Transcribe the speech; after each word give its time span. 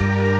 la 0.00 0.39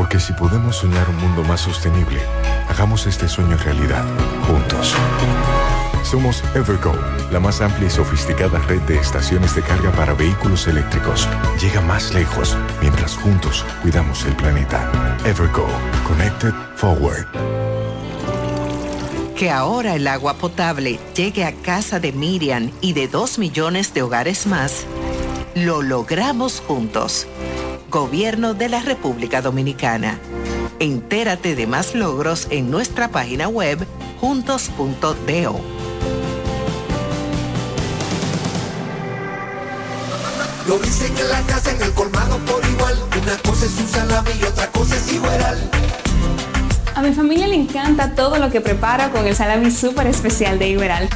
Porque 0.00 0.18
si 0.18 0.32
podemos 0.32 0.76
soñar 0.76 1.06
un 1.10 1.16
mundo 1.18 1.44
más 1.44 1.60
sostenible, 1.60 2.22
Hagamos 2.70 3.06
este 3.08 3.28
sueño 3.28 3.56
realidad, 3.56 4.04
juntos. 4.46 4.94
Somos 6.04 6.42
Evergo, 6.54 6.92
la 7.32 7.40
más 7.40 7.60
amplia 7.60 7.88
y 7.88 7.90
sofisticada 7.90 8.60
red 8.60 8.80
de 8.82 8.96
estaciones 8.96 9.56
de 9.56 9.62
carga 9.62 9.90
para 9.90 10.14
vehículos 10.14 10.68
eléctricos. 10.68 11.28
Llega 11.60 11.80
más 11.80 12.14
lejos 12.14 12.56
mientras 12.80 13.16
juntos 13.16 13.66
cuidamos 13.82 14.24
el 14.24 14.36
planeta. 14.36 14.88
Evergo, 15.26 15.66
Connected 16.06 16.54
Forward. 16.76 17.26
Que 19.36 19.50
ahora 19.50 19.96
el 19.96 20.06
agua 20.06 20.34
potable 20.34 21.00
llegue 21.16 21.44
a 21.44 21.52
casa 21.52 21.98
de 21.98 22.12
Miriam 22.12 22.70
y 22.80 22.92
de 22.92 23.08
dos 23.08 23.36
millones 23.38 23.92
de 23.94 24.02
hogares 24.02 24.46
más, 24.46 24.84
lo 25.56 25.82
logramos 25.82 26.60
juntos. 26.60 27.26
Gobierno 27.90 28.54
de 28.54 28.68
la 28.68 28.80
República 28.80 29.42
Dominicana. 29.42 30.16
Entérate 30.78 31.56
de 31.56 31.66
más 31.66 31.96
logros 31.96 32.46
en 32.50 32.70
nuestra 32.70 33.08
página 33.08 33.48
web 33.48 33.84
juntos.do. 34.20 35.60
Lo 40.68 40.78
dicen 40.78 41.18
en 41.18 41.28
la 41.30 41.40
casa, 41.42 41.72
en 41.72 41.82
el 41.82 41.92
colmado 41.92 42.38
por 42.46 42.64
igual. 42.64 42.96
Una 43.20 43.36
cosa 43.38 43.66
es 43.66 43.76
un 43.76 43.88
salami 43.88 44.30
y 44.40 44.44
otra 44.44 44.70
cosa 44.70 44.94
es 44.94 45.12
igual. 45.12 45.70
A 46.94 47.02
mi 47.02 47.12
familia 47.12 47.48
le 47.48 47.56
encanta 47.56 48.14
todo 48.14 48.38
lo 48.38 48.50
que 48.50 48.60
preparo 48.60 49.10
con 49.10 49.26
el 49.26 49.34
salami 49.34 49.72
súper 49.72 50.06
especial 50.06 50.60
de 50.60 50.68
Iberal. 50.68 51.08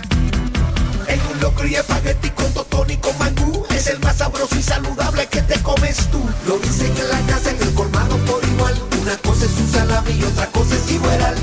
En 1.08 1.20
un 1.32 1.40
locro 1.40 1.66
y 1.66 1.74
espagueti 1.74 2.30
con 2.30 2.52
totón 2.52 2.90
y 2.90 2.96
con 2.96 3.16
mangú. 3.18 3.64
Es 3.70 3.86
el 3.88 3.98
más 4.00 4.16
sabroso 4.16 4.56
y 4.56 4.62
saludable 4.62 5.26
que 5.26 5.42
te 5.42 5.60
comes 5.62 5.96
tú. 6.10 6.20
Lo 6.46 6.58
dicen 6.58 6.92
en 6.96 7.08
la 7.08 7.20
casa, 7.32 7.50
en 7.50 7.62
el 7.62 7.74
colmado 7.74 8.16
por 8.18 8.42
igual. 8.44 8.74
Una 9.02 9.16
cosa 9.18 9.44
es 9.44 9.52
un 9.58 9.68
salami 9.70 10.12
y 10.12 10.22
otra 10.24 10.46
cosa 10.46 10.74
es 10.74 10.90
igual. 10.90 11.34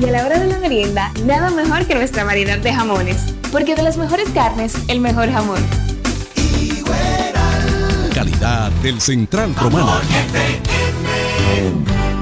Y 0.00 0.04
a 0.06 0.10
la 0.10 0.24
hora 0.24 0.38
de 0.38 0.46
la 0.46 0.58
merienda, 0.58 1.12
nada 1.24 1.50
mejor 1.50 1.86
que 1.86 1.94
nuestra 1.94 2.24
variedad 2.24 2.58
de 2.58 2.72
jamones. 2.72 3.18
Porque 3.52 3.74
de 3.74 3.82
las 3.82 3.96
mejores 3.96 4.28
carnes, 4.30 4.74
el 4.88 5.00
mejor 5.00 5.30
jamón. 5.30 5.62
calidad 8.14 8.70
del 8.82 9.00
Central 9.00 9.54
Romana. 9.56 10.00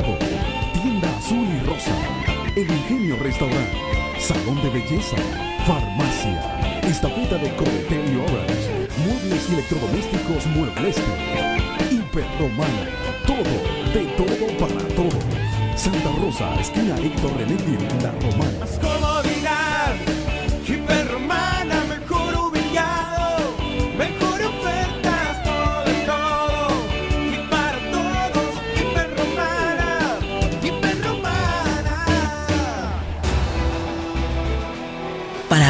Tienda 0.00 1.18
Azul 1.18 1.46
y 1.46 1.66
Rosa, 1.66 1.94
El 2.56 2.62
Ingenio 2.62 3.14
Restaurant, 3.16 3.68
Salón 4.18 4.62
de 4.62 4.70
Belleza, 4.70 5.16
Farmacia, 5.66 6.80
Estafeta 6.82 7.36
de 7.36 7.54
Cometel 7.56 8.02
y 8.10 8.16
Orange, 8.16 8.88
Muebles 9.04 9.50
y 9.50 9.52
Electrodomésticos 9.52 10.46
Muebles 10.46 10.96
Hiperromana, 11.90 12.88
todo, 13.26 13.52
de 13.92 14.06
todo 14.16 14.46
para 14.58 14.88
todos. 14.94 15.24
Santa 15.76 16.10
Rosa, 16.22 16.54
esquina 16.58 16.96
Héctor 16.96 17.36
René 17.36 17.58
La 18.02 18.12
Romana. 18.12 19.61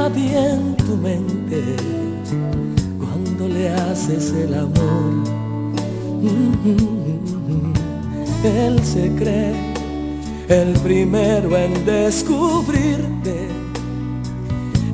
Hay 0.00 0.10
nadie 0.10 0.50
en 0.50 0.76
tu 0.76 0.96
mente 0.96 1.62
cuando 2.98 3.48
le 3.48 3.68
haces 3.70 4.32
el 4.32 4.54
amor. 4.54 5.24
Él 8.44 8.80
se 8.82 9.10
cree 9.16 9.54
el 10.48 10.72
primero 10.80 11.56
en 11.56 11.84
descubrirte, 11.84 13.48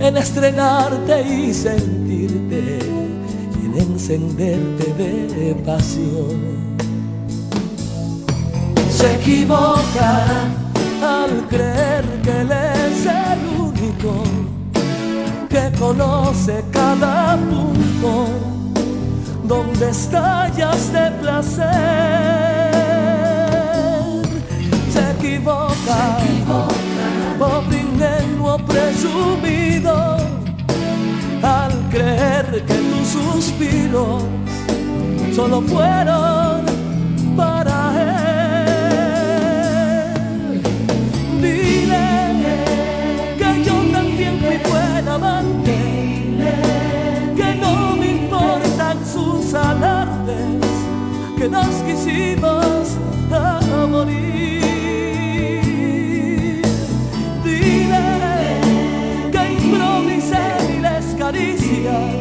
en 0.00 0.16
estrenarte 0.16 1.22
y 1.22 1.54
sentirte, 1.54 2.78
y 3.62 3.66
en 3.66 3.92
encenderte 3.92 4.92
de 4.94 5.54
pasión 5.64 6.66
se 8.90 9.14
equivoca 9.14 10.24
al 11.02 11.46
creer 11.48 12.04
que 12.22 12.40
él 12.40 12.50
es 12.50 13.06
el 13.06 13.60
único 13.60 14.55
que 15.56 15.78
conoce 15.78 16.62
cada 16.70 17.36
punto 17.36 18.26
donde 19.44 19.88
estallas 19.88 20.92
de 20.92 21.10
placer. 21.22 21.64
Se 24.92 25.02
equivoca, 25.12 26.18
pobre 27.38 27.80
ingenuo 27.80 28.58
presumido 28.58 30.18
al 31.42 31.72
creer 31.90 32.46
que 32.66 32.74
tus 32.90 33.08
suspiros 33.16 34.24
solo 35.34 35.62
fueron 35.62 36.75
amante, 45.08 45.78
que 47.36 47.54
no 47.60 47.96
me 47.96 48.06
importan 48.12 48.98
sus 49.06 49.54
alardes, 49.54 50.62
que 51.38 51.48
nos 51.48 51.74
quisimos 51.86 52.96
a 53.30 53.60
morir. 53.88 54.62
Dile 57.44 58.06
que 59.32 59.52
improvisé 59.52 60.44
miles 60.68 61.14
caricias, 61.18 62.12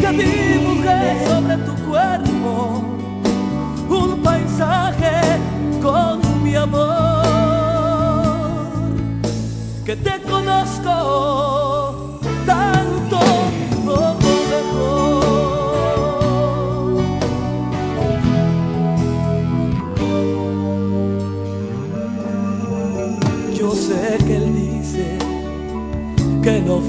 que 0.00 0.10
dibujé 0.10 1.26
sobre 1.26 1.56
tu 1.58 1.74
cuerpo 1.88 2.82
un 3.88 4.22
paisaje 4.22 5.38
con 5.82 6.20
mi 6.42 6.54
amor 6.54 7.22
que 9.84 9.96
te 9.96 10.22
conozco 10.22 11.51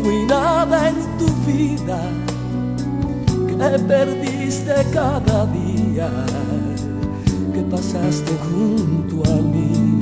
fui 0.01 0.25
nada 0.25 0.89
en 0.89 0.95
tu 1.17 1.27
vida, 1.45 1.99
que 3.47 3.79
perdiste 3.79 4.75
cada 4.93 5.45
día, 5.47 6.09
que 7.53 7.61
pasaste 7.61 8.33
junto 8.49 9.23
a 9.31 9.35
mí. 9.41 9.99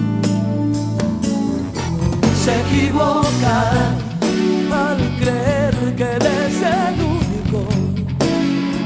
Se 2.44 2.60
equivocan 2.62 3.98
al 4.72 4.98
creer 5.20 5.76
que 5.96 6.04
eres 6.04 6.56
el 6.62 6.96
único 7.18 7.60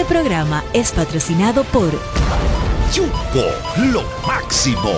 Este 0.00 0.14
programa 0.14 0.64
es 0.72 0.92
patrocinado 0.92 1.62
por 1.62 1.92
Yuko, 2.94 3.44
lo 3.92 4.02
máximo. 4.26 4.94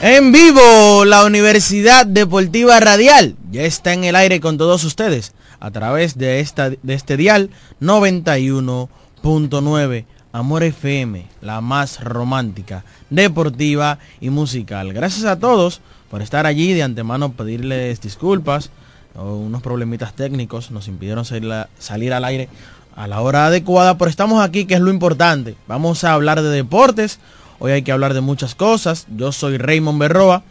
En 0.00 0.32
vivo, 0.32 1.04
la 1.04 1.26
Universidad 1.26 2.06
Deportiva 2.06 2.80
Radial 2.80 3.36
ya 3.50 3.64
está 3.64 3.92
en 3.92 4.04
el 4.04 4.16
aire 4.16 4.40
con 4.40 4.56
todos 4.56 4.84
ustedes 4.84 5.34
a 5.60 5.70
través 5.70 6.18
de, 6.18 6.40
esta, 6.40 6.70
de 6.70 6.94
este 6.94 7.16
dial 7.16 7.50
91.9 7.80 10.04
Amor 10.30 10.62
FM, 10.62 11.26
la 11.40 11.62
más 11.62 12.04
romántica, 12.04 12.84
deportiva 13.08 13.98
y 14.20 14.28
musical. 14.28 14.92
Gracias 14.92 15.24
a 15.24 15.38
todos 15.38 15.80
por 16.10 16.20
estar 16.20 16.44
allí. 16.44 16.74
De 16.74 16.82
antemano 16.82 17.32
pedirles 17.32 18.00
disculpas. 18.00 18.70
Unos 19.14 19.62
problemitas 19.62 20.12
técnicos 20.12 20.70
nos 20.70 20.86
impidieron 20.86 21.24
salir, 21.24 22.12
al 22.12 22.24
aire 22.24 22.48
a 22.94 23.08
la 23.08 23.20
hora 23.20 23.46
adecuada, 23.46 23.96
pero 23.96 24.10
estamos 24.10 24.44
aquí, 24.44 24.66
que 24.66 24.74
es 24.74 24.80
lo 24.80 24.90
importante. 24.90 25.56
Vamos 25.66 26.04
a 26.04 26.12
hablar 26.12 26.42
de 26.42 26.50
deportes. 26.50 27.20
Hoy 27.58 27.72
hay 27.72 27.82
que 27.82 27.92
hablar 27.92 28.12
de 28.12 28.20
muchas 28.20 28.54
cosas. 28.54 29.06
Yo 29.16 29.32
soy 29.32 29.56
Raymond 29.56 29.98
Berroa 29.98 30.42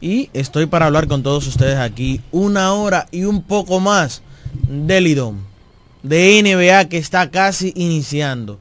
y 0.00 0.30
estoy 0.32 0.66
para 0.66 0.86
hablar 0.86 1.08
con 1.08 1.22
todos 1.22 1.46
ustedes 1.46 1.78
aquí 1.78 2.20
una 2.30 2.72
hora 2.74 3.06
y 3.10 3.24
un 3.24 3.42
poco 3.42 3.80
más 3.80 4.22
del 4.68 5.06
IDOM, 5.06 5.38
de 6.02 6.42
NBA 6.42 6.88
que 6.88 6.98
está 6.98 7.30
casi 7.30 7.72
iniciando. 7.76 8.58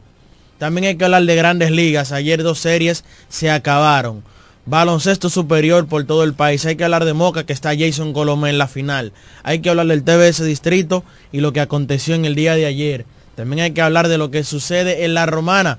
También 0.58 0.88
hay 0.88 0.96
que 0.98 1.06
hablar 1.06 1.24
de 1.24 1.36
grandes 1.36 1.72
ligas. 1.72 2.12
Ayer 2.12 2.41
dos 2.41 2.60
series 2.60 3.03
se 3.29 3.51
acabaron. 3.51 4.24
Baloncesto 4.65 5.29
superior 5.29 5.88
por 5.88 6.06
todo 6.06 6.24
el 6.24 6.34
país. 6.34 6.65
Hay 6.65 6.75
que 6.75 6.84
hablar 6.84 7.06
de 7.06 7.13
Moca 7.13 7.46
que 7.46 7.53
está 7.53 7.77
Jason 7.77 8.12
Colomé 8.12 8.50
en 8.50 8.58
la 8.58 8.67
final. 8.67 9.13
Hay 9.44 9.60
que 9.60 9.70
hablar 9.70 9.88
del 9.88 10.03
TBS 10.03 10.44
Distrito 10.44 11.03
y 11.32 11.39
lo 11.41 11.53
que 11.53 11.62
aconteció 11.62 12.15
en 12.15 12.25
el 12.25 12.36
día 12.36 12.56
de 12.56 12.65
ayer. 12.65 13.06
También 13.36 13.62
hay 13.62 13.72
que 13.72 13.82
hablar 13.82 14.08
de 14.08 14.17
lo 14.17 14.32
que 14.32 14.44
sucede 14.44 15.06
en 15.06 15.13
la 15.13 15.25
Romana. 15.25 15.77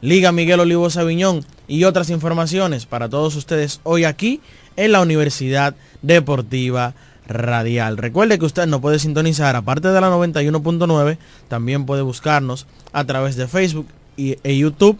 Liga 0.00 0.32
Miguel 0.32 0.60
Olivo 0.60 0.90
Sabiñón 0.90 1.44
y 1.68 1.84
otras 1.84 2.10
informaciones 2.10 2.86
para 2.86 3.08
todos 3.08 3.36
ustedes 3.36 3.80
hoy 3.84 4.04
aquí 4.04 4.40
en 4.76 4.92
la 4.92 5.00
Universidad 5.00 5.74
Deportiva 6.02 6.94
Radial. 7.26 7.96
Recuerde 7.96 8.38
que 8.38 8.44
usted 8.44 8.66
no 8.66 8.80
puede 8.80 8.98
sintonizar, 8.98 9.56
aparte 9.56 9.88
de 9.88 10.00
la 10.00 10.10
91.9, 10.10 11.18
también 11.48 11.86
puede 11.86 12.02
buscarnos 12.02 12.66
a 12.92 13.04
través 13.04 13.36
de 13.36 13.48
Facebook 13.48 13.86
y, 14.16 14.36
e 14.42 14.56
YouTube 14.56 14.98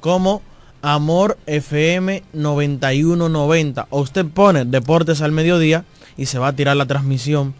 como 0.00 0.42
Amor 0.82 1.38
FM 1.46 2.24
9190. 2.32 3.86
O 3.90 4.00
usted 4.00 4.26
pone 4.26 4.64
Deportes 4.64 5.22
al 5.22 5.30
Mediodía 5.32 5.84
y 6.16 6.26
se 6.26 6.38
va 6.38 6.48
a 6.48 6.56
tirar 6.56 6.76
la 6.76 6.86
transmisión 6.86 7.54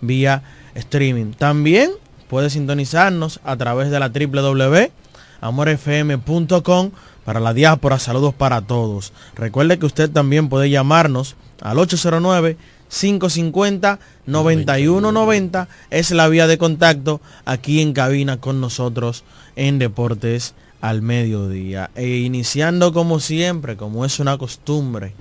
vía 0.00 0.42
streaming. 0.74 1.32
También 1.32 1.90
puede 2.28 2.50
sintonizarnos 2.50 3.40
a 3.44 3.56
través 3.56 3.90
de 3.90 4.00
la 4.00 4.10
www.amorfm.com 4.10 6.90
para 7.24 7.40
la 7.40 7.54
diáspora. 7.54 7.98
Saludos 7.98 8.34
para 8.34 8.60
todos. 8.62 9.12
Recuerde 9.34 9.78
que 9.78 9.86
usted 9.86 10.10
también 10.10 10.48
puede 10.48 10.70
llamarnos 10.70 11.36
al 11.60 11.78
809 11.78 12.56
550-9190 12.92 15.66
es 15.90 16.10
la 16.10 16.28
vía 16.28 16.46
de 16.46 16.58
contacto 16.58 17.22
aquí 17.44 17.80
en 17.80 17.94
cabina 17.94 18.38
con 18.38 18.60
nosotros 18.60 19.24
en 19.56 19.78
Deportes 19.78 20.52
al 20.80 21.00
Mediodía. 21.00 21.90
E 21.94 22.18
iniciando 22.18 22.92
como 22.92 23.20
siempre, 23.20 23.76
como 23.76 24.04
es 24.04 24.18
una 24.20 24.36
costumbre, 24.36 25.14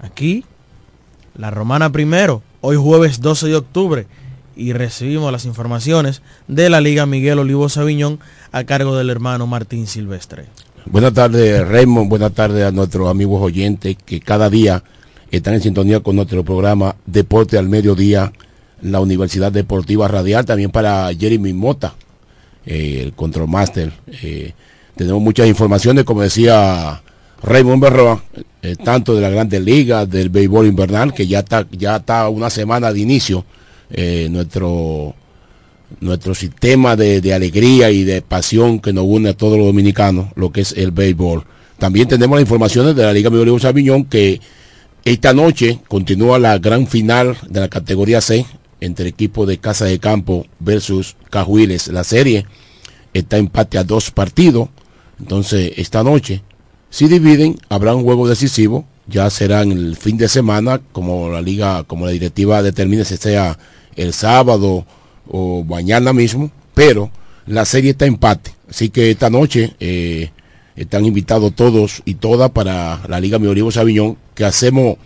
aquí, 0.00 0.44
la 1.36 1.50
Romana 1.50 1.90
primero, 1.90 2.42
hoy 2.60 2.76
jueves 2.76 3.20
12 3.20 3.48
de 3.48 3.56
octubre, 3.56 4.06
y 4.54 4.72
recibimos 4.72 5.32
las 5.32 5.46
informaciones 5.46 6.22
de 6.48 6.68
la 6.68 6.80
Liga 6.80 7.06
Miguel 7.06 7.38
Olivo 7.38 7.68
Sabiñón 7.68 8.18
a 8.50 8.64
cargo 8.64 8.96
del 8.96 9.10
hermano 9.10 9.46
Martín 9.46 9.86
Silvestre. 9.86 10.46
Buenas 10.84 11.12
tardes 11.12 11.66
Raymond, 11.66 12.08
buenas 12.08 12.32
tardes 12.32 12.64
a 12.64 12.72
nuestros 12.72 13.08
amigos 13.08 13.42
oyentes 13.42 13.96
que 14.04 14.20
cada 14.20 14.50
día 14.50 14.82
están 15.30 15.54
en 15.54 15.60
sintonía 15.60 16.00
con 16.00 16.16
nuestro 16.16 16.44
programa 16.44 16.96
Deporte 17.06 17.58
al 17.58 17.68
Mediodía, 17.68 18.32
la 18.82 19.00
Universidad 19.00 19.52
Deportiva 19.52 20.08
Radial, 20.08 20.44
también 20.44 20.70
para 20.70 21.12
Jeremy 21.14 21.52
Mota, 21.52 21.94
eh, 22.64 23.02
el 23.04 23.12
Control 23.12 23.48
Master. 23.48 23.92
Eh, 24.22 24.52
tenemos 24.96 25.20
muchas 25.20 25.46
informaciones, 25.48 26.04
como 26.04 26.22
decía 26.22 27.02
Raymond 27.42 27.82
Berroa, 27.82 28.22
eh, 28.62 28.76
tanto 28.82 29.14
de 29.14 29.20
la 29.20 29.30
Grandes 29.30 29.60
Ligas, 29.62 30.08
del 30.08 30.28
béisbol 30.28 30.66
invernal, 30.66 31.12
que 31.12 31.26
ya 31.26 31.40
está, 31.40 31.66
ya 31.70 31.96
está 31.96 32.28
una 32.28 32.50
semana 32.50 32.92
de 32.92 33.00
inicio, 33.00 33.44
nuestro 34.30 35.14
nuestro 36.00 36.34
sistema 36.34 36.96
de, 36.96 37.22
de, 37.22 37.32
alegría 37.32 37.90
y 37.90 38.04
de 38.04 38.20
pasión 38.20 38.78
que 38.78 38.92
nos 38.92 39.04
une 39.06 39.30
a 39.30 39.34
todos 39.34 39.56
los 39.56 39.66
dominicanos, 39.66 40.26
lo 40.34 40.52
que 40.52 40.60
es 40.60 40.72
el 40.72 40.90
béisbol. 40.90 41.44
También 41.78 42.06
tenemos 42.06 42.36
las 42.36 42.42
informaciones 42.42 42.94
de 42.94 43.04
la 43.04 43.12
Liga 43.12 43.30
Miguel 43.30 43.58
Sabiñón 43.58 44.04
que 44.04 44.38
esta 45.04 45.32
noche 45.32 45.78
continúa 45.88 46.38
la 46.38 46.58
gran 46.58 46.86
final 46.86 47.36
de 47.48 47.60
la 47.60 47.68
categoría 47.68 48.20
C 48.20 48.46
entre 48.80 49.08
equipo 49.08 49.46
de 49.46 49.58
Casa 49.58 49.84
de 49.86 49.98
Campo 49.98 50.46
versus 50.58 51.16
Cajuiles. 51.30 51.88
La 51.88 52.04
serie 52.04 52.46
está 53.14 53.38
empate 53.38 53.78
a 53.78 53.84
dos 53.84 54.10
partidos. 54.10 54.68
Entonces, 55.18 55.72
esta 55.76 56.02
noche, 56.02 56.42
si 56.90 57.08
dividen, 57.08 57.58
habrá 57.68 57.94
un 57.94 58.04
juego 58.04 58.28
decisivo. 58.28 58.86
Ya 59.06 59.30
será 59.30 59.62
en 59.62 59.72
el 59.72 59.96
fin 59.96 60.18
de 60.18 60.28
semana, 60.28 60.80
como 60.92 61.30
la 61.30 61.40
liga, 61.40 61.84
como 61.84 62.04
la 62.04 62.12
directiva 62.12 62.62
determine 62.62 63.04
si 63.04 63.16
sea 63.16 63.58
el 63.96 64.12
sábado 64.12 64.86
o 65.26 65.64
mañana 65.64 66.12
mismo. 66.12 66.50
Pero 66.74 67.10
la 67.46 67.64
serie 67.64 67.92
está 67.92 68.04
empate. 68.04 68.52
Así 68.68 68.90
que 68.90 69.10
esta 69.10 69.30
noche 69.30 69.74
eh, 69.80 70.30
están 70.78 71.04
invitados 71.04 71.54
todos 71.54 72.02
y 72.04 72.14
todas 72.14 72.52
para 72.52 73.00
la 73.08 73.18
Liga 73.18 73.40
Miorismo 73.40 73.72
Sabiñón, 73.72 74.16
que 74.36 74.44
hacemos 74.44 74.96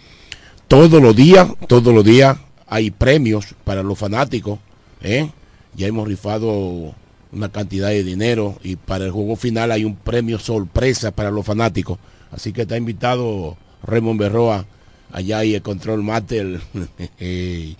todos 0.68 1.02
los 1.02 1.16
días, 1.16 1.48
todos 1.66 1.94
los 1.94 2.04
días 2.04 2.36
hay 2.66 2.90
premios 2.90 3.54
para 3.64 3.82
los 3.82 3.98
fanáticos. 3.98 4.58
¿eh? 5.00 5.30
Ya 5.74 5.86
hemos 5.86 6.06
rifado 6.06 6.94
una 7.32 7.48
cantidad 7.50 7.88
de 7.88 8.04
dinero 8.04 8.58
y 8.62 8.76
para 8.76 9.06
el 9.06 9.12
juego 9.12 9.34
final 9.34 9.72
hay 9.72 9.86
un 9.86 9.96
premio 9.96 10.38
sorpresa 10.38 11.10
para 11.10 11.30
los 11.30 11.46
fanáticos. 11.46 11.98
Así 12.30 12.52
que 12.52 12.62
está 12.62 12.76
invitado 12.76 13.56
Raymond 13.82 14.20
Berroa, 14.20 14.66
allá 15.10 15.42
y 15.42 15.54
el 15.54 15.62
Control 15.62 16.02
Master, 16.02 16.60
y 17.18 17.76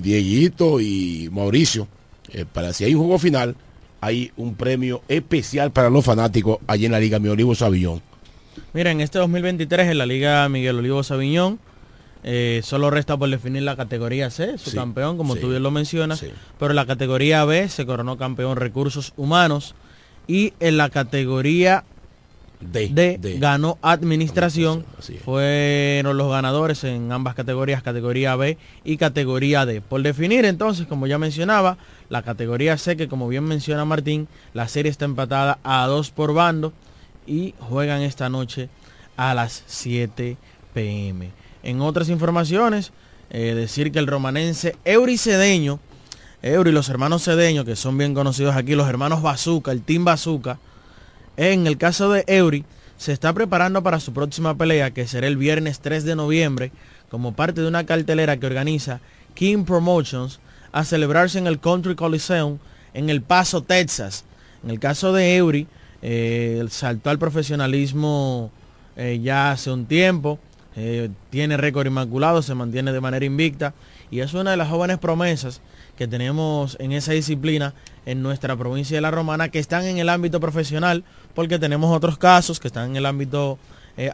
Dieguito 0.00 0.80
y 0.80 1.30
Mauricio, 1.32 1.88
eh, 2.30 2.44
para 2.50 2.74
si 2.74 2.84
hay 2.84 2.94
un 2.94 3.04
juego 3.04 3.18
final 3.18 3.56
hay 4.06 4.30
un 4.36 4.54
premio 4.54 5.02
especial 5.08 5.72
para 5.72 5.90
los 5.90 6.04
fanáticos 6.04 6.58
allí 6.68 6.86
en 6.86 6.92
la 6.92 7.00
Liga 7.00 7.18
Miguel 7.18 7.32
Olivo 7.32 7.56
Sabiñón. 7.56 8.00
Mira, 8.72 8.92
en 8.92 9.00
este 9.00 9.18
2023 9.18 9.88
en 9.88 9.98
la 9.98 10.06
Liga 10.06 10.48
Miguel 10.48 10.78
Olivo 10.78 11.02
Sabiñón 11.02 11.58
eh, 12.22 12.60
solo 12.62 12.90
resta 12.90 13.16
por 13.16 13.28
definir 13.28 13.64
la 13.64 13.74
categoría 13.74 14.30
C, 14.30 14.58
su 14.58 14.72
campeón, 14.72 15.16
como 15.16 15.34
tú 15.34 15.50
bien 15.50 15.62
lo 15.64 15.72
mencionas, 15.72 16.24
pero 16.58 16.70
en 16.70 16.76
la 16.76 16.86
categoría 16.86 17.44
B 17.44 17.68
se 17.68 17.84
coronó 17.84 18.16
campeón 18.16 18.56
recursos 18.56 19.12
humanos 19.16 19.74
y 20.28 20.52
en 20.60 20.76
la 20.76 20.88
categoría 20.88 21.84
D, 22.60 23.18
ganó 23.38 23.78
administración. 23.82 24.84
Fueron 25.24 26.16
los 26.16 26.30
ganadores 26.30 26.84
en 26.84 27.10
ambas 27.12 27.34
categorías, 27.34 27.82
categoría 27.82 28.36
B 28.36 28.56
y 28.84 28.96
categoría 28.96 29.66
D. 29.66 29.80
Por 29.80 30.02
definir 30.02 30.44
entonces, 30.44 30.86
como 30.86 31.06
ya 31.06 31.18
mencionaba, 31.18 31.76
la 32.08 32.22
categoría 32.22 32.78
C, 32.78 32.96
que 32.96 33.08
como 33.08 33.28
bien 33.28 33.44
menciona 33.44 33.84
Martín, 33.84 34.28
la 34.54 34.68
serie 34.68 34.90
está 34.90 35.04
empatada 35.04 35.58
a 35.64 35.86
dos 35.86 36.10
por 36.10 36.34
bando 36.34 36.72
y 37.26 37.54
juegan 37.60 38.02
esta 38.02 38.28
noche 38.28 38.68
a 39.16 39.34
las 39.34 39.64
7 39.66 40.36
pm. 40.74 41.30
En 41.62 41.80
otras 41.80 42.08
informaciones, 42.08 42.92
eh, 43.30 43.54
decir 43.54 43.90
que 43.90 43.98
el 43.98 44.06
romanense 44.06 44.76
Euricedeño 44.84 45.80
Eury, 46.42 46.70
los 46.70 46.88
hermanos 46.88 47.24
Cedeño, 47.24 47.64
que 47.64 47.76
son 47.76 47.98
bien 47.98 48.14
conocidos 48.14 48.54
aquí, 48.54 48.74
los 48.74 48.88
hermanos 48.88 49.22
Bazooka, 49.22 49.72
el 49.72 49.82
Team 49.82 50.04
Bazooka, 50.04 50.58
en 51.36 51.66
el 51.66 51.76
caso 51.76 52.10
de 52.10 52.24
Eury, 52.28 52.64
se 52.98 53.12
está 53.12 53.32
preparando 53.32 53.82
para 53.82 54.00
su 54.00 54.12
próxima 54.12 54.56
pelea, 54.56 54.92
que 54.92 55.08
será 55.08 55.26
el 55.26 55.36
viernes 55.36 55.80
3 55.80 56.04
de 56.04 56.14
noviembre, 56.14 56.72
como 57.10 57.34
parte 57.34 57.62
de 57.62 57.68
una 57.68 57.84
cartelera 57.84 58.36
que 58.36 58.46
organiza 58.46 59.00
King 59.34 59.64
Promotions 59.64 60.40
a 60.76 60.84
celebrarse 60.84 61.38
en 61.38 61.46
el 61.46 61.58
Country 61.58 61.94
Coliseum 61.94 62.58
en 62.92 63.08
El 63.08 63.22
Paso, 63.22 63.62
Texas. 63.62 64.26
En 64.62 64.68
el 64.68 64.78
caso 64.78 65.14
de 65.14 65.36
Eury, 65.36 65.66
eh, 66.02 66.62
saltó 66.68 67.08
al 67.08 67.18
profesionalismo 67.18 68.50
eh, 68.94 69.18
ya 69.22 69.52
hace 69.52 69.70
un 69.70 69.86
tiempo, 69.86 70.38
eh, 70.76 71.08
tiene 71.30 71.56
récord 71.56 71.86
inmaculado, 71.86 72.42
se 72.42 72.54
mantiene 72.54 72.92
de 72.92 73.00
manera 73.00 73.24
invicta 73.24 73.72
y 74.10 74.20
es 74.20 74.34
una 74.34 74.50
de 74.50 74.58
las 74.58 74.68
jóvenes 74.68 74.98
promesas 74.98 75.62
que 75.96 76.06
tenemos 76.06 76.76
en 76.78 76.92
esa 76.92 77.12
disciplina 77.12 77.72
en 78.04 78.22
nuestra 78.22 78.54
provincia 78.54 78.98
de 78.98 79.00
La 79.00 79.10
Romana 79.10 79.48
que 79.48 79.58
están 79.58 79.86
en 79.86 79.96
el 79.96 80.10
ámbito 80.10 80.40
profesional 80.40 81.04
porque 81.34 81.58
tenemos 81.58 81.96
otros 81.96 82.18
casos 82.18 82.60
que 82.60 82.68
están 82.68 82.90
en 82.90 82.96
el 82.96 83.06
ámbito 83.06 83.58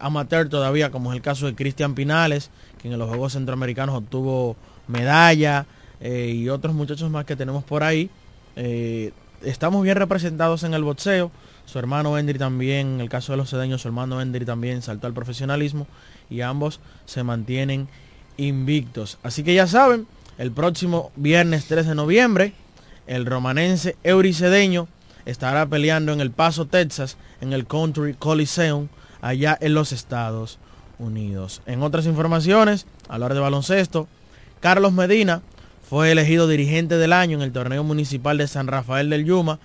amateur 0.01 0.48
todavía 0.48 0.92
como 0.92 1.11
es 1.11 1.16
el 1.16 1.22
caso 1.22 1.46
de 1.46 1.57
Cristian 1.57 1.96
Pinales 1.96 2.51
que 2.81 2.87
en 2.87 2.96
los 2.96 3.09
Juegos 3.09 3.33
Centroamericanos 3.33 3.96
obtuvo 3.96 4.55
medalla 4.87 5.66
eh, 6.02 6.32
y 6.34 6.48
otros 6.48 6.74
muchachos 6.74 7.10
más 7.10 7.24
que 7.24 7.36
tenemos 7.36 7.62
por 7.62 7.84
ahí. 7.84 8.10
Eh, 8.56 9.12
estamos 9.42 9.82
bien 9.82 9.96
representados 9.96 10.64
en 10.64 10.74
el 10.74 10.82
boxeo. 10.82 11.30
Su 11.64 11.78
hermano 11.78 12.18
Endry 12.18 12.38
también, 12.38 12.94
en 12.94 13.00
el 13.00 13.08
caso 13.08 13.32
de 13.32 13.38
los 13.38 13.48
sedeños, 13.48 13.82
su 13.82 13.88
hermano 13.88 14.20
Endry 14.20 14.44
también 14.44 14.82
saltó 14.82 15.06
al 15.06 15.14
profesionalismo 15.14 15.86
y 16.28 16.40
ambos 16.40 16.80
se 17.06 17.22
mantienen 17.22 17.88
invictos. 18.36 19.18
Así 19.22 19.44
que 19.44 19.54
ya 19.54 19.68
saben, 19.68 20.08
el 20.38 20.50
próximo 20.50 21.12
viernes 21.14 21.66
3 21.66 21.86
de 21.86 21.94
noviembre, 21.94 22.52
el 23.06 23.24
romanense 23.24 23.96
Euricedeño 24.02 24.88
estará 25.24 25.66
peleando 25.66 26.12
en 26.12 26.20
El 26.20 26.32
Paso, 26.32 26.66
Texas, 26.66 27.16
en 27.40 27.52
el 27.52 27.66
Country 27.66 28.14
Coliseum, 28.14 28.88
allá 29.20 29.56
en 29.60 29.74
los 29.74 29.92
Estados 29.92 30.58
Unidos. 30.98 31.62
En 31.66 31.82
otras 31.82 32.06
informaciones, 32.06 32.86
hora 33.08 33.34
de 33.34 33.40
baloncesto, 33.40 34.08
Carlos 34.60 34.92
Medina 34.92 35.42
fue 35.92 36.11
elegido 36.11 36.48
dirigente 36.48 36.96
del 36.96 37.12
año 37.12 37.37
en 37.37 37.42
el 37.42 37.52
torneo 37.52 37.85
municipal 37.85 38.38
de 38.38 38.48
San 38.48 38.66
Rafael 38.66 39.11
del 39.11 39.26
Yuma. 39.26 39.59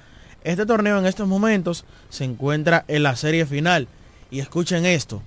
Este 0.44 0.66
torneo 0.66 1.00
en 1.00 1.06
estos 1.06 1.26
momentos 1.26 1.86
se 2.10 2.26
encuentra 2.26 2.84
en 2.90 3.04
la 3.04 3.16
serie 3.16 3.46
final. 3.46 3.88
Y 4.30 4.42
escuchen 4.42 4.86
esto. 4.86 5.22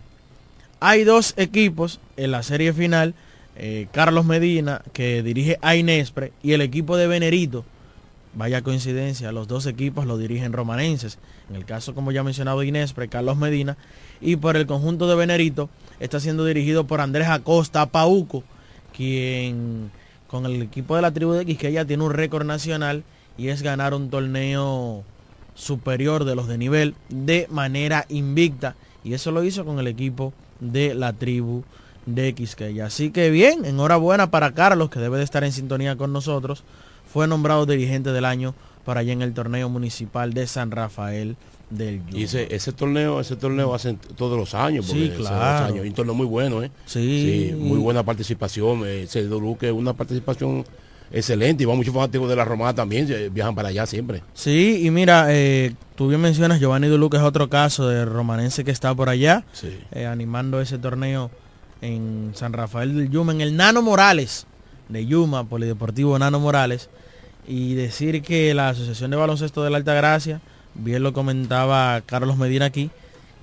Hay 0.79 1.05
dos 1.05 1.33
equipos 1.39 2.01
en 2.19 2.33
la 2.33 2.43
serie 2.43 2.75
final. 2.75 3.15
Eh, 3.57 3.87
Carlos 3.93 4.27
Medina, 4.27 4.83
que 4.93 5.23
dirige 5.23 5.59
a 5.63 5.75
Inespre, 5.75 6.35
y 6.43 6.53
el 6.53 6.61
equipo 6.61 6.99
de 6.99 7.07
Venerito. 7.07 7.65
Vaya 8.35 8.61
coincidencia, 8.61 9.33
los 9.33 9.49
dos 9.49 9.65
equipos 9.65 10.05
lo 10.05 10.19
dirigen 10.19 10.53
romanenses. 10.53 11.17
En 11.49 11.57
el 11.57 11.65
caso, 11.65 11.95
como 11.95 12.13
ya 12.13 12.23
mencionado, 12.23 12.63
Inespre, 12.63 13.09
Carlos 13.09 13.39
Medina. 13.39 13.79
Y 14.21 14.37
por 14.37 14.55
el 14.55 14.67
conjunto 14.67 15.09
de 15.09 15.17
Venerito 15.17 15.71
está 15.99 16.21
siendo 16.21 16.45
dirigido 16.45 16.87
por 16.87 17.01
Andrés 17.01 17.29
Acosta 17.29 17.87
Pauco, 17.87 18.45
quien 18.95 19.91
con 20.31 20.47
el 20.47 20.63
equipo 20.63 20.95
de 20.95 21.03
la 21.03 21.11
tribu 21.11 21.33
de 21.33 21.45
Quisqueya 21.45 21.85
tiene 21.85 22.05
un 22.05 22.13
récord 22.13 22.47
nacional 22.47 23.03
y 23.37 23.49
es 23.49 23.63
ganar 23.63 23.95
un 23.95 24.11
torneo 24.11 25.03
superior 25.57 26.25
de 26.25 26.37
los 26.37 26.47
de 26.47 26.57
nivel 26.57 26.95
de 27.09 27.49
manera 27.51 28.07
invicta. 28.09 28.77
Y 29.03 29.15
eso 29.15 29.33
lo 29.33 29.43
hizo 29.43 29.65
con 29.65 29.81
el 29.81 29.89
equipo 29.89 30.33
de 30.61 30.95
la 30.95 31.13
tribu 31.15 31.65
de 32.07 32.33
Quisqueya. 32.33 32.87
Así 32.87 33.11
que 33.11 33.31
bien, 33.31 33.65
enhorabuena 33.65 34.31
para 34.31 34.53
Carlos, 34.53 34.89
que 34.89 35.01
debe 35.01 35.19
de 35.19 35.25
estar 35.25 35.43
en 35.43 35.51
sintonía 35.51 35.97
con 35.97 36.13
nosotros. 36.13 36.63
Fue 37.13 37.27
nombrado 37.27 37.67
dirigente 37.67 38.13
del 38.13 38.25
año 38.25 38.55
para 38.85 39.01
allá 39.01 39.13
en 39.13 39.23
el 39.23 39.35
torneo 39.35 39.69
municipal 39.69 40.33
de 40.33 40.47
San 40.47 40.71
Rafael 40.71 41.37
del 41.71 42.03
Y 42.13 42.25
ese, 42.25 42.55
ese 42.55 42.73
torneo, 42.73 43.21
ese 43.21 43.37
torneo 43.37 43.73
hacen 43.75 43.99
todos 44.17 44.37
los 44.39 44.55
años, 44.55 44.87
porque 44.87 45.03
Sí, 45.07 45.13
claro. 45.17 45.67
años, 45.67 45.87
un 45.87 45.93
torneo 45.95 46.15
muy 46.15 46.27
bueno, 46.27 46.63
¿eh? 46.63 46.71
Sí. 46.87 47.55
muy 47.57 47.79
buena 47.79 48.03
participación, 48.03 48.83
eh, 48.85 49.07
se 49.09 49.29
que 49.59 49.71
una 49.73 49.93
participación 49.95 50.65
excelente 51.13 51.63
y 51.63 51.67
va 51.67 51.75
muchos 51.75 51.93
fanáticos 51.95 52.29
de 52.29 52.37
la 52.37 52.45
Romana 52.45 52.75
también, 52.75 53.07
eh, 53.11 53.29
viajan 53.33 53.55
para 53.55 53.69
allá 53.69 53.87
siempre. 53.87 54.23
Sí, 54.35 54.83
y 54.85 54.91
mira, 54.91 55.27
eh, 55.31 55.75
tú 55.97 56.09
bien 56.09 56.21
mencionas, 56.21 56.61
Giovanni 56.61 56.87
Duluca 56.89 57.19
es 57.19 57.25
otro 57.25 57.49
caso 57.49 57.89
de 57.89 58.05
romanense 58.05 58.65
que 58.65 58.71
está 58.71 58.95
por 58.95 59.09
allá, 59.09 59.45
Sí. 59.53 59.77
eh, 59.93 60.07
animando 60.07 60.61
ese 60.61 60.79
torneo 60.79 61.31
en 61.83 62.33
San 62.35 62.53
Rafael 62.53 62.97
del 62.97 63.11
Yuma, 63.11 63.33
en 63.33 63.41
el 63.41 63.57
Nano 63.57 63.83
Morales 63.83 64.47
de 64.89 65.07
Yuma, 65.07 65.45
Polideportivo 65.49 66.19
Nano 66.19 66.39
Morales, 66.41 66.91
y 67.49 67.75
decir 67.75 68.23
que 68.23 68.55
la 68.55 68.69
Asociación 68.69 69.11
de 69.11 69.17
Baloncesto 69.17 69.65
de 69.65 69.71
la 69.71 69.79
Alta 69.79 69.95
Gracia, 69.95 70.41
bien 70.75 71.03
lo 71.03 71.13
comentaba 71.13 72.01
Carlos 72.07 72.37
Medina 72.37 72.67
aquí, 72.67 72.91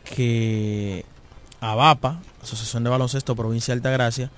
que 0.03 1.05
ABAPA, 1.61 2.19
Asociación 2.41 2.83
de 2.83 2.89
Baloncesto 2.89 3.35
Provincia 3.35 3.73
de 3.73 3.79
Alta 3.79 3.89
Gracia, 3.91 4.31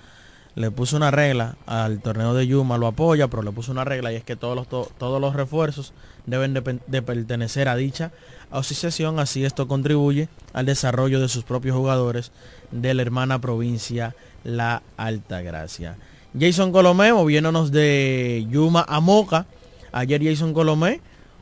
le 0.56 0.72
puso 0.72 0.98
una 0.98 1.12
regla 1.12 1.56
al 1.68 2.02
torneo 2.02 2.34
de 2.34 2.48
Yuma, 2.48 2.78
lo 2.78 2.88
apoya, 2.88 3.28
pero 3.28 3.44
le 3.44 3.52
puso 3.52 3.72
una 3.72 3.86
regla 3.86 4.12
y 4.12 4.16
es 4.16 4.24
que 4.24 4.36
todos 4.36 4.56
los, 4.56 4.68
to- 4.68 4.92
todos 4.98 5.22
los 5.22 5.36
refuerzos 5.36 5.94
deben 6.26 6.54
de, 6.54 7.02
pertenecer 7.02 7.70
a 7.70 7.76
dicha 7.76 8.12
asociación, 8.52 9.20
así 9.20 9.46
esto 9.46 9.68
contribuye 9.68 10.28
al 10.54 10.66
desarrollo 10.66 11.20
de 11.22 11.30
sus 11.30 11.44
propios 11.44 11.76
jugadores 11.78 12.32
de 12.72 12.94
la 12.94 13.04
hermana 13.04 13.40
provincia 13.40 14.16
La 14.44 14.82
Alta 14.98 15.42
Gracia. 15.42 15.98
Jason 16.38 16.72
Colomé, 16.72 17.14
moviéndonos 17.14 17.72
de 17.72 18.46
Yuma 18.50 18.86
a 18.88 19.00
Moca, 19.00 19.46
ayer 19.92 20.22
Jason 20.24 20.54
Colomé, 20.54 21.00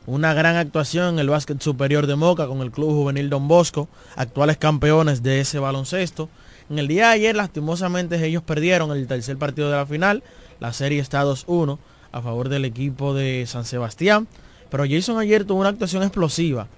una 0.08 0.32
gran 0.32 0.56
actuación 0.56 1.14
en 1.14 1.18
el 1.18 1.28
básquet 1.28 1.60
superior 1.60 2.06
de 2.06 2.16
Moca 2.16 2.46
con 2.46 2.62
el 2.62 2.70
Club 2.70 2.92
Juvenil 2.92 3.28
Don 3.28 3.46
Bosco, 3.46 3.88
actuales 4.16 4.56
campeones 4.56 5.22
de 5.22 5.40
ese 5.40 5.58
baloncesto. 5.58 6.30
En 6.70 6.78
el 6.78 6.88
día 6.88 7.08
de 7.08 7.12
ayer, 7.12 7.36
lastimosamente, 7.36 8.24
ellos 8.24 8.42
perdieron 8.42 8.90
el 8.90 9.06
tercer 9.06 9.36
partido 9.36 9.70
de 9.70 9.76
la 9.76 9.84
final. 9.84 10.22
La 10.60 10.72
serie 10.72 11.00
está 11.00 11.24
2-1 11.24 11.78
a 12.10 12.22
favor 12.22 12.48
del 12.48 12.64
equipo 12.64 13.12
de 13.12 13.44
San 13.46 13.66
Sebastián. 13.66 14.26
Pero 14.70 14.84
Jason 14.88 15.18
ayer 15.18 15.44
tuvo 15.44 15.60
una 15.60 15.68
actuación 15.68 16.02
explosiva. 16.02 16.68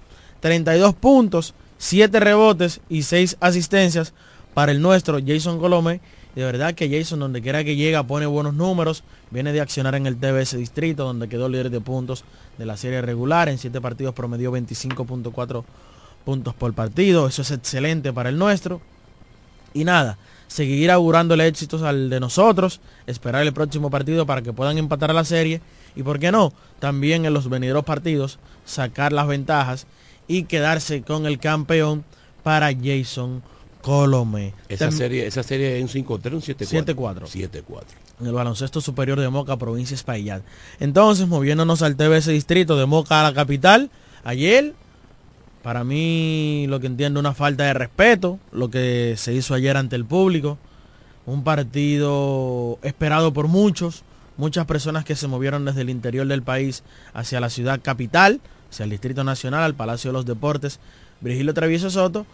32 0.41 0.93
puntos, 0.95 1.53
7 1.77 2.19
rebotes 2.19 2.81
y 2.89 3.03
6 3.03 3.37
asistencias 3.39 4.13
para 4.53 4.73
el 4.73 4.81
nuestro 4.81 5.19
Jason 5.25 5.57
Colomé. 5.57 6.01
De 6.35 6.43
verdad 6.43 6.73
que 6.73 6.89
Jason, 6.89 7.19
donde 7.19 7.41
quiera 7.41 7.63
que 7.63 7.77
llega, 7.77 8.03
pone 8.03 8.25
buenos 8.25 8.53
números. 8.53 9.05
Viene 9.31 9.53
de 9.53 9.61
accionar 9.61 9.95
en 9.95 10.05
el 10.05 10.17
TBS 10.17 10.57
Distrito, 10.57 11.05
donde 11.05 11.29
quedó 11.29 11.49
líder 11.49 11.69
de 11.69 11.81
puntos 11.81 12.23
de 12.57 12.65
la 12.65 12.77
serie 12.77 13.01
regular. 13.01 13.49
En 13.49 13.57
7 13.57 13.81
partidos 13.81 14.13
promedió 14.13 14.51
25.4 14.51 15.63
puntos 16.25 16.53
por 16.53 16.73
partido. 16.73 17.27
Eso 17.27 17.41
es 17.41 17.51
excelente 17.51 18.13
para 18.13 18.29
el 18.29 18.37
nuestro. 18.37 18.81
Y 19.73 19.85
nada, 19.85 20.17
seguir 20.47 20.91
augurándole 20.91 21.47
éxitos 21.47 21.81
al 21.81 22.09
de 22.09 22.19
nosotros, 22.19 22.81
esperar 23.07 23.43
el 23.43 23.53
próximo 23.53 23.89
partido 23.89 24.25
para 24.25 24.41
que 24.41 24.51
puedan 24.51 24.77
empatar 24.77 25.13
la 25.13 25.23
serie 25.23 25.61
y, 25.95 26.03
¿por 26.03 26.19
qué 26.19 26.31
no? 26.31 26.51
También 26.79 27.25
en 27.25 27.33
los 27.33 27.49
venideros 27.49 27.85
partidos 27.85 28.37
sacar 28.65 29.13
las 29.13 29.27
ventajas 29.27 29.87
y 30.27 30.43
quedarse 30.43 31.03
con 31.03 31.25
el 31.25 31.39
campeón 31.39 32.03
para 32.43 32.71
Jason 32.73 33.41
Colomé. 33.81 34.53
Esa 34.67 34.91
serie, 34.91 35.25
esa 35.25 35.43
serie 35.43 35.79
es 35.79 35.95
un 35.95 36.05
5-3, 36.05 36.33
un 36.33 36.41
7-4. 36.41 36.95
7-4. 36.95 37.83
7-4. 38.21 38.21
en 38.21 38.27
el 38.27 38.33
baloncesto 38.33 38.81
superior 38.81 39.19
de 39.19 39.29
Moca, 39.29 39.57
provincia 39.57 39.95
Espaillat. 39.95 40.43
Entonces, 40.79 41.27
moviéndonos 41.27 41.81
al 41.81 41.95
TBS 41.95 42.27
Distrito 42.27 42.77
de 42.77 42.85
Moca 42.85 43.19
a 43.19 43.23
la 43.23 43.33
capital, 43.33 43.89
ayer, 44.23 44.73
para 45.63 45.83
mí, 45.83 46.65
lo 46.67 46.79
que 46.79 46.87
entiendo, 46.87 47.19
una 47.19 47.33
falta 47.33 47.65
de 47.65 47.73
respeto, 47.73 48.39
lo 48.51 48.69
que 48.69 49.15
se 49.17 49.33
hizo 49.33 49.53
ayer 49.53 49.77
ante 49.77 49.95
el 49.95 50.05
público, 50.05 50.57
un 51.25 51.43
partido 51.43 52.79
esperado 52.83 53.33
por 53.33 53.47
muchos, 53.47 54.03
muchas 54.37 54.65
personas 54.65 55.05
que 55.05 55.15
se 55.15 55.27
movieron 55.27 55.65
desde 55.65 55.81
el 55.81 55.89
interior 55.89 56.27
del 56.27 56.41
país 56.41 56.83
hacia 57.13 57.39
la 57.39 57.49
ciudad 57.49 57.79
capital, 57.81 58.41
hacia 58.69 58.85
el 58.85 58.89
Distrito 58.89 59.23
Nacional, 59.23 59.63
al 59.63 59.75
Palacio 59.75 60.09
de 60.09 60.13
los 60.13 60.25
Deportes, 60.25 60.79
Virgilio 61.19 61.53
Travieso 61.53 61.89
Soto, 61.89 62.25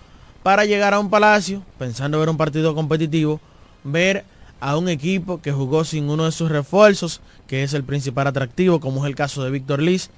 para 0.43 0.65
llegar 0.65 0.93
a 0.93 1.00
un 1.00 1.10
palacio, 1.10 1.63
pensando 1.78 2.19
ver 2.19 2.30
un 2.30 2.38
partido 2.38 2.73
competitivo, 2.73 3.41
ver 3.84 4.23
a 4.60 4.78
un 4.78 4.89
equipo 4.89 5.41
que 5.41 5.52
jugó 5.52 5.84
sin 5.84 6.10
uno 6.10 6.26
de 6.26 6.32
sus 6.32 6.50
refuerzos, 6.50 7.22
que 7.48 7.63
es 7.63 7.74
el 7.74 7.84
principal 7.84 8.28
atractivo, 8.28 8.80
como 8.80 9.04
es 9.04 9.10
el 9.10 9.15
caso 9.15 9.43
de 9.43 9.52
Víctor 9.52 9.82
Liz, 9.82 10.10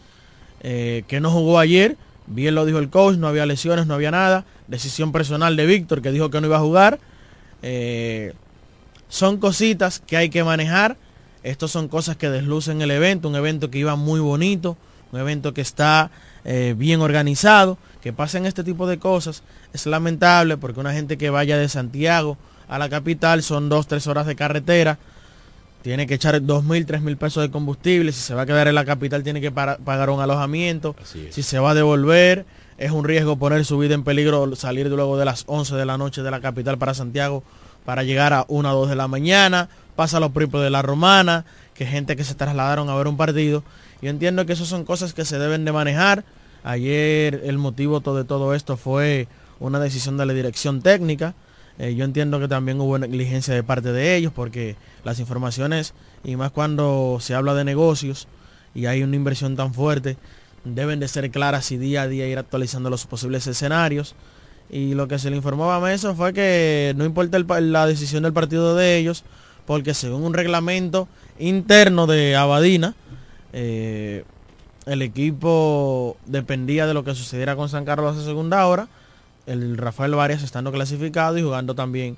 eh, 0.61 1.03
que 1.07 1.19
no 1.19 1.31
jugó 1.31 1.59
ayer, 1.59 1.97
bien 2.27 2.55
lo 2.55 2.65
dijo 2.65 2.79
el 2.79 2.89
coach, 2.89 3.17
no 3.17 3.27
había 3.27 3.45
lesiones, 3.45 3.87
no 3.87 3.93
había 3.93 4.11
nada, 4.11 4.45
decisión 4.67 5.11
personal 5.11 5.55
de 5.55 5.65
Víctor, 5.65 6.01
que 6.01 6.11
dijo 6.11 6.29
que 6.29 6.39
no 6.39 6.47
iba 6.47 6.57
a 6.57 6.61
jugar. 6.61 6.99
Eh, 7.61 8.33
son 9.09 9.37
cositas 9.37 9.99
que 9.99 10.17
hay 10.17 10.29
que 10.29 10.43
manejar, 10.43 10.95
estos 11.43 11.71
son 11.71 11.87
cosas 11.87 12.15
que 12.15 12.29
deslucen 12.29 12.81
el 12.81 12.91
evento, 12.91 13.27
un 13.27 13.35
evento 13.35 13.69
que 13.69 13.79
iba 13.79 13.95
muy 13.95 14.19
bonito, 14.19 14.77
un 15.11 15.19
evento 15.19 15.53
que 15.53 15.61
está 15.61 16.11
eh, 16.45 16.75
bien 16.77 17.01
organizado, 17.01 17.77
que 18.01 18.13
pasen 18.13 18.45
este 18.45 18.63
tipo 18.63 18.87
de 18.87 18.99
cosas. 18.99 19.43
Es 19.73 19.85
lamentable 19.85 20.57
porque 20.57 20.79
una 20.79 20.93
gente 20.93 21.17
que 21.17 21.29
vaya 21.29 21.57
de 21.57 21.67
Santiago 21.67 22.37
a 22.69 22.79
la 22.79 22.87
capital 22.89 23.43
son 23.43 23.67
dos, 23.69 23.87
tres 23.87 24.07
horas 24.07 24.25
de 24.27 24.35
carretera. 24.35 24.97
tiene 25.81 26.07
que 26.07 26.15
echar 26.15 26.41
dos 26.45 26.63
mil, 26.65 26.85
tres 26.85 27.01
mil 27.01 27.15
pesos 27.15 27.41
de 27.41 27.49
combustible, 27.51 28.11
si 28.11 28.19
se 28.19 28.33
va 28.33 28.41
a 28.41 28.45
quedar 28.45 28.67
en 28.67 28.75
la 28.75 28.83
capital 28.83 29.23
tiene 29.23 29.39
que 29.39 29.49
para- 29.49 29.77
pagar 29.77 30.09
un 30.09 30.19
alojamiento, 30.19 30.93
si 31.31 31.41
se 31.41 31.57
va 31.57 31.71
a 31.71 31.73
devolver, 31.73 32.45
es 32.77 32.91
un 32.91 33.05
riesgo 33.05 33.37
poner 33.37 33.63
su 33.63 33.77
vida 33.77 33.95
en 33.95 34.03
peligro 34.03 34.55
salir 34.57 34.87
luego 34.87 35.17
de 35.17 35.23
las 35.25 35.45
11 35.47 35.75
de 35.75 35.85
la 35.85 35.97
noche 35.97 36.21
de 36.21 36.31
la 36.31 36.41
capital 36.41 36.77
para 36.77 36.93
Santiago 36.93 37.43
para 37.85 38.03
llegar 38.03 38.33
a 38.33 38.43
1 38.49 38.71
o 38.73 38.75
2 38.81 38.89
de 38.89 38.95
la 38.97 39.07
mañana, 39.07 39.69
pasa 39.95 40.19
los 40.19 40.31
pripos 40.31 40.61
de 40.61 40.69
la 40.69 40.81
Romana, 40.81 41.45
que 41.73 41.85
gente 41.85 42.17
que 42.17 42.25
se 42.25 42.35
trasladaron 42.35 42.89
a 42.89 42.95
ver 42.95 43.07
un 43.07 43.15
partido. 43.15 43.63
Yo 44.01 44.09
entiendo 44.09 44.45
que 44.45 44.53
esas 44.53 44.67
son 44.67 44.83
cosas 44.83 45.13
que 45.13 45.23
se 45.23 45.39
deben 45.39 45.63
de 45.63 45.71
manejar. 45.71 46.25
Ayer 46.63 47.41
el 47.45 47.57
motivo 47.57 48.01
de 48.01 48.25
todo 48.25 48.53
esto 48.53 48.75
fue 48.77 49.27
una 49.61 49.79
decisión 49.79 50.17
de 50.17 50.25
la 50.25 50.33
dirección 50.33 50.81
técnica. 50.81 51.33
Eh, 51.79 51.95
yo 51.95 52.03
entiendo 52.03 52.41
que 52.41 52.49
también 52.49 52.79
hubo 52.81 52.99
negligencia 52.99 53.53
de 53.53 53.63
parte 53.63 53.93
de 53.93 54.17
ellos 54.17 54.33
porque 54.35 54.75
las 55.05 55.19
informaciones, 55.19 55.93
y 56.25 56.35
más 56.35 56.51
cuando 56.51 57.17
se 57.21 57.33
habla 57.33 57.53
de 57.53 57.63
negocios 57.63 58.27
y 58.75 58.85
hay 58.85 59.01
una 59.01 59.15
inversión 59.15 59.55
tan 59.55 59.73
fuerte, 59.73 60.17
deben 60.65 60.99
de 60.99 61.07
ser 61.07 61.31
claras 61.31 61.71
y 61.71 61.77
día 61.77 62.03
a 62.03 62.07
día 62.07 62.27
ir 62.27 62.37
actualizando 62.37 62.89
los 62.89 63.05
posibles 63.05 63.47
escenarios. 63.47 64.15
Y 64.69 64.93
lo 64.93 65.07
que 65.07 65.17
se 65.17 65.29
le 65.29 65.37
informó 65.37 65.71
a 65.71 65.79
Mesa 65.79 66.13
fue 66.13 66.33
que 66.33 66.93
no 66.95 67.05
importa 67.05 67.39
la 67.39 67.87
decisión 67.87 68.23
del 68.23 68.33
partido 68.33 68.75
de 68.75 68.97
ellos, 68.97 69.23
porque 69.65 69.93
según 69.93 70.23
un 70.23 70.33
reglamento 70.33 71.07
interno 71.39 72.07
de 72.07 72.35
Abadina, 72.35 72.93
eh, 73.53 74.25
el 74.85 75.01
equipo 75.01 76.17
dependía 76.25 76.85
de 76.85 76.93
lo 76.93 77.03
que 77.03 77.15
sucediera 77.15 77.55
con 77.55 77.69
San 77.69 77.85
Carlos 77.85 78.17
a 78.17 78.23
segunda 78.23 78.67
hora. 78.67 78.89
El 79.49 79.77
Rafael 79.77 80.15
Varias 80.15 80.43
estando 80.43 80.71
clasificado 80.71 81.37
y 81.37 81.41
jugando 81.41 81.75
también 81.75 82.17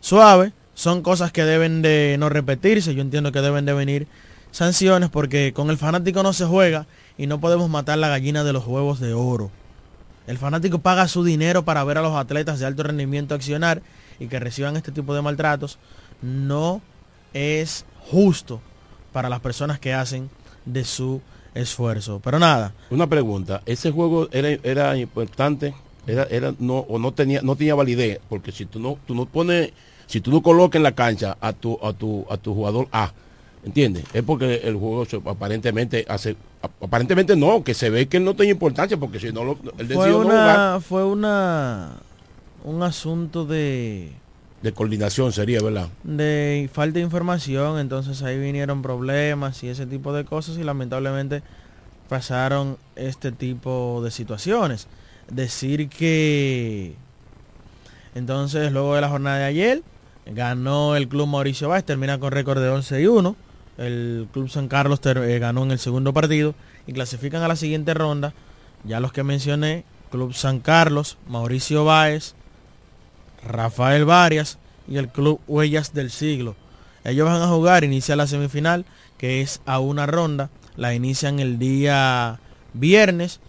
suave. 0.00 0.52
Son 0.74 1.02
cosas 1.02 1.32
que 1.32 1.44
deben 1.44 1.82
de 1.82 2.16
no 2.18 2.28
repetirse. 2.28 2.94
Yo 2.94 3.02
entiendo 3.02 3.32
que 3.32 3.40
deben 3.40 3.64
de 3.64 3.72
venir 3.72 4.06
sanciones 4.50 5.10
porque 5.10 5.52
con 5.52 5.70
el 5.70 5.78
fanático 5.78 6.22
no 6.22 6.32
se 6.32 6.44
juega 6.44 6.86
y 7.16 7.26
no 7.26 7.40
podemos 7.40 7.70
matar 7.70 7.98
la 7.98 8.08
gallina 8.08 8.44
de 8.44 8.52
los 8.52 8.66
huevos 8.66 9.00
de 9.00 9.14
oro. 9.14 9.50
El 10.26 10.38
fanático 10.38 10.78
paga 10.78 11.08
su 11.08 11.24
dinero 11.24 11.64
para 11.64 11.84
ver 11.84 11.98
a 11.98 12.02
los 12.02 12.14
atletas 12.14 12.58
de 12.60 12.66
alto 12.66 12.84
rendimiento 12.84 13.34
accionar 13.34 13.82
y 14.20 14.28
que 14.28 14.38
reciban 14.38 14.76
este 14.76 14.92
tipo 14.92 15.14
de 15.14 15.22
maltratos. 15.22 15.78
No 16.20 16.80
es 17.32 17.84
justo 18.10 18.60
para 19.12 19.28
las 19.28 19.40
personas 19.40 19.78
que 19.80 19.94
hacen 19.94 20.30
de 20.64 20.84
su 20.84 21.20
esfuerzo. 21.54 22.20
Pero 22.22 22.38
nada. 22.38 22.72
Una 22.90 23.06
pregunta, 23.08 23.62
ese 23.66 23.90
juego 23.90 24.28
era, 24.32 24.50
era 24.62 24.96
importante, 24.96 25.74
era, 26.06 26.24
era 26.24 26.54
no, 26.58 26.78
o 26.78 26.98
no 26.98 27.12
tenía, 27.12 27.42
no 27.42 27.56
tenía 27.56 27.74
validez, 27.74 28.20
porque 28.28 28.52
si 28.52 28.66
tú 28.66 28.78
no, 28.80 28.98
tú 29.06 29.14
no 29.14 29.26
pones, 29.26 29.72
si 30.06 30.20
tú 30.20 30.30
no 30.30 30.42
colocas 30.42 30.78
en 30.78 30.82
la 30.82 30.92
cancha 30.92 31.36
a 31.40 31.52
tu, 31.52 31.78
a 31.82 31.92
tu, 31.92 32.26
a 32.30 32.36
tu 32.36 32.54
jugador 32.54 32.88
A, 32.92 33.12
¿entiendes? 33.64 34.04
Es 34.12 34.22
porque 34.22 34.60
el 34.64 34.76
juego 34.76 35.04
se- 35.04 35.20
aparentemente 35.24 36.04
hace, 36.08 36.36
aparentemente 36.80 37.36
no, 37.36 37.62
que 37.62 37.74
se 37.74 37.90
ve 37.90 38.08
que 38.08 38.20
no 38.20 38.34
tenía 38.34 38.52
importancia, 38.52 38.96
porque 38.96 39.20
si 39.20 39.32
no 39.32 39.44
lo, 39.44 39.58
él 39.78 39.88
Fue 39.88 40.10
no 40.10 40.18
jugar, 40.22 40.36
una, 40.36 40.80
fue 40.80 41.04
una 41.04 41.90
un 42.64 42.82
asunto 42.82 43.44
de, 43.44 44.12
de 44.62 44.72
coordinación 44.72 45.32
sería, 45.32 45.60
¿verdad? 45.62 45.88
de 46.04 46.70
falta 46.72 46.98
de 46.98 47.04
información, 47.04 47.78
entonces 47.78 48.22
ahí 48.22 48.38
vinieron 48.38 48.82
problemas 48.82 49.62
y 49.64 49.68
ese 49.68 49.86
tipo 49.86 50.12
de 50.12 50.24
cosas 50.24 50.58
y 50.58 50.62
lamentablemente 50.64 51.42
pasaron 52.08 52.76
este 52.96 53.32
tipo 53.32 54.00
de 54.04 54.10
situaciones. 54.10 54.86
Decir 55.30 55.88
que 55.88 56.94
entonces 58.14 58.72
luego 58.72 58.94
de 58.94 59.00
la 59.00 59.08
jornada 59.08 59.38
de 59.38 59.44
ayer 59.44 59.82
ganó 60.26 60.96
el 60.96 61.08
club 61.08 61.26
Mauricio 61.26 61.68
Báez, 61.68 61.84
termina 61.84 62.18
con 62.18 62.32
récord 62.32 62.60
de 62.60 62.68
11 62.68 63.00
y 63.00 63.06
1. 63.06 63.36
El 63.78 64.28
club 64.32 64.48
San 64.50 64.68
Carlos 64.68 65.00
eh, 65.04 65.38
ganó 65.38 65.62
en 65.62 65.70
el 65.70 65.78
segundo 65.78 66.12
partido 66.12 66.54
y 66.86 66.92
clasifican 66.92 67.42
a 67.42 67.48
la 67.48 67.56
siguiente 67.56 67.94
ronda. 67.94 68.34
Ya 68.84 69.00
los 69.00 69.12
que 69.12 69.22
mencioné, 69.22 69.84
Club 70.10 70.34
San 70.34 70.60
Carlos, 70.60 71.16
Mauricio 71.26 71.84
Báez, 71.84 72.34
Rafael 73.44 74.04
Varias 74.04 74.58
y 74.86 74.98
el 74.98 75.08
Club 75.08 75.40
Huellas 75.46 75.94
del 75.94 76.10
Siglo. 76.10 76.54
Ellos 77.04 77.26
van 77.26 77.40
a 77.40 77.48
jugar, 77.48 77.82
inicia 77.82 78.14
la 78.14 78.26
semifinal, 78.26 78.84
que 79.18 79.40
es 79.40 79.60
a 79.64 79.78
una 79.78 80.06
ronda. 80.06 80.50
La 80.76 80.94
inician 80.94 81.40
el 81.40 81.58
día 81.58 82.40
viernes. 82.74 83.40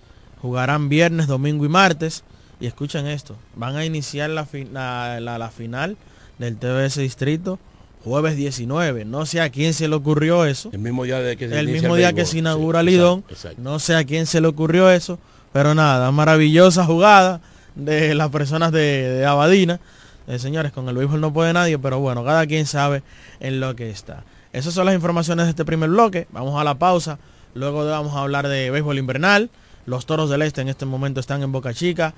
Jugarán 0.43 0.89
viernes, 0.89 1.25
domingo 1.25 1.65
y 1.65 1.69
martes. 1.69 2.23
Y 2.59 2.67
escuchen 2.67 3.07
esto, 3.07 3.35
van 3.55 3.75
a 3.75 3.83
iniciar 3.85 4.29
la, 4.29 4.45
fi- 4.45 4.65
la- 4.71 5.19
la- 5.19 5.39
la 5.39 5.49
final 5.49 5.97
del 6.37 6.55
TBS 6.57 6.97
Distrito 7.01 7.57
jueves 8.03 8.35
19. 8.35 9.05
No 9.05 9.25
sé 9.25 9.41
a 9.41 9.49
quién 9.49 9.73
se 9.73 9.87
le 9.87 9.95
ocurrió 9.95 10.45
eso. 10.45 10.69
El 10.73 10.79
mismo 10.79 11.03
día 11.05 11.19
de 11.19 11.35
que 11.37 11.47
se 11.49 11.57
El 11.57 11.69
inicia 11.69 11.81
mismo 11.83 11.95
el 11.95 11.99
día 12.01 12.07
béisbol. 12.09 12.21
que 12.23 12.25
se 12.29 12.37
inaugura 12.37 12.81
Sí, 12.81 12.85
Lidón. 12.87 13.19
exacto, 13.19 13.33
exacto. 13.33 13.61
No 13.63 13.79
sé 13.79 13.95
a 13.95 14.03
quién 14.03 14.25
se 14.27 14.39
le 14.41 14.47
ocurrió 14.47 14.91
eso. 14.91 15.17
Pero 15.53 15.73
nada, 15.73 16.11
maravillosa 16.11 16.85
jugada 16.85 17.39
de 17.75 18.13
las 18.13 18.29
personas 18.29 18.71
de, 18.73 18.79
de 19.09 19.25
Abadina. 19.25 19.79
Eh, 20.27 20.37
señores, 20.39 20.71
con 20.73 20.87
el 20.89 20.95
béisbol 20.95 21.21
no 21.21 21.31
puede 21.33 21.53
nadie, 21.53 21.77
pero 21.79 21.99
bueno, 21.99 22.23
cada 22.25 22.45
quien 22.45 22.65
sabe 22.65 23.03
en 23.39 23.59
lo 23.59 23.75
que 23.75 23.89
está. 23.89 24.23
Esas 24.53 24.73
son 24.73 24.85
las 24.85 24.95
informaciones 24.95 25.45
de 25.45 25.49
este 25.51 25.63
primer 25.65 25.89
bloque. 25.89 26.27
Vamos 26.31 26.59
a 26.59 26.63
la 26.63 26.75
pausa. 26.75 27.19
Luego 27.55 27.85
vamos 27.85 28.13
a 28.15 28.19
hablar 28.21 28.47
de 28.47 28.69
béisbol 28.71 28.97
invernal. 28.99 29.49
Los 29.85 30.05
Toros 30.05 30.29
del 30.29 30.41
Este 30.41 30.61
en 30.61 30.69
este 30.69 30.85
momento 30.85 31.19
están 31.19 31.43
en 31.43 31.51
Boca 31.51 31.73
Chica, 31.73 32.13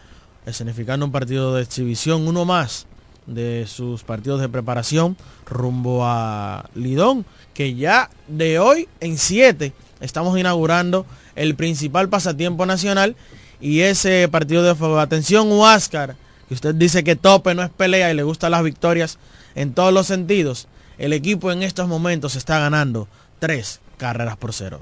escenificando 0.45 1.06
un 1.06 1.12
partido 1.12 1.56
de 1.56 1.63
exhibición, 1.63 2.28
uno 2.28 2.45
más 2.45 2.86
de 3.25 3.65
sus 3.67 4.04
partidos 4.04 4.39
de 4.39 4.49
preparación 4.49 5.17
rumbo 5.45 6.06
a 6.06 6.69
Lidón, 6.75 7.25
que 7.54 7.73
ya 7.73 8.12
de 8.28 8.60
hoy 8.60 8.88
en 8.99 9.17
7 9.17 9.73
estamos 9.99 10.38
inaugurando 10.38 11.08
el 11.36 11.56
principal 11.56 12.08
pasatiempo 12.08 12.67
nacional 12.67 13.15
y 13.60 13.80
ese 13.82 14.28
partido 14.28 14.62
de 14.62 14.75
fuego. 14.75 14.99
Atención, 14.99 15.51
Huáscar, 15.51 16.15
que 16.47 16.54
usted 16.54 16.75
dice 16.75 17.04
que 17.04 17.15
tope 17.15 17.56
no 17.56 17.63
es 17.63 17.71
pelea 17.71 18.12
y 18.12 18.15
le 18.15 18.23
gustan 18.23 18.51
las 18.51 18.63
victorias 18.63 19.17
en 19.56 19.73
todos 19.73 19.91
los 19.91 20.06
sentidos. 20.06 20.67
El 20.99 21.13
equipo 21.13 21.51
en 21.51 21.63
estos 21.63 21.88
momentos 21.88 22.36
está 22.36 22.60
ganando 22.60 23.08
tres 23.39 23.80
carreras 23.97 24.38
por 24.38 24.54
cero. 24.54 24.82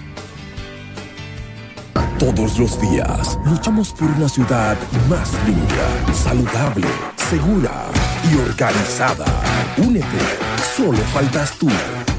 Todos 2.21 2.59
los 2.59 2.79
días 2.79 3.39
luchamos 3.45 3.91
por 3.93 4.07
una 4.11 4.29
ciudad 4.29 4.77
más 5.09 5.33
limpia, 5.47 6.13
saludable, 6.13 6.85
segura 7.15 7.71
y 8.31 8.35
organizada. 8.37 9.25
Únete, 9.77 10.05
solo 10.77 10.99
faltas 11.15 11.53
tú. 11.57 11.67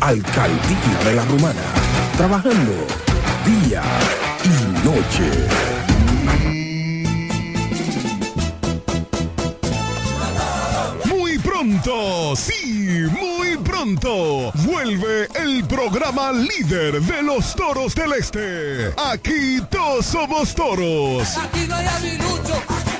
Alcaldía 0.00 0.98
de 1.04 1.14
la 1.14 1.24
Romana, 1.26 1.62
trabajando 2.16 2.72
día 3.46 3.84
y 4.44 4.84
noche. 4.84 5.30
Muy 11.04 11.38
pronto, 11.38 12.34
sí, 12.34 13.06
muy 13.08 13.41
pronto, 13.72 14.52
vuelve 14.66 15.28
el 15.34 15.64
programa 15.64 16.30
líder 16.30 17.00
de 17.00 17.22
los 17.22 17.54
toros 17.54 17.94
del 17.94 18.12
este. 18.12 18.92
Aquí 18.98 19.62
todos 19.70 20.04
somos 20.04 20.54
toros. 20.54 21.38
Aquí 21.38 21.66
no 21.66 21.76
hay. 21.76 22.91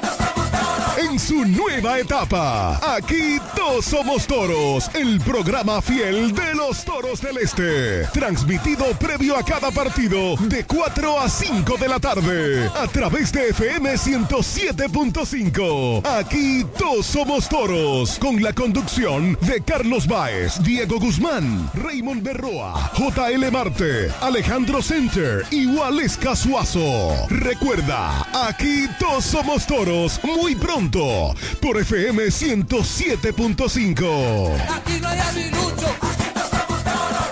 En 0.99 1.19
su 1.19 1.45
nueva 1.45 1.99
etapa. 1.99 2.79
Aquí 2.95 3.39
todos 3.57 3.85
somos 3.85 4.27
toros, 4.27 4.91
el 4.95 5.21
programa 5.21 5.81
fiel 5.81 6.35
de 6.35 6.55
los 6.55 6.85
toros 6.85 7.21
del 7.21 7.39
este. 7.39 8.05
Transmitido 8.13 8.87
previo 8.99 9.37
a 9.37 9.45
cada 9.45 9.71
partido 9.71 10.37
de 10.41 10.65
4 10.65 11.21
a 11.21 11.29
5 11.29 11.77
de 11.79 11.89
la 11.89 12.01
tarde 12.01 12.71
a 12.75 12.87
través 12.89 13.33
de 13.33 13.51
FM 13.51 13.95
107.5. 13.95 16.07
Aquí 16.07 16.65
todos 16.79 17.07
somos 17.07 17.49
toros 17.49 18.19
con 18.19 18.43
la 18.43 18.53
conducción 18.53 19.39
de 19.43 19.63
Carlos 19.63 20.07
Baez, 20.07 20.63
Diego 20.63 20.99
Guzmán, 20.99 21.71
Raymond 21.75 22.23
Berroa, 22.23 22.91
JL 22.97 23.51
Marte, 23.51 24.11
Alejandro 24.21 24.83
Center 24.83 25.45
y 25.51 25.67
Waleska 25.67 26.37
Suazo. 26.37 27.27
Recuerda, 27.29 28.27
aquí 28.49 28.87
todos 28.99 29.25
somos 29.25 29.67
toros 29.67 30.21
muy 30.23 30.55
pronto 30.55 30.82
por 30.91 31.79
FM 31.79 32.25
107.5. 32.25 34.51
Aquí 34.69 34.99
no 35.01 35.09
hay 35.09 35.19
aguilucho. 35.21 35.87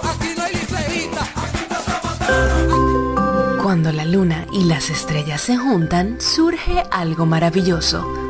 Aquí 0.04 0.28
no 0.36 0.42
hay 0.44 0.54
liceísta. 0.54 1.26
Cuando 3.62 3.90
la 3.92 4.04
luna 4.04 4.46
y 4.52 4.64
las 4.64 4.90
estrellas 4.90 5.40
se 5.40 5.56
juntan, 5.56 6.20
surge 6.20 6.84
algo 6.92 7.26
maravilloso. 7.26 8.29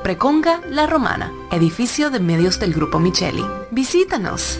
Preconga 0.03 0.61
La 0.67 0.87
Romana, 0.87 1.31
edificio 1.51 2.09
de 2.09 2.19
medios 2.19 2.59
del 2.59 2.73
Grupo 2.73 2.99
Micheli. 2.99 3.45
Visítanos. 3.69 4.59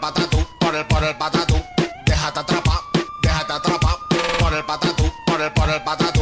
Patatú, 0.00 0.38
por 0.58 0.74
el, 0.74 0.86
por 0.86 1.04
el 1.04 1.16
patatú. 1.16 1.54
Déjate 2.06 2.40
atrapar, 2.40 2.80
déjate 3.22 3.52
atrapar 3.52 3.96
por 4.38 4.54
el 4.54 4.64
patatú, 4.64 5.12
por 5.26 5.40
el, 5.40 5.52
por 5.52 5.70
el 5.70 5.82
patatú. 5.82 6.20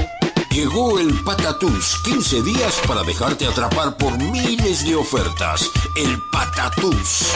Llegó 0.51 0.99
el 0.99 1.14
Patatús, 1.23 2.01
15 2.03 2.43
días 2.43 2.81
para 2.88 3.05
dejarte 3.05 3.47
atrapar 3.47 3.97
por 3.97 4.19
miles 4.19 4.85
de 4.85 4.97
ofertas. 4.97 5.71
El 5.95 6.21
Patatús. 6.33 7.33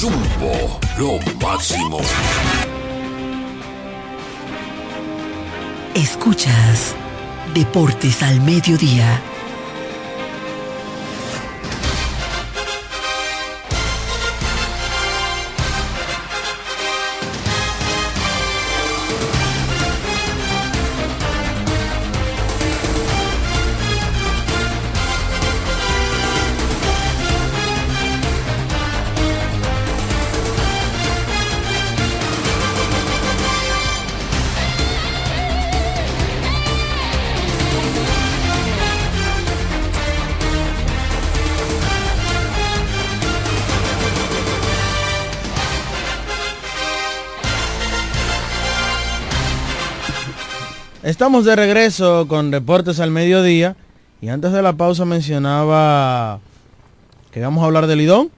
Jumbo, 0.00 0.80
lo 0.98 1.20
máximo. 1.40 2.00
Escuchas 5.94 6.96
Deportes 7.54 8.20
al 8.24 8.40
Mediodía. 8.40 9.22
Estamos 51.14 51.44
de 51.44 51.54
regreso 51.54 52.26
con 52.26 52.50
Deportes 52.50 52.98
al 52.98 53.12
Mediodía. 53.12 53.76
Y 54.20 54.30
antes 54.30 54.50
de 54.50 54.62
la 54.62 54.72
pausa 54.72 55.04
mencionaba 55.04 56.40
que 57.30 57.40
vamos 57.40 57.62
a 57.62 57.66
hablar 57.66 57.86
de 57.86 57.94
Lidón. 57.94 58.32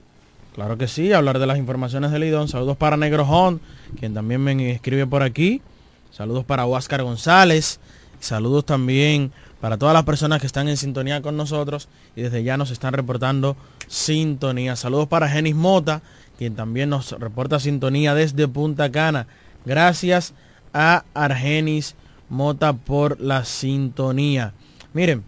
Claro 0.53 0.77
que 0.77 0.87
sí, 0.87 1.11
hablar 1.11 1.39
de 1.39 1.47
las 1.47 1.57
informaciones 1.57 2.11
de 2.11 2.19
Lidón. 2.19 2.49
Saludos 2.49 2.77
para 2.77 2.95
Negro 2.95 3.23
Hon, 3.27 3.61
quien 3.99 4.13
también 4.13 4.43
me 4.43 4.71
escribe 4.71 5.07
por 5.07 5.23
aquí. 5.23 5.63
Saludos 6.11 6.45
para 6.45 6.67
Huáscar 6.67 7.01
González. 7.01 7.79
Saludos 8.19 8.63
también 8.63 9.31
para 9.59 9.77
todas 9.77 9.95
las 9.95 10.03
personas 10.03 10.39
que 10.39 10.45
están 10.45 10.67
en 10.67 10.77
sintonía 10.77 11.23
con 11.23 11.35
nosotros 11.35 11.89
y 12.15 12.21
desde 12.21 12.43
ya 12.43 12.57
nos 12.57 12.69
están 12.69 12.93
reportando 12.93 13.57
sintonía. 13.87 14.75
Saludos 14.75 15.07
para 15.07 15.27
Genis 15.27 15.55
Mota, 15.55 16.03
quien 16.37 16.55
también 16.55 16.91
nos 16.91 17.13
reporta 17.13 17.59
sintonía 17.59 18.13
desde 18.13 18.47
Punta 18.47 18.91
Cana. 18.91 19.25
Gracias 19.65 20.35
a 20.75 21.05
Argenis 21.15 21.95
Mota 22.29 22.73
por 22.73 23.19
la 23.19 23.45
sintonía. 23.45 24.53
Miren, 24.93 25.23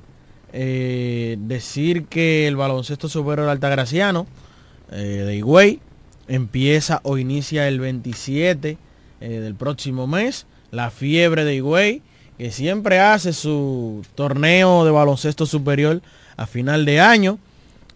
eh, 0.52 1.38
decir 1.40 2.06
que 2.06 2.48
el 2.48 2.56
baloncesto 2.56 3.08
superior 3.08 3.50
altagraciano 3.50 4.28
eh, 4.92 5.24
de 5.26 5.36
Higüey 5.36 5.80
empieza 6.28 7.02
o 7.04 7.18
inicia 7.18 7.68
el 7.68 7.80
27 7.80 8.78
eh, 9.22 9.28
del 9.28 9.56
próximo 9.56 10.08
mes. 10.08 10.46
La 10.72 10.92
fiebre 10.92 11.44
de 11.44 11.56
Higüey, 11.56 12.02
que 12.38 12.52
siempre 12.52 13.00
hace 13.00 13.34
su 13.34 14.06
torneo 14.16 14.86
de 14.86 14.92
baloncesto 14.92 15.46
superior 15.46 16.02
a 16.38 16.46
final 16.46 16.86
de 16.86 17.00
año. 17.00 17.40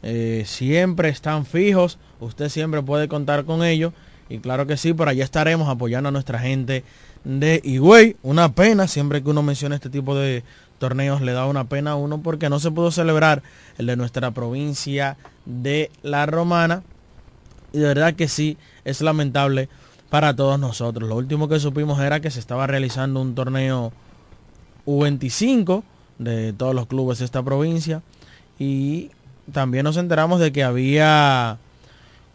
Eh, 0.01 0.43
siempre 0.45 1.09
están 1.09 1.45
fijos. 1.45 1.97
Usted 2.19 2.49
siempre 2.49 2.81
puede 2.81 3.07
contar 3.07 3.45
con 3.45 3.63
ellos. 3.63 3.93
Y 4.29 4.39
claro 4.39 4.67
que 4.67 4.77
sí, 4.77 4.93
por 4.93 5.07
allá 5.07 5.23
estaremos 5.23 5.69
apoyando 5.69 6.09
a 6.09 6.11
nuestra 6.11 6.39
gente 6.39 6.83
de 7.23 7.61
Higüey. 7.63 8.17
Una 8.23 8.53
pena, 8.53 8.87
siempre 8.87 9.23
que 9.23 9.29
uno 9.29 9.43
menciona 9.43 9.75
este 9.75 9.89
tipo 9.89 10.15
de 10.15 10.43
torneos 10.79 11.21
le 11.21 11.31
da 11.31 11.45
una 11.45 11.63
pena 11.63 11.91
a 11.91 11.95
uno 11.95 12.21
porque 12.21 12.49
no 12.49 12.59
se 12.59 12.71
pudo 12.71 12.91
celebrar 12.91 13.41
el 13.77 13.85
de 13.85 13.95
nuestra 13.95 14.31
provincia 14.31 15.17
de 15.45 15.91
La 16.01 16.25
Romana. 16.25 16.83
Y 17.71 17.79
de 17.79 17.87
verdad 17.87 18.13
que 18.13 18.27
sí, 18.27 18.57
es 18.83 19.01
lamentable 19.01 19.69
para 20.09 20.35
todos 20.35 20.59
nosotros. 20.59 21.09
Lo 21.09 21.15
último 21.15 21.47
que 21.47 21.59
supimos 21.59 21.99
era 21.99 22.19
que 22.19 22.31
se 22.31 22.39
estaba 22.39 22.67
realizando 22.67 23.21
un 23.21 23.33
torneo 23.33 23.91
U25 24.85 25.83
de 26.19 26.53
todos 26.53 26.75
los 26.75 26.87
clubes 26.87 27.19
de 27.19 27.25
esta 27.25 27.41
provincia. 27.41 28.01
Y 28.59 29.09
también 29.51 29.85
nos 29.85 29.97
enteramos 29.97 30.39
de 30.39 30.51
que 30.51 30.63
había 30.63 31.57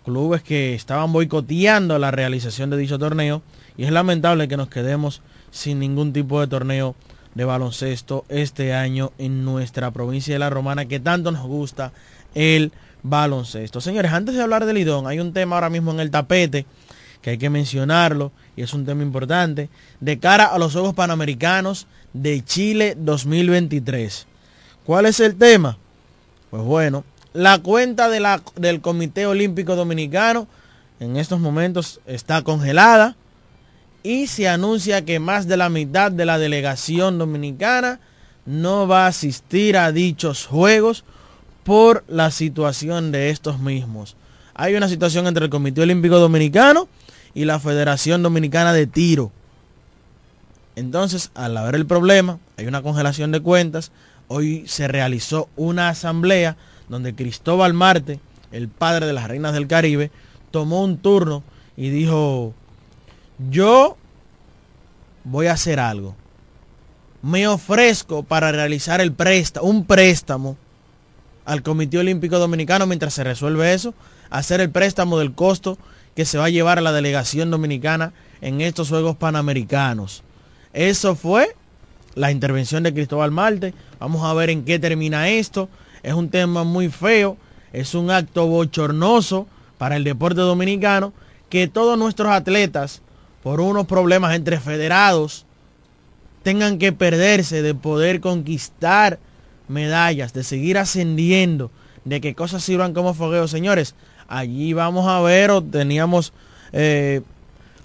clubes 0.05 0.43
que 0.43 0.75
estaban 0.75 1.13
boicoteando 1.13 1.99
la 1.99 2.11
realización 2.11 2.71
de 2.71 2.79
dicho 2.79 2.99
torneo 2.99 3.43
y 3.79 3.85
es 3.85 3.93
lamentable 3.93 4.49
que 4.49 4.59
nos 4.59 4.69
quedemos 4.69 5.23
sin 5.51 5.79
ningún 5.79 6.13
tipo 6.13 6.41
de 6.41 6.49
torneo 6.49 6.97
de 7.35 7.45
baloncesto 7.45 8.25
este 8.29 8.75
año 8.75 9.13
en 9.17 9.45
nuestra 9.45 9.93
provincia 9.93 10.35
de 10.35 10.41
La 10.41 10.51
Romana 10.51 10.87
que 10.87 10.99
tanto 10.99 11.31
nos 11.31 11.47
gusta 11.47 11.93
el 12.35 12.73
baloncesto. 13.05 13.81
Señores, 13.81 14.13
antes 14.13 14.35
de 14.35 14.43
hablar 14.43 14.67
del 14.67 14.75
Lidón, 14.75 15.07
hay 15.07 15.21
un 15.21 15.33
tema 15.33 15.57
ahora 15.57 15.71
mismo 15.71 15.93
en 15.93 16.01
el 16.01 16.11
tapete 16.11 16.67
que 17.23 17.31
hay 17.31 17.39
que 17.39 17.51
mencionarlo 17.51 18.33
y 18.57 18.63
es 18.63 18.75
un 18.75 18.85
tema 18.85 19.05
importante 19.05 19.71
de 20.01 20.19
cara 20.19 20.47
a 20.47 20.59
los 20.59 20.73
Juegos 20.73 20.95
Panamericanos 20.95 21.87
de 22.13 22.45
Chile 22.45 22.97
2023. 22.99 24.27
¿Cuál 24.85 25.07
es 25.07 25.21
el 25.21 25.37
tema? 25.37 25.79
Pues 26.51 26.65
bueno, 26.65 27.05
la 27.33 27.59
cuenta 27.61 28.09
de 28.09 28.19
la, 28.19 28.43
del 28.57 28.81
Comité 28.81 29.27
Olímpico 29.27 29.77
Dominicano 29.77 30.49
en 30.99 31.17
estos 31.17 31.39
momentos 31.39 32.01
está 32.07 32.43
congelada 32.43 33.15
y 34.03 34.27
se 34.27 34.49
anuncia 34.49 35.05
que 35.05 35.21
más 35.21 35.49
de 35.49 35.57
la 35.57 35.69
mitad 35.69 36.13
de 36.13 36.25
la 36.25 36.39
delegación 36.39 37.19
dominicana 37.19 38.01
no 38.47 38.89
va 38.89 39.05
a 39.05 39.09
asistir 39.09 39.77
a 39.77 39.93
dichos 39.93 40.47
juegos 40.47 41.05
por 41.65 42.05
la 42.09 42.31
situación 42.31 43.13
de 43.13 43.31
estos 43.31 43.59
mismos. 43.59 44.17
Hay 44.55 44.75
una 44.75 44.89
situación 44.89 45.27
entre 45.27 45.45
el 45.45 45.51
Comité 45.51 45.83
Olímpico 45.83 46.19
Dominicano 46.19 46.89
y 47.35 47.45
la 47.45 47.61
Federación 47.61 48.23
Dominicana 48.23 48.73
de 48.73 48.87
Tiro. 48.87 49.31
Entonces, 50.77 51.31
al 51.35 51.57
haber 51.57 51.75
el 51.75 51.87
problema, 51.87 52.39
hay 52.57 52.67
una 52.67 52.83
congelación 52.83 53.33
de 53.33 53.41
cuentas. 53.41 53.93
Hoy 54.29 54.65
se 54.67 54.89
realizó 54.89 55.49
una 55.57 55.91
asamblea 55.91 56.57
donde 56.89 57.15
Cristóbal 57.15 57.75
Marte, 57.75 58.21
el 58.51 58.69
padre 58.69 59.07
de 59.07 59.13
las 59.13 59.29
reinas 59.29 59.53
del 59.53 59.67
Caribe, 59.67 60.11
tomó 60.51 60.83
un 60.83 60.99
turno 60.99 61.43
y 61.77 61.91
dijo, 61.91 62.55
yo 63.39 63.97
voy 65.25 65.47
a 65.47 65.53
hacer 65.53 65.81
algo. 65.81 66.15
Me 67.23 67.49
ofrezco 67.49 68.23
para 68.23 68.53
realizar 68.53 69.01
el 69.01 69.13
préstamo, 69.13 69.67
un 69.67 69.85
préstamo 69.85 70.57
al 71.45 71.63
Comité 71.63 71.99
Olímpico 71.99 72.39
Dominicano 72.39 72.87
mientras 72.87 73.15
se 73.15 73.25
resuelve 73.25 73.73
eso, 73.73 73.95
hacer 74.31 74.61
el 74.61 74.71
préstamo 74.71 75.19
del 75.19 75.35
costo 75.35 75.79
que 76.15 76.25
se 76.25 76.39
va 76.39 76.47
a 76.47 76.51
llevar 76.51 76.79
a 76.79 76.83
la 76.83 76.93
delegación 76.93 77.51
dominicana 77.51 78.13
en 78.41 78.61
estos 78.61 78.89
Juegos 78.89 79.17
Panamericanos. 79.17 80.23
Eso 80.73 81.17
fue 81.17 81.55
la 82.15 82.31
intervención 82.31 82.83
de 82.83 82.93
Cristóbal 82.93 83.31
Marte. 83.31 83.75
Vamos 83.99 84.25
a 84.25 84.35
ver 84.35 84.51
en 84.51 84.65
qué 84.65 84.79
termina 84.79 85.29
esto. 85.29 85.69
Es 86.03 86.15
un 86.15 86.29
tema 86.29 86.65
muy 86.65 86.89
feo, 86.89 87.37
es 87.73 87.95
un 87.95 88.11
acto 88.11 88.47
bochornoso 88.47 89.47
para 89.79 89.97
el 89.97 90.05
deporte 90.05 90.41
dominicano 90.41 91.13
que 91.49 91.69
todos 91.69 91.99
nuestros 91.99 92.31
atletas, 92.31 93.01
por 93.43 93.61
unos 93.61 93.87
problemas 93.87 94.35
entre 94.35 94.61
federados, 94.61 95.47
tengan 96.43 96.79
que 96.79 96.93
perderse 96.93 97.63
de 97.63 97.75
poder 97.75 98.21
conquistar 98.21 99.19
medallas, 99.69 100.33
de 100.33 100.45
seguir 100.45 100.79
ascendiendo, 100.79 101.71
de 102.05 102.21
que 102.21 102.35
cosas 102.35 102.65
sirvan 102.65 102.95
como 102.95 103.15
fogueo. 103.15 103.49
Señores, 103.49 103.95
allí 104.29 104.73
vamos 104.73 105.07
a 105.07 105.21
ver, 105.21 105.51
o 105.51 105.63
teníamos 105.63 106.33
eh, 106.73 107.23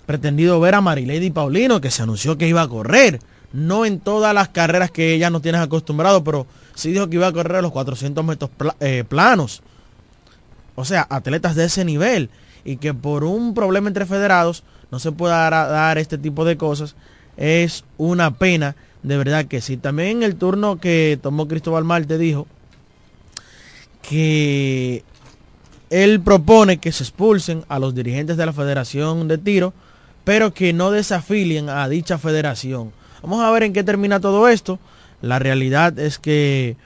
pretendido 0.05 0.59
ver 0.59 0.75
a 0.75 0.81
Marilady 0.81 1.29
Paulino, 1.29 1.81
que 1.81 1.91
se 1.91 2.03
anunció 2.03 2.37
que 2.37 2.47
iba 2.47 2.61
a 2.61 2.67
correr. 2.67 3.19
No 3.51 3.85
en 3.85 3.99
todas 3.99 4.33
las 4.33 4.49
carreras 4.49 4.89
que 4.91 5.13
ella 5.13 5.29
nos 5.29 5.43
tiene 5.43 5.59
acostumbrado, 5.59 6.23
pero 6.23 6.47
sí 6.73 6.91
dijo 6.91 7.09
que 7.09 7.17
iba 7.17 7.27
a 7.27 7.33
correr 7.33 7.61
los 7.61 7.71
400 7.71 8.25
metros 8.25 8.49
eh, 8.79 9.03
planos. 9.07 9.61
O 10.75 10.85
sea, 10.85 11.05
atletas 11.09 11.55
de 11.55 11.65
ese 11.65 11.85
nivel. 11.85 12.29
Y 12.65 12.77
que 12.77 12.93
por 12.93 13.23
un 13.23 13.53
problema 13.53 13.89
entre 13.89 14.05
federados 14.05 14.63
no 14.93 14.99
se 14.99 15.11
pueda 15.11 15.49
dar 15.49 15.97
este 15.97 16.19
tipo 16.19 16.45
de 16.45 16.55
cosas. 16.55 16.95
Es 17.35 17.83
una 17.97 18.37
pena, 18.37 18.75
de 19.01 19.17
verdad 19.17 19.45
que 19.45 19.59
sí. 19.59 19.75
También 19.75 20.21
el 20.21 20.35
turno 20.35 20.79
que 20.79 21.17
tomó 21.19 21.47
Cristóbal 21.47 21.83
Marte 21.83 22.19
dijo 22.19 22.45
que 24.07 25.03
él 25.89 26.21
propone 26.21 26.77
que 26.77 26.91
se 26.91 27.01
expulsen 27.01 27.65
a 27.69 27.79
los 27.79 27.95
dirigentes 27.95 28.37
de 28.37 28.45
la 28.45 28.53
Federación 28.53 29.27
de 29.27 29.39
Tiro, 29.39 29.73
pero 30.25 30.53
que 30.53 30.73
no 30.73 30.91
desafilien 30.91 31.69
a 31.69 31.89
dicha 31.89 32.19
federación. 32.19 32.91
Vamos 33.23 33.41
a 33.41 33.49
ver 33.49 33.63
en 33.63 33.73
qué 33.73 33.83
termina 33.83 34.19
todo 34.19 34.47
esto. 34.47 34.77
La 35.23 35.39
realidad 35.39 35.97
es 35.97 36.19
que 36.19 36.77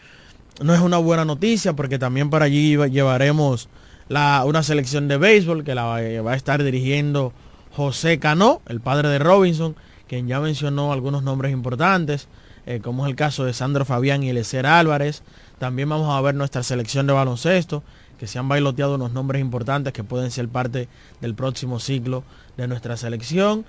no 0.61 0.73
es 0.73 0.79
una 0.79 0.97
buena 0.97 1.25
noticia 1.25 1.73
porque 1.73 1.99
también 1.99 2.29
para 2.29 2.45
allí 2.45 2.77
llevaremos 2.89 3.67
la, 4.07 4.45
una 4.45 4.63
selección 4.63 5.09
de 5.09 5.17
béisbol 5.17 5.65
que 5.65 5.75
la 5.75 5.83
va, 5.83 5.97
a 6.31 6.35
estar 6.37 6.63
dirigiendo 6.63 7.33
José 7.77 8.17
Cano, 8.17 8.63
el 8.67 8.81
padre 8.81 9.07
de 9.07 9.19
Robinson, 9.19 9.75
quien 10.07 10.27
ya 10.27 10.39
mencionó 10.39 10.91
algunos 10.91 11.21
nombres 11.21 11.53
importantes, 11.53 12.27
eh, 12.65 12.79
como 12.83 13.05
es 13.05 13.11
el 13.11 13.15
caso 13.15 13.45
de 13.45 13.53
Sandro 13.53 13.85
Fabián 13.85 14.23
y 14.23 14.31
Elecer 14.31 14.65
Álvarez. 14.65 15.21
También 15.59 15.87
vamos 15.87 16.11
a 16.11 16.19
ver 16.21 16.33
nuestra 16.33 16.63
selección 16.63 17.05
de 17.05 17.13
baloncesto, 17.13 17.83
que 18.17 18.25
se 18.25 18.39
han 18.39 18.49
bailoteado 18.49 18.95
unos 18.95 19.11
nombres 19.11 19.41
importantes 19.41 19.93
que 19.93 20.03
pueden 20.03 20.31
ser 20.31 20.49
parte 20.49 20.89
del 21.21 21.35
próximo 21.35 21.79
ciclo 21.79 22.23
de 22.57 22.67
nuestra 22.67 22.97
selección. 22.97 23.63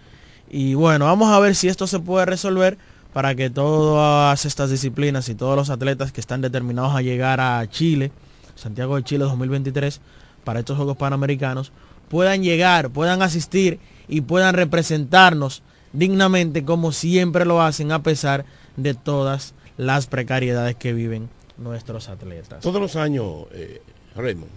Y 0.49 0.73
bueno, 0.73 1.05
vamos 1.05 1.31
a 1.31 1.39
ver 1.39 1.55
si 1.55 1.69
esto 1.69 1.87
se 1.87 2.01
puede 2.01 2.25
resolver 2.25 2.79
para 3.13 3.35
que 3.35 3.51
todas 3.51 4.43
estas 4.47 4.71
disciplinas 4.71 5.29
y 5.29 5.35
todos 5.35 5.55
los 5.55 5.69
atletas 5.69 6.13
que 6.13 6.23
están 6.23 6.41
determinados 6.41 6.95
a 6.95 7.03
llegar 7.03 7.43
a 7.43 7.63
Chile, 7.69 8.11
Santiago 8.55 8.97
de 8.97 9.03
Chile 9.03 9.25
2023, 9.25 10.01
para 10.45 10.61
estos 10.61 10.79
Juegos 10.79 10.97
Panamericanos, 10.97 11.73
puedan 12.09 12.43
llegar, 12.43 12.89
puedan 12.89 13.21
asistir 13.21 13.79
y 14.09 14.23
puedan 14.23 14.55
representarnos 14.55 15.63
dignamente 15.93 16.65
como 16.65 16.93
siempre 16.93 17.45
lo 17.45 17.63
hacen 17.63 17.93
a 17.93 18.03
pesar 18.03 18.45
de 18.77 18.95
todas 18.95 19.55
las 19.77 20.07
precariedades 20.07 20.77
que 20.77 20.93
viven 20.93 21.29
nuestros 21.57 22.09
atletas. 22.09 22.61
Todos 22.61 22.81
los 22.81 22.97
años, 22.97 23.47
eh, 23.53 23.81
Raymond, 24.17 24.51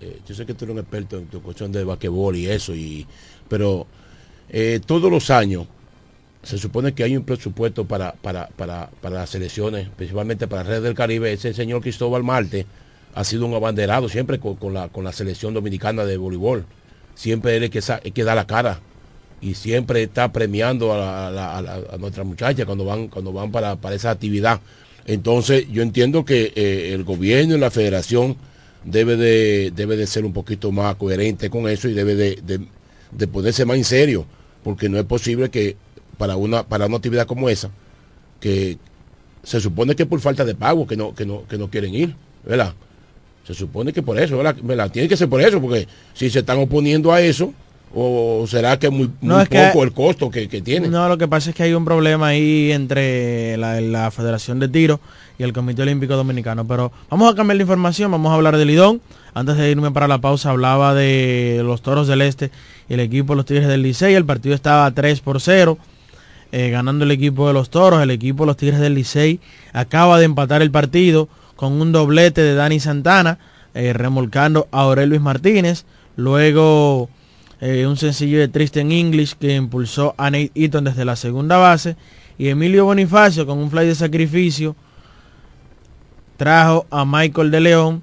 eh, 0.00 0.20
yo 0.26 0.34
sé 0.34 0.46
que 0.46 0.54
tú 0.54 0.64
eres 0.64 0.74
un 0.74 0.80
experto 0.80 1.18
en 1.18 1.26
tu 1.26 1.42
cuestión 1.42 1.72
de 1.72 1.84
basquetbol 1.84 2.36
y 2.36 2.48
eso, 2.48 2.74
y, 2.74 3.06
pero 3.48 3.86
eh, 4.48 4.80
todos 4.84 5.10
los 5.10 5.30
años 5.30 5.66
se 6.42 6.58
supone 6.58 6.92
que 6.92 7.04
hay 7.04 7.16
un 7.16 7.24
presupuesto 7.24 7.84
para, 7.86 8.12
para, 8.12 8.48
para, 8.48 8.90
para 9.00 9.16
las 9.16 9.30
selecciones, 9.30 9.88
principalmente 9.96 10.48
para 10.48 10.64
la 10.64 10.70
Red 10.70 10.82
del 10.82 10.94
Caribe. 10.94 11.32
Ese 11.32 11.54
señor 11.54 11.82
Cristóbal 11.82 12.24
Marte 12.24 12.66
ha 13.14 13.24
sido 13.24 13.46
un 13.46 13.54
abanderado 13.54 14.08
siempre 14.08 14.40
con, 14.40 14.74
la, 14.74 14.88
con 14.88 15.04
la 15.04 15.12
selección 15.12 15.54
dominicana 15.54 16.04
de 16.04 16.16
voleibol. 16.16 16.66
Siempre 17.14 17.56
él 17.56 17.64
es 17.64 17.70
que, 17.70 18.12
que 18.12 18.24
da 18.24 18.34
la 18.34 18.46
cara 18.46 18.80
y 19.42 19.54
siempre 19.54 20.04
está 20.04 20.32
premiando 20.32 20.92
a, 20.94 21.96
nuestras 21.98 22.24
muchachas 22.24 22.64
cuando 22.64 22.84
van, 22.84 23.08
cuando 23.08 23.32
van 23.32 23.50
para, 23.50 23.76
esa 23.92 24.10
actividad. 24.12 24.60
Entonces 25.04 25.66
yo 25.70 25.82
entiendo 25.82 26.24
que 26.24 26.52
eh, 26.54 26.92
el 26.94 27.02
gobierno 27.02 27.56
y 27.56 27.58
la 27.58 27.72
federación 27.72 28.36
debe 28.84 29.16
de, 29.16 29.72
debe 29.74 29.96
de 29.96 30.06
ser 30.06 30.24
un 30.24 30.32
poquito 30.32 30.70
más 30.70 30.94
coherente 30.94 31.50
con 31.50 31.68
eso 31.68 31.88
y 31.88 31.92
debe 31.92 32.14
de, 32.14 32.66
de, 33.10 33.26
ponerse 33.26 33.64
más 33.64 33.76
en 33.76 33.84
serio, 33.84 34.26
porque 34.62 34.88
no 34.88 34.98
es 34.98 35.04
posible 35.04 35.50
que 35.50 35.76
para 36.18 36.36
una, 36.36 36.62
para 36.62 36.86
una 36.86 36.96
actividad 36.96 37.26
como 37.26 37.48
esa, 37.48 37.70
que 38.40 38.78
se 39.42 39.60
supone 39.60 39.96
que 39.96 40.06
por 40.06 40.20
falta 40.20 40.44
de 40.44 40.54
pago 40.54 40.86
que 40.86 40.96
no, 40.96 41.14
que 41.16 41.26
no, 41.26 41.46
que 41.48 41.58
no 41.58 41.68
quieren 41.68 41.94
ir, 41.94 42.14
¿verdad? 42.44 42.74
Se 43.44 43.54
supone 43.54 43.92
que 43.92 44.02
por 44.02 44.18
eso, 44.18 44.38
¿verdad? 44.38 44.90
Tiene 44.90 45.08
que 45.08 45.16
ser 45.16 45.28
por 45.28 45.40
eso, 45.40 45.60
porque 45.60 45.88
si 46.14 46.30
se 46.30 46.40
están 46.40 46.58
oponiendo 46.58 47.12
a 47.12 47.20
eso, 47.20 47.52
o 47.94 48.46
será 48.46 48.78
que 48.78 48.86
es 48.86 48.92
muy, 48.92 49.08
poco 49.08 49.84
el 49.84 49.92
costo 49.92 50.30
que, 50.30 50.46
tiene. 50.46 50.88
No, 50.88 51.08
lo 51.08 51.18
que 51.18 51.28
pasa 51.28 51.50
es 51.50 51.56
que 51.56 51.64
hay 51.64 51.74
un 51.74 51.84
problema 51.84 52.28
ahí 52.28 52.72
entre 52.72 53.56
la, 53.58 54.10
Federación 54.10 54.58
de 54.60 54.68
Tiro 54.68 55.00
y 55.38 55.42
el 55.42 55.52
Comité 55.52 55.82
Olímpico 55.82 56.16
Dominicano. 56.16 56.66
Pero 56.66 56.92
vamos 57.10 57.32
a 57.32 57.36
cambiar 57.36 57.56
la 57.56 57.62
información, 57.62 58.10
vamos 58.10 58.30
a 58.30 58.34
hablar 58.34 58.56
de 58.56 58.64
Lidón. 58.64 59.00
Antes 59.34 59.56
de 59.56 59.70
irme 59.70 59.90
para 59.90 60.08
la 60.08 60.18
pausa 60.18 60.50
hablaba 60.50 60.94
de 60.94 61.62
los 61.64 61.82
Toros 61.82 62.06
del 62.06 62.22
Este 62.22 62.50
y 62.88 62.94
el 62.94 63.00
equipo 63.00 63.32
de 63.32 63.36
los 63.38 63.46
Tigres 63.46 63.68
del 63.68 63.82
Licey. 63.82 64.14
El 64.14 64.24
partido 64.24 64.54
estaba 64.54 64.90
3 64.90 65.20
por 65.20 65.40
0. 65.40 65.78
Eh, 66.54 66.68
ganando 66.68 67.04
el 67.06 67.10
equipo 67.10 67.48
de 67.48 67.54
los 67.54 67.70
Toros, 67.70 68.02
el 68.02 68.10
equipo 68.10 68.44
de 68.44 68.48
los 68.48 68.58
Tigres 68.58 68.78
del 68.78 68.94
Licey 68.94 69.40
acaba 69.72 70.18
de 70.18 70.26
empatar 70.26 70.60
el 70.60 70.70
partido 70.70 71.28
con 71.56 71.80
un 71.80 71.92
doblete 71.92 72.40
de 72.40 72.54
Dani 72.54 72.80
Santana, 72.80 73.38
eh, 73.74 73.92
remolcando 73.92 74.68
a 74.72 74.82
Aurel 74.82 75.10
Luis 75.10 75.20
Martínez. 75.20 75.84
Luego 76.16 77.08
eh, 77.60 77.86
un 77.86 77.96
sencillo 77.96 78.38
de 78.40 78.48
Tristan 78.48 78.92
English 78.92 79.34
que 79.34 79.54
impulsó 79.54 80.14
a 80.18 80.30
Nate 80.30 80.50
Eaton 80.54 80.84
desde 80.84 81.04
la 81.04 81.16
segunda 81.16 81.58
base. 81.58 81.96
Y 82.38 82.48
Emilio 82.48 82.84
Bonifacio 82.84 83.46
con 83.46 83.58
un 83.58 83.70
fly 83.70 83.86
de 83.86 83.94
sacrificio 83.94 84.74
trajo 86.36 86.86
a 86.90 87.04
Michael 87.04 87.50
de 87.50 87.60
León 87.60 88.02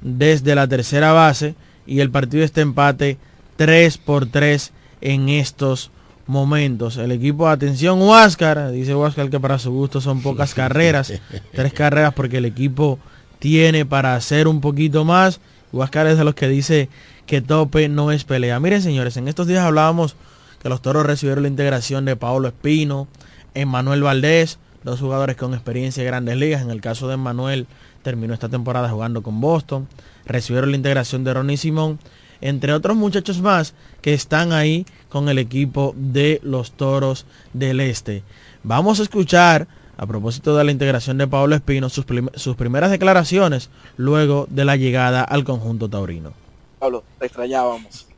desde 0.00 0.54
la 0.54 0.66
tercera 0.66 1.12
base. 1.12 1.54
Y 1.86 2.00
el 2.00 2.10
partido 2.10 2.42
está 2.42 2.60
empate 2.62 3.16
3 3.56 3.98
por 3.98 4.26
3 4.26 4.72
en 5.00 5.28
estos 5.28 5.90
momentos. 6.26 6.96
El 6.96 7.12
equipo, 7.12 7.48
atención, 7.48 8.00
Huáscar, 8.00 8.70
dice 8.72 8.94
Huáscar 8.94 9.30
que 9.30 9.40
para 9.40 9.58
su 9.58 9.70
gusto 9.72 10.00
son 10.00 10.22
pocas 10.22 10.54
carreras, 10.54 11.12
tres 11.52 11.72
carreras 11.72 12.14
porque 12.14 12.38
el 12.38 12.44
equipo 12.44 12.98
tiene 13.38 13.84
para 13.86 14.14
hacer 14.14 14.48
un 14.48 14.60
poquito 14.60 15.04
más. 15.04 15.40
Huáscar 15.72 16.06
es 16.06 16.18
de 16.18 16.24
los 16.24 16.34
que 16.34 16.48
dice 16.48 16.88
que 17.26 17.40
tope 17.40 17.88
no 17.88 18.12
es 18.12 18.24
pelea. 18.24 18.60
Miren 18.60 18.82
señores, 18.82 19.16
en 19.16 19.28
estos 19.28 19.46
días 19.46 19.64
hablábamos 19.64 20.16
que 20.62 20.68
los 20.68 20.82
toros 20.82 21.06
recibieron 21.06 21.42
la 21.42 21.48
integración 21.48 22.04
de 22.04 22.16
Paolo 22.16 22.48
Espino, 22.48 23.08
Emmanuel 23.54 24.02
Valdés, 24.02 24.58
dos 24.84 25.00
jugadores 25.00 25.36
con 25.36 25.54
experiencia 25.54 26.02
en 26.02 26.06
grandes 26.06 26.36
ligas. 26.36 26.62
En 26.62 26.70
el 26.70 26.80
caso 26.80 27.08
de 27.08 27.14
Emmanuel, 27.14 27.66
terminó 28.02 28.34
esta 28.34 28.48
temporada 28.48 28.88
jugando 28.88 29.22
con 29.22 29.40
Boston. 29.40 29.88
Recibieron 30.24 30.70
la 30.70 30.76
integración 30.76 31.24
de 31.24 31.34
Ronnie 31.34 31.56
Simón, 31.56 31.98
entre 32.40 32.72
otros 32.72 32.96
muchachos 32.96 33.40
más 33.40 33.74
que 34.00 34.14
están 34.14 34.52
ahí 34.52 34.86
con 35.08 35.28
el 35.28 35.38
equipo 35.38 35.92
de 35.96 36.40
los 36.42 36.72
toros 36.72 37.26
del 37.52 37.80
este. 37.80 38.22
Vamos 38.62 39.00
a 39.00 39.04
escuchar, 39.04 39.66
a 39.96 40.06
propósito 40.06 40.56
de 40.56 40.64
la 40.64 40.72
integración 40.72 41.18
de 41.18 41.26
Pablo 41.26 41.54
Espino, 41.54 41.88
sus, 41.88 42.04
sus 42.34 42.56
primeras 42.56 42.90
declaraciones 42.90 43.70
luego 43.96 44.46
de 44.50 44.64
la 44.64 44.76
llegada 44.76 45.22
al 45.24 45.44
conjunto 45.44 45.88
taurino. 45.88 46.32
Pablo, 46.78 47.04
te 47.18 47.26
extrañábamos. 47.26 48.08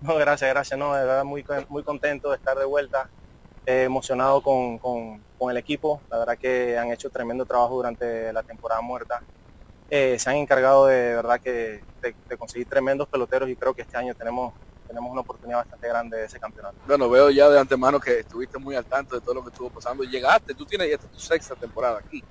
No, 0.00 0.14
gracias, 0.16 0.48
gracias. 0.50 0.78
No, 0.78 0.94
de 0.94 1.04
verdad 1.04 1.24
muy, 1.24 1.44
muy 1.68 1.82
contento 1.82 2.30
de 2.30 2.36
estar 2.36 2.56
de 2.56 2.64
vuelta, 2.64 3.10
eh, 3.66 3.82
emocionado 3.84 4.40
con, 4.40 4.78
con- 4.78 5.24
con 5.36 5.50
el 5.50 5.56
equipo. 5.56 6.00
La 6.10 6.18
verdad 6.18 6.38
que 6.40 6.78
han 6.78 6.92
hecho 6.92 7.10
tremendo 7.10 7.44
trabajo 7.44 7.74
durante 7.74 8.32
la 8.32 8.42
temporada 8.42 8.80
muerta. 8.80 9.22
Eh, 9.90 10.18
se 10.18 10.30
han 10.30 10.36
encargado 10.36 10.86
de, 10.86 11.14
verdad 11.14 11.40
que 11.42 11.84
de, 12.00 12.16
de 12.28 12.36
conseguir 12.38 12.66
tremendos 12.68 13.08
peloteros 13.08 13.48
y 13.50 13.56
creo 13.56 13.74
que 13.74 13.82
este 13.82 13.98
año 13.98 14.14
tenemos 14.14 14.54
tenemos 14.86 15.10
una 15.10 15.20
oportunidad 15.22 15.58
bastante 15.58 15.88
grande 15.88 16.16
de 16.18 16.24
ese 16.24 16.38
campeonato. 16.38 16.76
Bueno, 16.86 17.08
veo 17.10 17.30
ya 17.30 17.48
de 17.48 17.58
antemano 17.58 17.98
que 18.00 18.20
estuviste 18.20 18.58
muy 18.58 18.74
al 18.76 18.86
tanto 18.86 19.14
de 19.16 19.20
todo 19.20 19.34
lo 19.36 19.42
que 19.42 19.48
estuvo 19.50 19.70
pasando. 19.70 20.04
Llegaste, 20.04 20.54
tú 20.54 20.64
tienes 20.64 20.90
ya 20.90 20.98
tu 20.98 21.18
sexta 21.18 21.54
temporada 21.56 21.98
aquí. 21.98 22.22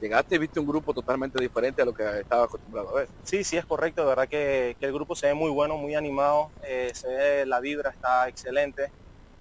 Llegaste 0.00 0.34
y 0.34 0.38
viste 0.38 0.58
un 0.58 0.66
grupo 0.66 0.92
totalmente 0.92 1.40
diferente 1.40 1.80
a 1.80 1.84
lo 1.84 1.92
que 1.92 2.02
estaba 2.20 2.44
acostumbrado 2.44 2.90
a 2.90 3.00
ver. 3.00 3.08
Sí, 3.22 3.44
sí, 3.44 3.56
es 3.56 3.64
correcto. 3.64 4.02
De 4.02 4.08
verdad 4.08 4.28
que, 4.28 4.76
que 4.80 4.86
el 4.86 4.92
grupo 4.92 5.14
se 5.14 5.28
ve 5.28 5.34
muy 5.34 5.50
bueno, 5.50 5.76
muy 5.76 5.94
animado. 5.94 6.50
eh, 6.66 6.90
se 6.92 7.08
ve 7.08 7.46
la 7.46 7.60
vibra 7.60 7.90
está 7.90 8.28
excelente, 8.28 8.92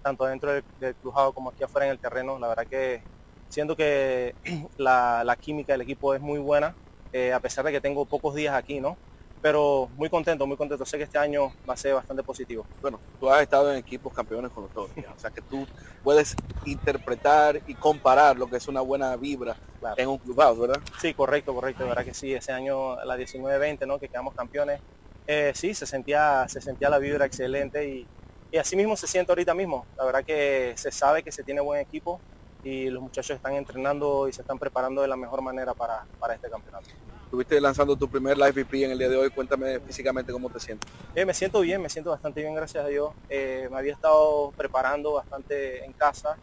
tanto 0.03 0.26
dentro 0.26 0.51
del, 0.53 0.63
del 0.78 0.95
clubhouse 0.95 1.34
como 1.34 1.49
aquí 1.49 1.63
afuera 1.63 1.88
en 1.88 1.91
el 1.93 1.99
terreno. 1.99 2.38
La 2.38 2.47
verdad 2.47 2.67
que 2.69 3.03
siento 3.49 3.76
que 3.76 4.36
la, 4.78 5.24
la 5.26 5.36
química 5.36 5.74
del 5.74 5.82
equipo 5.82 6.13
es 6.13 6.22
muy 6.22 6.38
buena, 6.39 6.78
eh, 7.11 7.34
a 7.34 7.39
pesar 7.39 7.65
de 7.65 7.72
que 7.72 7.82
tengo 7.82 8.05
pocos 8.05 8.36
días 8.36 8.53
aquí, 8.55 8.80
¿no? 8.80 8.97
Pero 9.41 9.89
muy 9.95 10.09
contento, 10.09 10.45
muy 10.45 10.55
contento. 10.55 10.85
Sé 10.85 10.97
que 10.97 11.03
este 11.05 11.17
año 11.17 11.51
va 11.67 11.73
a 11.73 11.77
ser 11.77 11.95
bastante 11.95 12.23
positivo. 12.23 12.67
Bueno, 12.79 12.99
tú 13.19 13.29
has 13.29 13.41
estado 13.41 13.71
en 13.71 13.77
equipos 13.79 14.13
campeones 14.13 14.51
con 14.51 14.63
los 14.63 14.71
toros. 14.73 14.91
ya. 14.95 15.11
O 15.11 15.19
sea 15.19 15.31
que 15.31 15.41
tú 15.41 15.67
puedes 16.03 16.35
interpretar 16.65 17.61
y 17.65 17.73
comparar 17.75 18.37
lo 18.37 18.47
que 18.47 18.57
es 18.57 18.67
una 18.67 18.81
buena 18.81 19.15
vibra 19.15 19.55
en 19.97 20.09
un 20.09 20.17
clubhouse, 20.19 20.59
¿verdad? 20.59 20.81
Sí, 20.99 21.13
correcto, 21.15 21.53
correcto. 21.55 21.83
De 21.83 21.89
verdad 21.89 22.05
que 22.05 22.13
sí, 22.13 22.33
ese 22.33 22.51
año, 22.51 22.95
la 23.03 23.17
19-20, 23.17 23.87
¿no? 23.87 23.99
Que 23.99 24.09
quedamos 24.09 24.35
campeones. 24.35 24.79
eh, 25.25 25.51
sí, 25.55 25.73
se 25.73 25.85
sentía, 25.87 26.45
se 26.47 26.61
sentía 26.61 26.89
la 26.89 26.99
vibra 26.99 27.25
excelente 27.25 27.87
y, 27.87 28.07
y 28.51 28.57
así 28.57 28.75
mismo 28.75 28.95
se 28.95 29.07
siente 29.07 29.31
ahorita 29.31 29.53
mismo. 29.55 29.85
La 29.97 30.05
verdad 30.05 30.23
que 30.25 30.73
se 30.77 30.91
sabe 30.91 31.23
que 31.23 31.31
se 31.31 31.43
tiene 31.43 31.61
buen 31.61 31.79
equipo 31.81 32.21
y 32.63 32.89
los 32.91 33.01
muchachos 33.01 33.35
están 33.37 33.53
entrenando 33.55 34.27
y 34.27 34.33
se 34.33 34.41
están 34.41 34.59
preparando 34.59 35.01
de 35.01 35.07
la 35.07 35.15
mejor 35.15 35.41
manera 35.41 35.73
para, 35.73 36.05
para 36.19 36.35
este 36.35 36.49
campeonato. 36.49 36.89
Estuviste 37.32 37.61
lanzando 37.61 37.95
tu 37.95 38.09
primer 38.09 38.38
live 38.38 38.51
VP 38.51 38.84
en 38.84 38.91
el 38.91 38.97
día 38.97 39.07
de 39.07 39.15
hoy. 39.15 39.29
Cuéntame 39.29 39.79
físicamente 39.79 40.34
cómo 40.34 40.49
te 40.49 40.59
sientes. 40.59 40.91
Eh, 41.15 41.23
me 41.23 41.34
siento 41.34 41.61
bien, 41.61 41.82
me 41.82 41.88
siento 41.88 42.09
bastante 42.09 42.41
bien, 42.41 42.53
gracias 42.53 42.84
a 42.84 42.89
Dios. 42.89 43.13
Eh, 43.29 43.69
me 43.71 43.77
había 43.77 43.93
estado 43.93 44.51
preparando 44.57 45.13
bastante 45.13 45.86
en 45.86 45.93
casa. 45.93 46.36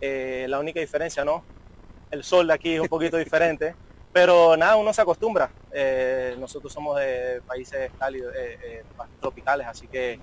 Eh, 0.00 0.46
la 0.48 0.58
única 0.58 0.80
diferencia, 0.80 1.26
¿no? 1.26 1.44
El 2.10 2.24
sol 2.24 2.46
de 2.46 2.54
aquí 2.54 2.72
es 2.72 2.80
un 2.80 2.88
poquito 2.88 3.16
diferente, 3.18 3.74
pero 4.14 4.56
nada, 4.56 4.76
uno 4.76 4.94
se 4.94 5.02
acostumbra. 5.02 5.50
Eh, 5.72 6.34
nosotros 6.40 6.72
somos 6.72 6.98
de 6.98 7.42
países 7.46 7.90
cálidos, 7.98 8.32
tropicales, 9.20 9.66
así 9.66 9.88
que 9.88 10.18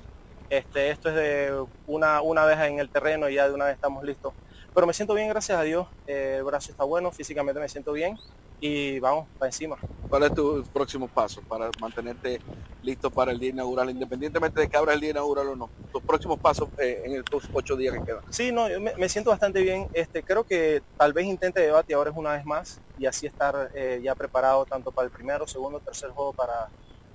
este, 0.49 0.89
esto 0.89 1.09
es 1.09 1.15
de 1.15 1.63
una, 1.85 2.21
una 2.23 2.43
vez 2.43 2.57
en 2.61 2.79
el 2.79 2.89
terreno 2.89 3.29
y 3.29 3.35
ya 3.35 3.47
de 3.47 3.53
una 3.53 3.65
vez 3.65 3.75
estamos 3.75 4.03
listos. 4.03 4.33
Pero 4.77 4.85
me 4.85 4.93
siento 4.93 5.15
bien, 5.15 5.27
gracias 5.27 5.57
a 5.57 5.63
Dios. 5.63 5.87
Eh, 6.05 6.35
el 6.37 6.43
brazo 6.43 6.71
está 6.71 6.83
bueno, 6.83 7.11
físicamente 7.11 7.59
me 7.59 7.67
siento 7.67 7.93
bien 7.93 8.15
y 8.59 8.99
vamos 8.99 9.27
para 9.39 9.49
encima. 9.49 9.75
¿Cuál 10.07 10.21
es 10.25 10.33
tu 10.35 10.63
próximo 10.71 11.09
paso 11.09 11.41
para 11.41 11.71
mantenerte 11.79 12.43
listo 12.79 13.09
para 13.09 13.31
el 13.31 13.39
día 13.39 13.49
inaugural, 13.49 13.89
independientemente 13.89 14.61
de 14.61 14.67
que 14.67 14.77
abra 14.77 14.93
el 14.93 14.99
día 15.01 15.09
inaugural 15.09 15.47
o 15.47 15.55
no? 15.55 15.73
Tus 15.91 16.03
próximos 16.03 16.37
pasos 16.39 16.69
eh, 16.77 17.01
en 17.05 17.15
estos 17.15 17.49
ocho 17.53 17.75
días 17.75 17.95
que 17.95 18.01
quedan. 18.03 18.21
Sí, 18.29 18.51
no, 18.51 18.69
yo 18.69 18.79
me, 18.79 18.93
me 18.99 19.09
siento 19.09 19.31
bastante 19.31 19.61
bien. 19.63 19.87
Este, 19.93 20.23
creo 20.23 20.45
que 20.45 20.81
tal 20.95 21.11
vez 21.11 21.25
intente 21.25 21.59
de 21.59 21.71
bateadores 21.71 22.13
una 22.15 22.33
vez 22.33 22.45
más 22.45 22.83
y 22.95 23.07
así 23.07 23.25
estar 23.25 23.71
eh, 23.73 23.99
ya 24.03 24.13
preparado 24.13 24.67
tanto 24.67 24.91
para 24.91 25.05
el 25.07 25.11
primero, 25.11 25.47
segundo, 25.47 25.79
tercer 25.81 26.11
juego 26.11 26.35
para, 26.35 26.53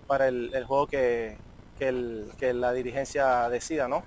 para 0.07 0.27
el, 0.27 0.51
el 0.53 0.65
juego 0.65 0.89
que, 0.89 1.39
que, 1.77 1.89
el- 1.89 2.33
que 2.37 2.53
la 2.55 2.73
dirigencia 2.73 3.49
decida, 3.51 3.87
¿no? 3.87 4.05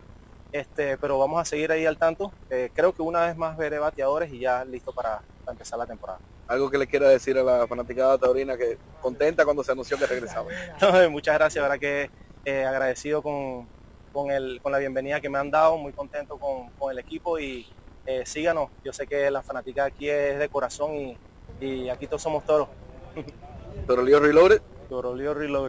Este, 0.56 0.98
pero 0.98 1.20
vamos 1.20 1.42
a 1.42 1.44
seguir 1.44 1.70
ahí 1.74 1.86
al 1.86 1.98
tanto. 1.98 2.32
Eh, 2.50 2.70
creo 2.74 2.94
que 2.94 3.02
una 3.02 3.26
vez 3.26 3.36
más 3.36 3.58
veré 3.58 3.78
bateadores 3.78 4.32
y 4.32 4.40
ya 4.40 4.64
listo 4.64 4.94
para, 4.94 5.22
para 5.44 5.52
empezar 5.52 5.78
la 5.78 5.86
temporada. 5.86 6.20
Algo 6.48 6.72
que 6.72 6.78
le 6.78 6.88
quiera 6.88 7.10
decir 7.10 7.38
a 7.38 7.44
la 7.44 7.68
fanaticada 7.68 8.18
taurina 8.18 8.56
que 8.56 8.78
contenta 9.02 9.44
cuando 9.44 9.66
se 9.66 9.74
anunció 9.74 9.98
que 9.98 10.08
regresaba. 10.08 10.48
No, 10.82 11.10
muchas 11.10 11.36
gracias, 11.36 11.62
verdad 11.62 11.78
que 11.78 12.10
eh, 12.46 12.64
agradecido 12.64 13.22
con, 13.22 13.68
con, 14.14 14.32
el, 14.32 14.62
con 14.62 14.72
la 14.72 14.78
bienvenida 14.78 15.20
que 15.20 15.28
me 15.28 15.40
han 15.40 15.52
dado, 15.52 15.76
muy 15.76 15.92
contento 15.92 16.38
con, 16.38 16.70
con 16.80 16.90
el 16.90 17.00
equipo 17.00 17.38
y 17.38 17.68
eh, 18.06 18.26
síganos. 18.26 18.70
Yo 18.82 18.94
sé 18.94 19.08
que 19.08 19.30
la 19.30 19.44
fanática 19.44 19.84
aquí 19.84 20.10
es 20.10 20.40
de 20.40 20.48
corazón 20.48 20.96
y, 20.96 21.18
y 21.60 21.90
aquí 21.90 22.08
todos 22.08 22.22
somos 22.22 22.46
toros. 22.46 22.70
Pero 23.88 24.02
Lío 24.04 24.22
Reloaded. 24.22 24.62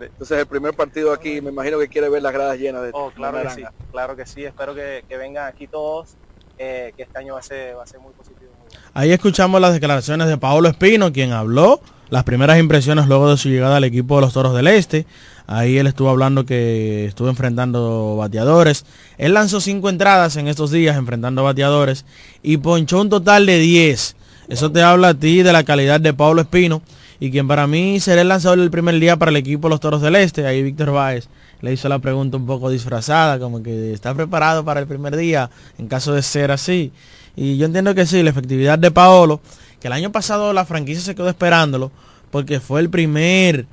Entonces 0.06 0.38
el 0.38 0.46
primer 0.46 0.74
partido 0.74 1.12
aquí, 1.12 1.40
me 1.40 1.50
imagino 1.50 1.78
que 1.78 1.88
quiere 1.88 2.08
ver 2.08 2.22
las 2.22 2.32
gradas 2.32 2.58
llenas 2.58 2.82
de 2.82 2.90
Oh, 2.92 3.10
claro 3.14 3.42
que 3.42 3.50
sí, 3.50 3.60
naranja. 3.62 3.72
claro 3.90 4.16
que 4.16 4.26
sí. 4.26 4.44
Espero 4.44 4.74
que, 4.74 5.04
que 5.08 5.16
vengan 5.16 5.46
aquí 5.46 5.66
todos, 5.66 6.14
eh, 6.58 6.92
que 6.96 7.02
este 7.04 7.18
año 7.18 7.34
va 7.34 7.40
a 7.40 7.42
ser, 7.42 7.76
va 7.76 7.82
a 7.82 7.86
ser 7.86 8.00
muy 8.00 8.12
positivo. 8.12 8.50
Ahí 8.94 9.12
escuchamos 9.12 9.60
las 9.60 9.72
declaraciones 9.72 10.28
de 10.28 10.36
Paolo 10.38 10.68
Espino, 10.68 11.12
quien 11.12 11.32
habló 11.32 11.80
las 12.08 12.24
primeras 12.24 12.58
impresiones 12.58 13.06
luego 13.08 13.30
de 13.30 13.36
su 13.36 13.48
llegada 13.48 13.76
al 13.76 13.84
equipo 13.84 14.16
de 14.16 14.20
los 14.22 14.32
Toros 14.32 14.54
del 14.54 14.66
Este. 14.68 15.06
Ahí 15.48 15.78
él 15.78 15.86
estuvo 15.86 16.08
hablando 16.08 16.44
que 16.44 17.04
estuvo 17.06 17.28
enfrentando 17.28 18.16
bateadores. 18.16 18.84
Él 19.18 19.34
lanzó 19.34 19.60
cinco 19.60 19.88
entradas 19.88 20.36
en 20.36 20.48
estos 20.48 20.70
días 20.70 20.96
enfrentando 20.96 21.44
bateadores 21.44 22.04
y 22.42 22.56
ponchó 22.56 23.00
un 23.00 23.10
total 23.10 23.46
de 23.46 23.58
10. 23.58 24.16
Eso 24.48 24.72
te 24.72 24.82
habla 24.82 25.08
a 25.08 25.14
ti 25.14 25.42
de 25.42 25.52
la 25.52 25.64
calidad 25.64 26.00
de 26.00 26.14
Pablo 26.14 26.40
Espino 26.40 26.82
y 27.18 27.30
quien 27.30 27.48
para 27.48 27.66
mí 27.66 28.00
será 28.00 28.22
el 28.22 28.28
lanzador 28.28 28.58
del 28.58 28.70
primer 28.70 28.98
día 28.98 29.16
para 29.16 29.30
el 29.30 29.36
equipo 29.36 29.68
de 29.68 29.70
los 29.70 29.80
Toros 29.80 30.02
del 30.02 30.16
Este. 30.16 30.46
Ahí 30.46 30.62
Víctor 30.62 30.92
Báez 30.92 31.28
le 31.60 31.72
hizo 31.72 31.88
la 31.88 31.98
pregunta 31.98 32.36
un 32.36 32.46
poco 32.46 32.70
disfrazada, 32.70 33.38
como 33.38 33.62
que 33.62 33.92
está 33.92 34.14
preparado 34.14 34.64
para 34.64 34.80
el 34.80 34.86
primer 34.86 35.16
día 35.16 35.50
en 35.78 35.88
caso 35.88 36.12
de 36.12 36.22
ser 36.22 36.50
así. 36.50 36.92
Y 37.34 37.56
yo 37.56 37.66
entiendo 37.66 37.94
que 37.94 38.06
sí, 38.06 38.22
la 38.22 38.30
efectividad 38.30 38.78
de 38.78 38.90
Paolo, 38.90 39.40
que 39.80 39.88
el 39.88 39.92
año 39.92 40.12
pasado 40.12 40.52
la 40.52 40.64
franquicia 40.64 41.02
se 41.02 41.14
quedó 41.14 41.28
esperándolo 41.28 41.90
porque 42.30 42.60
fue 42.60 42.80
el 42.80 42.90
primer 42.90 43.66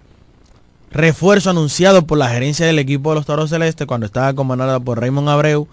refuerzo 0.91 1.49
anunciado 1.49 2.05
por 2.05 2.17
la 2.17 2.29
gerencia 2.29 2.65
del 2.65 2.79
equipo 2.79 3.09
de 3.09 3.15
los 3.15 3.25
Toros 3.25 3.49
Celeste 3.49 3.85
cuando 3.85 4.05
estaba 4.05 4.33
comandada 4.33 4.79
por 4.79 4.99
Raymond 4.99 5.27
Abreu 5.27 5.67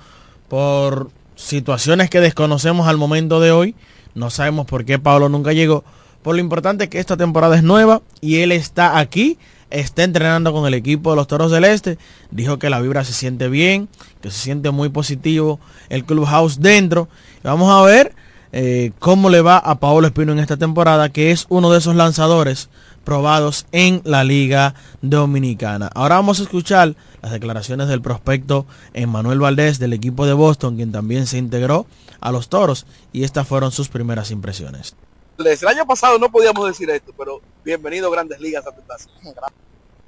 por 0.48 1.10
situaciones 1.36 2.10
que 2.10 2.20
desconocemos 2.20 2.88
al 2.88 2.96
momento 2.96 3.40
de 3.40 3.52
hoy. 3.52 3.74
No 4.14 4.30
sabemos 4.30 4.66
por 4.66 4.84
qué 4.84 4.98
Pablo 4.98 5.28
nunca 5.28 5.52
llegó. 5.52 5.84
Por 6.22 6.34
lo 6.34 6.40
importante 6.40 6.88
que 6.88 6.98
esta 6.98 7.16
temporada 7.16 7.56
es 7.56 7.62
nueva 7.62 8.02
y 8.20 8.40
él 8.40 8.52
está 8.52 8.98
aquí, 8.98 9.38
está 9.70 10.02
entrenando 10.02 10.52
con 10.52 10.66
el 10.66 10.74
equipo 10.74 11.10
de 11.10 11.16
los 11.16 11.26
Toros 11.26 11.50
del 11.50 11.64
Este. 11.64 11.98
Dijo 12.30 12.58
que 12.58 12.68
la 12.68 12.80
vibra 12.80 13.04
se 13.04 13.12
siente 13.12 13.48
bien, 13.48 13.88
que 14.20 14.30
se 14.30 14.38
siente 14.38 14.70
muy 14.70 14.90
positivo 14.90 15.60
el 15.88 16.04
clubhouse 16.04 16.60
dentro. 16.60 17.08
Vamos 17.42 17.72
a 17.72 17.82
ver 17.82 18.14
eh, 18.52 18.92
cómo 18.98 19.30
le 19.30 19.40
va 19.40 19.58
a 19.58 19.78
Paolo 19.78 20.08
Espino 20.08 20.32
en 20.32 20.40
esta 20.40 20.56
temporada, 20.56 21.08
que 21.08 21.30
es 21.30 21.46
uno 21.48 21.70
de 21.70 21.78
esos 21.78 21.94
lanzadores 21.94 22.68
probados 23.04 23.66
en 23.72 24.02
la 24.04 24.24
Liga 24.24 24.74
Dominicana. 25.00 25.90
Ahora 25.94 26.16
vamos 26.16 26.40
a 26.40 26.42
escuchar 26.42 26.94
las 27.22 27.32
declaraciones 27.32 27.88
del 27.88 28.02
prospecto 28.02 28.66
Emmanuel 28.92 29.38
Valdés 29.38 29.78
del 29.78 29.94
equipo 29.94 30.26
de 30.26 30.34
Boston, 30.34 30.76
quien 30.76 30.92
también 30.92 31.26
se 31.26 31.38
integró 31.38 31.86
a 32.20 32.30
los 32.30 32.48
Toros, 32.48 32.86
y 33.12 33.24
estas 33.24 33.48
fueron 33.48 33.72
sus 33.72 33.88
primeras 33.88 34.30
impresiones. 34.30 34.94
El 35.40 35.68
año 35.68 35.86
pasado 35.86 36.18
no 36.18 36.30
podíamos 36.30 36.66
decir 36.68 36.90
esto, 36.90 37.14
pero 37.16 37.40
bienvenido 37.64 38.10
Grandes 38.10 38.38
Ligas 38.40 38.66
a 38.66 38.72
tu 38.72 38.84
casa. 38.84 39.08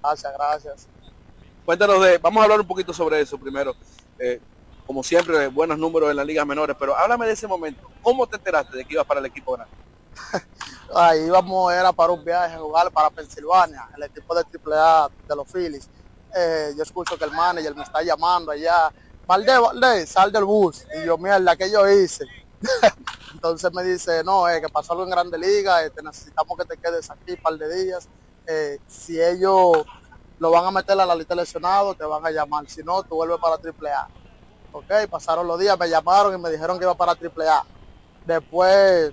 Gracias, 0.03 0.33
gracias. 0.35 0.89
Cuéntanos 1.65 2.05
de, 2.05 2.19
vamos 2.19 2.43
a 2.43 2.45
hablar 2.45 2.61
un 2.61 2.67
poquito 2.67 2.93
sobre 2.93 3.19
eso 3.19 3.39
primero. 3.39 3.75
Eh, 4.19 4.43
como 4.87 5.03
siempre, 5.03 5.47
buenos 5.49 5.79
números 5.79 6.11
en 6.11 6.17
las 6.17 6.27
ligas 6.27 6.47
menores, 6.47 6.77
pero 6.79 6.95
háblame 6.95 7.27
de 7.27 7.33
ese 7.33 7.47
momento. 7.47 7.89
¿Cómo 8.03 8.27
te 8.27 8.37
enteraste 8.37 8.77
de 8.77 8.85
que 8.85 8.93
ibas 8.93 9.07
para 9.07 9.21
el 9.21 9.27
equipo 9.27 9.53
grande? 9.53 9.75
Ahí 10.95 11.25
íbamos, 11.25 11.73
era 11.73 11.93
para 11.93 12.13
un 12.13 12.23
viaje 12.23 12.55
a 12.55 12.59
jugar 12.59 12.91
para 12.91 13.09
Pensilvania, 13.09 13.89
el 13.97 14.03
equipo 14.03 14.35
de 14.35 14.43
AAA 14.43 15.09
de 15.29 15.37
los 15.37 15.51
Phillies. 15.51 15.89
Eh, 16.37 16.75
yo 16.77 16.83
escucho 16.83 17.17
que 17.17 17.25
el 17.25 17.31
manager 17.31 17.75
me 17.75 17.85
está 17.85 18.03
llamando 18.03 18.53
allá. 18.53 18.93
Valdés, 19.27 19.59
Valdés, 19.59 20.11
sal 20.11 20.31
del 20.31 20.45
bus. 20.45 20.85
Y 20.95 21.07
yo, 21.07 21.17
mierda, 21.17 21.57
¿qué 21.57 21.71
yo 21.71 21.89
hice? 21.91 22.27
Entonces 23.35 23.73
me 23.73 23.83
dice, 23.83 24.23
no, 24.25 24.49
eh, 24.49 24.61
que 24.61 24.69
pasó 24.69 24.93
algo 24.93 25.05
en 25.05 25.11
Grande 25.11 25.39
Liga, 25.39 25.89
te 25.91 26.03
necesitamos 26.03 26.57
que 26.59 26.65
te 26.65 26.77
quedes 26.77 27.11
aquí 27.11 27.33
un 27.33 27.43
par 27.43 27.55
de 27.55 27.85
días. 27.85 28.09
Eh, 28.47 28.79
si 28.87 29.21
ellos 29.21 29.85
lo 30.39 30.51
van 30.51 30.65
a 30.65 30.71
meter 30.71 31.01
a 31.01 31.07
la 31.07 31.15
lista 31.15 31.35
de 31.35 31.43
lesionados, 31.43 31.97
te 31.97 32.05
van 32.05 32.25
a 32.25 32.31
llamar. 32.31 32.69
Si 32.69 32.83
no, 32.83 33.03
tú 33.03 33.17
vuelves 33.17 33.39
para 33.39 33.57
AAA. 33.57 34.09
Ok, 34.73 35.09
pasaron 35.11 35.47
los 35.47 35.59
días, 35.59 35.79
me 35.79 35.89
llamaron 35.89 36.35
y 36.35 36.39
me 36.39 36.51
dijeron 36.51 36.79
que 36.79 36.85
iba 36.85 36.95
para 36.95 37.13
AAA. 37.13 37.65
Después, 38.27 39.13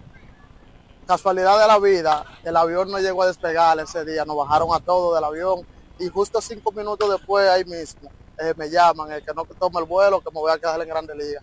casualidad 1.06 1.60
de 1.60 1.68
la 1.68 1.80
vida, 1.80 2.26
el 2.44 2.56
avión 2.56 2.90
no 2.92 3.00
llegó 3.00 3.24
a 3.24 3.28
despegar 3.28 3.80
ese 3.80 4.06
día, 4.06 4.26
nos 4.26 4.38
bajaron 4.38 4.70
a 4.74 4.80
todos 4.80 5.16
del 5.16 5.24
avión 5.24 5.66
y 5.98 6.08
justo 6.08 6.40
cinco 6.40 6.72
minutos 6.72 7.10
después 7.10 7.50
ahí 7.50 7.66
mismo 7.66 8.10
eh, 8.40 8.54
me 8.56 8.70
llaman, 8.70 9.12
el 9.12 9.24
que 9.24 9.34
no 9.34 9.44
tome 9.46 9.80
el 9.80 9.86
vuelo, 9.86 10.22
que 10.22 10.32
me 10.32 10.40
voy 10.40 10.52
a 10.52 10.58
quedar 10.58 10.82
en 10.82 10.88
Grande 10.88 11.14
Liga. 11.16 11.42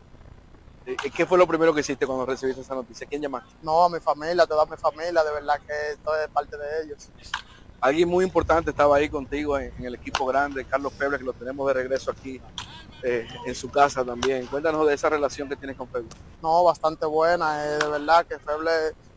¿Qué 1.17 1.27
fue 1.27 1.39
lo 1.39 1.47
primero 1.49 1.75
que 1.75 1.81
hiciste 1.81 2.07
cuando 2.07 2.27
recibiste 2.27 2.63
esa 2.63 2.75
noticia? 2.75 3.07
¿Quién 3.09 3.23
llamaste? 3.23 3.55
No, 3.61 3.85
a 3.85 3.91
mi 3.91 4.01
familia, 4.01 4.47
toda 4.47 4.67
mi 4.67 4.77
familia, 4.77 5.25
de 5.25 5.33
verdad 5.33 5.57
que 5.67 5.93
esto 5.93 6.15
es 6.17 6.29
parte 6.31 6.57
de 6.57 6.85
ellos. 6.85 7.11
Alguien 7.81 8.09
muy 8.09 8.25
importante 8.25 8.71
estaba 8.71 8.97
ahí 8.97 9.09
contigo 9.11 9.59
en, 9.59 9.73
en 9.79 9.87
el 9.87 9.95
equipo 9.97 10.27
grande, 10.27 10.65
Carlos 10.67 10.93
Peble, 10.95 11.19
que 11.19 11.25
lo 11.25 11.35
tenemos 11.35 11.67
de 11.69 11.75
regreso 11.75 12.11
aquí. 12.13 12.41
eh, 13.03 13.27
en 13.47 13.55
su 13.55 13.71
casa 13.71 14.05
también. 14.05 14.47
Cuéntanos 14.47 14.87
de 14.87 14.95
esa 14.95 15.09
relación 15.11 15.49
que 15.49 15.57
tienes 15.57 15.77
con 15.77 15.89
Feble. 15.91 16.09
No, 16.41 16.65
bastante 16.65 17.07
buena, 17.07 17.65
eh, 17.67 17.79
de 17.79 17.89
verdad 17.89 18.27
que 18.29 18.39
Feble 18.41 18.73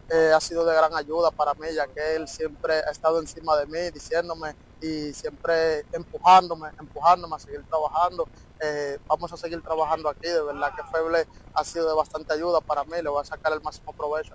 eh, 0.09 0.31
ha 0.35 0.41
sido 0.41 0.65
de 0.65 0.75
gran 0.75 0.93
ayuda 0.95 1.31
para 1.31 1.53
mí, 1.55 1.67
ya 1.73 1.87
que 1.87 2.15
él 2.15 2.27
siempre 2.27 2.75
ha 2.75 2.91
estado 2.91 3.19
encima 3.19 3.57
de 3.57 3.67
mí, 3.67 3.91
diciéndome 3.93 4.55
y 4.81 5.13
siempre 5.13 5.85
empujándome, 5.91 6.69
empujándome 6.79 7.35
a 7.35 7.39
seguir 7.39 7.63
trabajando. 7.63 8.27
Eh, 8.61 8.97
vamos 9.07 9.31
a 9.31 9.37
seguir 9.37 9.61
trabajando 9.61 10.09
aquí, 10.09 10.27
de 10.27 10.41
verdad 10.41 10.73
que 10.75 10.83
Feble 10.83 11.27
ha 11.53 11.63
sido 11.63 11.87
de 11.87 11.95
bastante 11.95 12.33
ayuda 12.33 12.59
para 12.61 12.83
mí, 12.83 13.01
le 13.01 13.09
voy 13.09 13.21
a 13.21 13.25
sacar 13.25 13.53
el 13.53 13.61
máximo 13.61 13.93
provecho. 13.93 14.33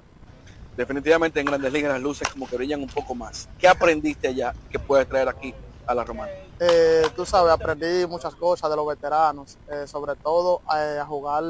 Definitivamente 0.76 1.38
en 1.40 1.46
Grandes 1.46 1.72
Ligas 1.72 1.92
las 1.92 2.02
luces 2.02 2.28
como 2.28 2.48
que 2.48 2.56
brillan 2.56 2.80
un 2.80 2.88
poco 2.88 3.14
más. 3.14 3.48
¿Qué 3.58 3.68
aprendiste 3.68 4.28
allá 4.28 4.54
que 4.70 4.78
puedes 4.78 5.08
traer 5.08 5.28
aquí 5.28 5.54
a 5.86 5.94
la 5.94 6.04
Romana? 6.04 6.32
Eh, 6.58 7.06
tú 7.14 7.24
sabes, 7.26 7.52
aprendí 7.52 8.06
muchas 8.06 8.34
cosas 8.34 8.70
de 8.70 8.76
los 8.76 8.86
veteranos, 8.86 9.58
eh, 9.70 9.86
sobre 9.86 10.16
todo 10.16 10.62
a 10.66 11.04
jugar 11.06 11.44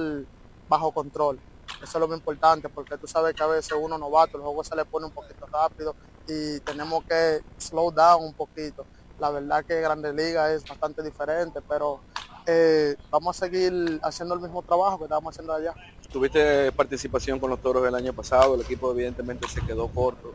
bajo 0.68 0.92
control. 0.92 1.38
Eso 1.84 1.98
es 1.98 2.00
lo 2.00 2.08
más 2.08 2.16
importante, 2.16 2.68
porque 2.70 2.96
tú 2.96 3.06
sabes 3.06 3.34
que 3.34 3.42
a 3.42 3.46
veces 3.46 3.76
uno 3.78 3.98
novato, 3.98 4.38
el 4.38 4.42
juego 4.42 4.64
se 4.64 4.74
le 4.74 4.86
pone 4.86 5.04
un 5.04 5.12
poquito 5.12 5.46
rápido 5.52 5.94
y 6.26 6.58
tenemos 6.60 7.04
que 7.04 7.42
slow 7.58 7.92
down 7.92 8.24
un 8.24 8.32
poquito. 8.32 8.86
La 9.20 9.30
verdad 9.30 9.62
que 9.66 9.80
Grandes 9.82 10.14
Ligas 10.14 10.50
es 10.50 10.66
bastante 10.66 11.02
diferente, 11.02 11.60
pero 11.68 12.00
eh, 12.46 12.96
vamos 13.10 13.36
a 13.36 13.46
seguir 13.46 14.00
haciendo 14.02 14.34
el 14.34 14.40
mismo 14.40 14.62
trabajo 14.62 14.96
que 14.96 15.04
estábamos 15.04 15.34
haciendo 15.34 15.52
allá. 15.52 15.74
Tuviste 16.10 16.72
participación 16.72 17.38
con 17.38 17.50
los 17.50 17.60
toros 17.60 17.86
el 17.86 17.94
año 17.94 18.14
pasado, 18.14 18.54
el 18.54 18.62
equipo 18.62 18.90
evidentemente 18.90 19.46
se 19.46 19.60
quedó 19.60 19.88
corto. 19.88 20.32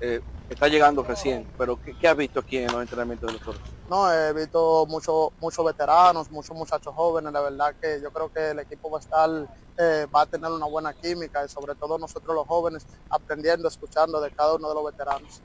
Eh, 0.00 0.20
está 0.48 0.68
llegando 0.68 1.02
recién, 1.02 1.50
pero 1.56 1.76
¿qué, 1.76 1.94
qué 1.98 2.08
has 2.08 2.16
visto 2.16 2.40
aquí 2.40 2.58
en 2.58 2.70
los 2.70 2.80
entrenamientos 2.80 3.26
de 3.28 3.32
los 3.34 3.42
toros? 3.42 3.76
No, 3.88 4.12
he 4.12 4.32
visto 4.32 4.86
muchos 4.88 5.30
muchos 5.38 5.64
veteranos, 5.64 6.30
muchos 6.30 6.56
muchachos 6.56 6.92
jóvenes, 6.94 7.32
la 7.32 7.40
verdad 7.40 7.74
que 7.80 8.00
yo 8.02 8.10
creo 8.10 8.30
que 8.30 8.50
el 8.50 8.58
equipo 8.60 8.90
va 8.90 8.98
a 8.98 9.00
estar, 9.00 9.30
eh, 9.78 10.06
va 10.14 10.22
a 10.22 10.26
tener 10.26 10.50
una 10.50 10.66
buena 10.66 10.92
química 10.94 11.44
y 11.44 11.48
sobre 11.48 11.74
todo 11.76 11.98
nosotros 11.98 12.34
los 12.34 12.46
jóvenes 12.46 12.86
aprendiendo, 13.08 13.68
escuchando 13.68 14.20
de 14.20 14.30
cada 14.32 14.54
uno 14.54 14.68
de 14.68 14.74
los 14.74 14.84
veteranos. 14.84 15.42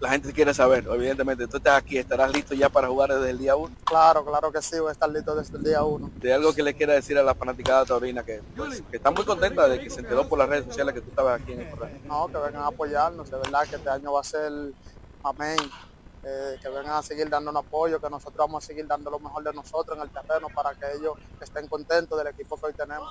La 0.00 0.10
gente 0.10 0.32
quiere 0.32 0.54
saber, 0.54 0.86
evidentemente, 0.88 1.48
tú 1.48 1.56
estás 1.56 1.76
aquí, 1.76 1.98
estarás 1.98 2.32
listo 2.32 2.54
ya 2.54 2.68
para 2.68 2.86
jugar 2.86 3.12
desde 3.12 3.30
el 3.30 3.38
día 3.38 3.56
1. 3.56 3.74
Claro, 3.84 4.24
claro 4.24 4.52
que 4.52 4.62
sí, 4.62 4.78
voy 4.78 4.90
a 4.90 4.92
estar 4.92 5.10
listo 5.10 5.34
desde 5.34 5.56
el 5.56 5.64
día 5.64 5.82
1. 5.82 6.10
De 6.16 6.32
algo 6.32 6.54
que 6.54 6.62
le 6.62 6.74
quiera 6.74 6.92
decir 6.92 7.18
a 7.18 7.22
la 7.24 7.34
fanaticada 7.34 7.84
taurina 7.84 8.22
que, 8.22 8.40
pues, 8.56 8.80
que 8.90 8.98
está 8.98 9.10
muy 9.10 9.24
contenta 9.24 9.68
de 9.68 9.80
que 9.80 9.90
se 9.90 10.00
enteró 10.00 10.28
por 10.28 10.38
las 10.38 10.48
redes 10.48 10.66
sociales 10.66 10.94
que 10.94 11.00
tú 11.00 11.10
estabas 11.10 11.40
aquí 11.40 11.52
en 11.52 11.62
el 11.62 11.68
programa. 11.68 11.98
No, 12.04 12.28
que 12.28 12.38
vengan 12.38 12.62
a 12.62 12.66
apoyarnos, 12.68 13.28
de 13.28 13.38
verdad 13.38 13.66
que 13.68 13.76
este 13.76 13.90
año 13.90 14.12
va 14.12 14.20
a 14.20 14.24
ser 14.24 14.52
amén. 15.24 15.58
Eh, 16.24 16.58
que 16.60 16.68
vengan 16.68 16.96
a 16.96 17.02
seguir 17.02 17.28
dándonos 17.30 17.64
apoyo, 17.64 18.00
que 18.00 18.10
nosotros 18.10 18.38
vamos 18.38 18.64
a 18.64 18.66
seguir 18.66 18.86
dando 18.88 19.08
lo 19.08 19.20
mejor 19.20 19.42
de 19.44 19.52
nosotros 19.52 19.96
en 19.96 20.02
el 20.02 20.10
terreno 20.10 20.48
para 20.52 20.74
que 20.74 20.84
ellos 20.96 21.14
estén 21.40 21.68
contentos 21.68 22.18
del 22.18 22.26
equipo 22.26 22.56
que 22.56 22.66
hoy 22.66 22.72
tenemos. 22.72 23.08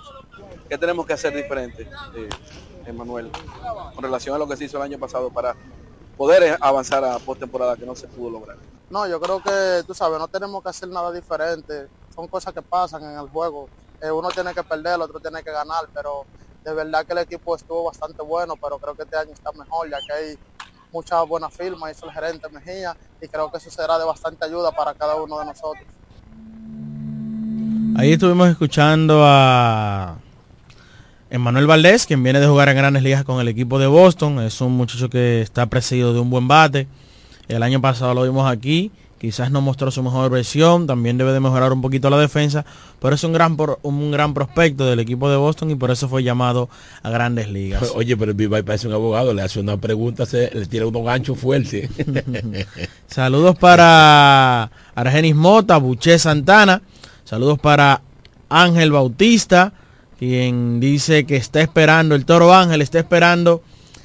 ¿Qué 0.67 0.77
tenemos 0.77 1.05
que 1.05 1.13
hacer 1.13 1.33
diferente, 1.33 1.89
eh, 2.15 2.29
Emanuel, 2.85 3.31
con 3.95 4.03
relación 4.03 4.35
a 4.35 4.37
lo 4.37 4.47
que 4.47 4.57
se 4.57 4.65
hizo 4.65 4.77
el 4.77 4.83
año 4.83 4.99
pasado 4.99 5.29
para 5.29 5.55
poder 6.17 6.57
avanzar 6.59 7.05
a 7.05 7.19
postemporada 7.19 7.77
que 7.77 7.85
no 7.85 7.95
se 7.95 8.07
pudo 8.07 8.31
lograr? 8.31 8.57
No, 8.89 9.07
yo 9.07 9.19
creo 9.19 9.41
que, 9.41 9.83
tú 9.85 9.93
sabes, 9.93 10.17
no 10.17 10.27
tenemos 10.27 10.63
que 10.63 10.69
hacer 10.69 10.89
nada 10.89 11.11
diferente. 11.11 11.87
Son 12.15 12.27
cosas 12.27 12.53
que 12.53 12.61
pasan 12.61 13.03
en 13.03 13.19
el 13.19 13.27
juego. 13.29 13.69
Eh, 14.01 14.11
uno 14.11 14.29
tiene 14.29 14.53
que 14.53 14.63
perder, 14.63 14.95
el 14.95 15.01
otro 15.01 15.19
tiene 15.19 15.43
que 15.43 15.51
ganar, 15.51 15.87
pero 15.93 16.25
de 16.63 16.73
verdad 16.73 17.05
que 17.05 17.13
el 17.13 17.19
equipo 17.19 17.55
estuvo 17.55 17.85
bastante 17.85 18.21
bueno, 18.23 18.55
pero 18.55 18.77
creo 18.79 18.95
que 18.95 19.03
este 19.03 19.17
año 19.17 19.31
está 19.31 19.51
mejor, 19.51 19.89
ya 19.89 19.97
que 20.05 20.13
hay 20.13 20.39
muchas 20.91 21.27
buenas 21.27 21.53
firmas, 21.53 21.95
hizo 21.95 22.05
el 22.05 22.11
gerente 22.11 22.49
Mejía, 22.49 22.95
y 23.21 23.27
creo 23.27 23.51
que 23.51 23.57
eso 23.57 23.69
será 23.69 23.97
de 23.97 24.05
bastante 24.05 24.45
ayuda 24.45 24.71
para 24.71 24.93
cada 24.93 25.15
uno 25.15 25.39
de 25.39 25.45
nosotros. 25.45 25.85
Ahí 27.97 28.13
estuvimos 28.13 28.49
escuchando 28.49 29.21
a 29.23 30.17
Emmanuel 31.29 31.67
Valdés, 31.67 32.05
quien 32.05 32.23
viene 32.23 32.39
de 32.39 32.47
jugar 32.47 32.69
en 32.69 32.77
grandes 32.77 33.03
ligas 33.03 33.23
con 33.23 33.41
el 33.41 33.47
equipo 33.47 33.79
de 33.79 33.87
Boston. 33.87 34.39
Es 34.39 34.61
un 34.61 34.73
muchacho 34.73 35.09
que 35.09 35.41
está 35.41 35.65
presidido 35.65 36.13
de 36.13 36.19
un 36.19 36.29
buen 36.29 36.47
bate. 36.47 36.87
El 37.47 37.63
año 37.63 37.81
pasado 37.81 38.13
lo 38.13 38.23
vimos 38.23 38.49
aquí. 38.49 38.91
Quizás 39.19 39.49
no 39.49 39.61
mostró 39.61 39.89
su 39.89 40.03
mejor 40.03 40.29
versión. 40.29 40.87
También 40.87 41.17
debe 41.17 41.33
de 41.33 41.39
mejorar 41.39 41.73
un 41.73 41.81
poquito 41.81 42.09
la 42.09 42.17
defensa. 42.17 42.65
Pero 43.01 43.15
es 43.15 43.23
un 43.23 43.33
gran, 43.33 43.57
un 43.81 44.11
gran 44.11 44.33
prospecto 44.33 44.85
del 44.85 44.99
equipo 44.99 45.29
de 45.29 45.35
Boston 45.35 45.71
y 45.71 45.75
por 45.75 45.91
eso 45.91 46.07
fue 46.07 46.23
llamado 46.23 46.69
a 47.03 47.09
grandes 47.09 47.49
ligas. 47.49 47.91
Oye, 47.95 48.15
pero 48.15 48.31
el 48.31 48.37
Vivay 48.37 48.63
parece 48.63 48.87
un 48.87 48.93
abogado, 48.93 49.33
le 49.33 49.41
hace 49.41 49.59
una 49.59 49.77
pregunta, 49.77 50.25
se, 50.25 50.49
le 50.53 50.65
tira 50.65 50.87
unos 50.87 51.03
ganchos 51.03 51.37
fuertes. 51.37 51.89
Saludos 53.07 53.57
para 53.57 54.71
Argenis 54.95 55.35
Mota, 55.35 55.77
Buché 55.77 56.19
Santana. 56.19 56.81
Saludos 57.25 57.59
para 57.59 58.01
Ángel 58.49 58.91
Bautista, 58.91 59.73
quien 60.17 60.79
dice 60.79 61.25
que 61.25 61.35
está 61.35 61.61
esperando, 61.61 62.15
el 62.15 62.25
Toro 62.25 62.53
Ángel 62.53 62.81
está 62.81 62.99
esperando 62.99 63.61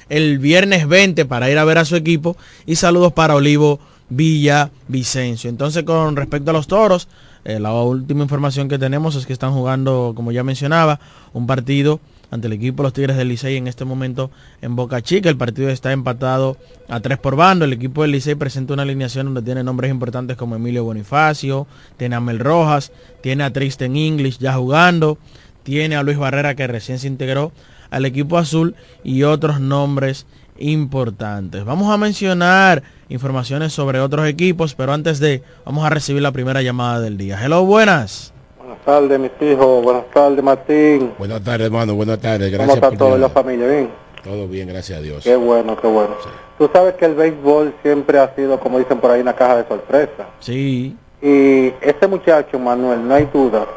el 0.09 0.39
viernes 0.39 0.87
20 0.87 1.25
para 1.25 1.49
ir 1.49 1.57
a 1.57 1.65
ver 1.65 1.77
a 1.77 1.85
su 1.85 1.95
equipo. 1.95 2.37
Y 2.65 2.75
saludos 2.75 3.13
para 3.13 3.35
Olivo 3.35 3.79
Villa 4.09 4.71
Vicencio. 4.87 5.49
Entonces, 5.49 5.83
con 5.83 6.15
respecto 6.15 6.51
a 6.51 6.53
los 6.53 6.67
toros, 6.67 7.07
eh, 7.45 7.59
la 7.59 7.73
última 7.73 8.23
información 8.23 8.69
que 8.69 8.79
tenemos 8.79 9.15
es 9.15 9.25
que 9.25 9.33
están 9.33 9.53
jugando, 9.53 10.13
como 10.15 10.31
ya 10.31 10.43
mencionaba, 10.43 10.99
un 11.33 11.47
partido 11.47 11.99
ante 12.33 12.47
el 12.47 12.53
equipo 12.53 12.81
de 12.81 12.87
los 12.87 12.93
Tigres 12.93 13.15
del 13.15 13.27
Licey 13.27 13.57
en 13.57 13.67
este 13.67 13.85
momento 13.85 14.31
en 14.61 14.75
Boca 14.75 15.01
Chica. 15.01 15.29
El 15.29 15.37
partido 15.37 15.69
está 15.69 15.91
empatado 15.91 16.57
a 16.89 16.99
tres 16.99 17.19
por 17.19 17.35
bando. 17.35 17.65
El 17.65 17.73
equipo 17.73 18.01
del 18.01 18.11
Licey 18.11 18.35
presenta 18.35 18.73
una 18.73 18.83
alineación 18.83 19.27
donde 19.27 19.43
tiene 19.43 19.63
nombres 19.63 19.91
importantes 19.91 20.35
como 20.35 20.55
Emilio 20.55 20.83
Bonifacio, 20.83 21.67
tiene 21.97 22.15
a 22.15 22.19
Mel 22.19 22.39
Rojas, 22.39 22.91
tiene 23.21 23.43
a 23.43 23.53
Tristan 23.53 23.95
English 23.95 24.39
ya 24.39 24.53
jugando, 24.53 25.17
tiene 25.63 25.95
a 25.95 26.03
Luis 26.03 26.17
Barrera 26.17 26.55
que 26.55 26.67
recién 26.67 26.99
se 26.99 27.07
integró 27.07 27.51
al 27.89 28.05
equipo 28.05 28.37
azul 28.37 28.75
y 29.03 29.23
otros 29.23 29.59
nombres 29.59 30.25
importantes. 30.57 31.65
Vamos 31.65 31.93
a 31.93 31.97
mencionar 31.97 32.83
informaciones 33.09 33.73
sobre 33.73 33.99
otros 33.99 34.27
equipos, 34.27 34.75
pero 34.75 34.93
antes 34.93 35.19
de, 35.19 35.43
vamos 35.65 35.85
a 35.85 35.89
recibir 35.89 36.21
la 36.21 36.31
primera 36.31 36.61
llamada 36.61 36.99
del 36.99 37.17
día. 37.17 37.39
Hello, 37.43 37.65
buenas. 37.65 38.33
Buenas 38.57 38.83
tardes, 38.85 39.19
mis 39.19 39.31
hijos. 39.41 39.83
Buenas 39.83 40.09
tardes, 40.11 40.43
Martín. 40.43 41.13
Buenas 41.17 41.43
tardes, 41.43 41.67
hermano. 41.67 41.95
Buenas 41.95 42.19
tardes. 42.19 42.51
¿Cómo 42.51 42.57
Gracias 42.57 42.75
está 42.75 42.89
por 42.89 42.97
toda 42.97 43.17
la 43.17 43.29
familia? 43.29 43.67
Bien. 43.67 43.89
Todo 44.23 44.47
bien, 44.47 44.69
gracias 44.69 44.99
a 44.99 45.01
Dios. 45.01 45.23
Qué 45.23 45.35
bueno, 45.35 45.75
qué 45.79 45.87
bueno. 45.87 46.15
Tú 46.57 46.69
sabes 46.71 46.95
que 46.95 47.05
el 47.05 47.13
béisbol 47.13 47.73
siempre 47.83 48.19
ha 48.19 48.33
sido, 48.35 48.59
como 48.59 48.79
dicen 48.79 48.99
por 48.99 49.11
ahí, 49.11 49.21
una 49.21 49.33
caja 49.33 49.57
de 49.57 49.67
sorpresa. 49.67 50.27
Sí. 50.39 50.95
Y 51.21 51.73
ese 51.81 52.07
muchacho, 52.07 52.57
Manuel, 52.57 53.05
no 53.05 53.15
hay 53.15 53.27
duda 53.33 53.67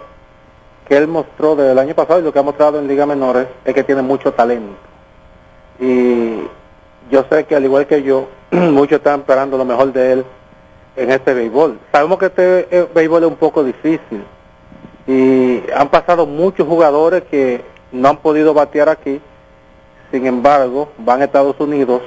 que 0.89 0.97
él 0.97 1.09
mostró 1.09 1.57
desde 1.57 1.72
el 1.72 1.78
año 1.78 1.95
pasado 1.95 2.20
y 2.20 2.22
lo 2.22 2.32
que 2.32 2.39
ha 2.39 2.43
mostrado 2.43 2.78
en 2.78 2.87
Liga 2.87 3.07
Menores 3.07 3.49
es 3.64 3.74
que 3.74 3.82
tiene 3.84 4.03
mucho 4.03 4.32
talento. 4.32 4.76
Y 5.80 6.43
yo 7.11 7.24
sé 7.30 7.45
que 7.45 7.57
al 7.57 7.64
igual 7.64 7.87
que 7.87 8.03
yo, 8.03 8.28
muchos 8.51 8.99
están 8.99 9.20
esperando 9.20 9.59
lo 9.59 9.64
mejor 9.64 9.93
de 9.93 10.12
él 10.12 10.24
en 10.97 11.11
este 11.11 11.34
béisbol. 11.34 11.78
Sabemos 11.93 12.18
que 12.18 12.26
este 12.26 12.68
eh, 12.70 12.89
béisbol 12.95 13.24
es 13.24 13.28
un 13.28 13.37
poco 13.37 13.64
difícil 13.64 14.24
y 15.07 15.62
han 15.74 15.89
pasado 15.89 16.26
muchos 16.26 16.66
jugadores 16.66 17.24
que 17.24 17.62
no 17.93 18.09
han 18.09 18.16
podido 18.18 18.55
batear 18.55 18.89
aquí, 18.89 19.20
sin 20.11 20.26
embargo, 20.26 20.91
van 20.99 21.20
a 21.20 21.24
Estados 21.24 21.57
Unidos 21.59 22.03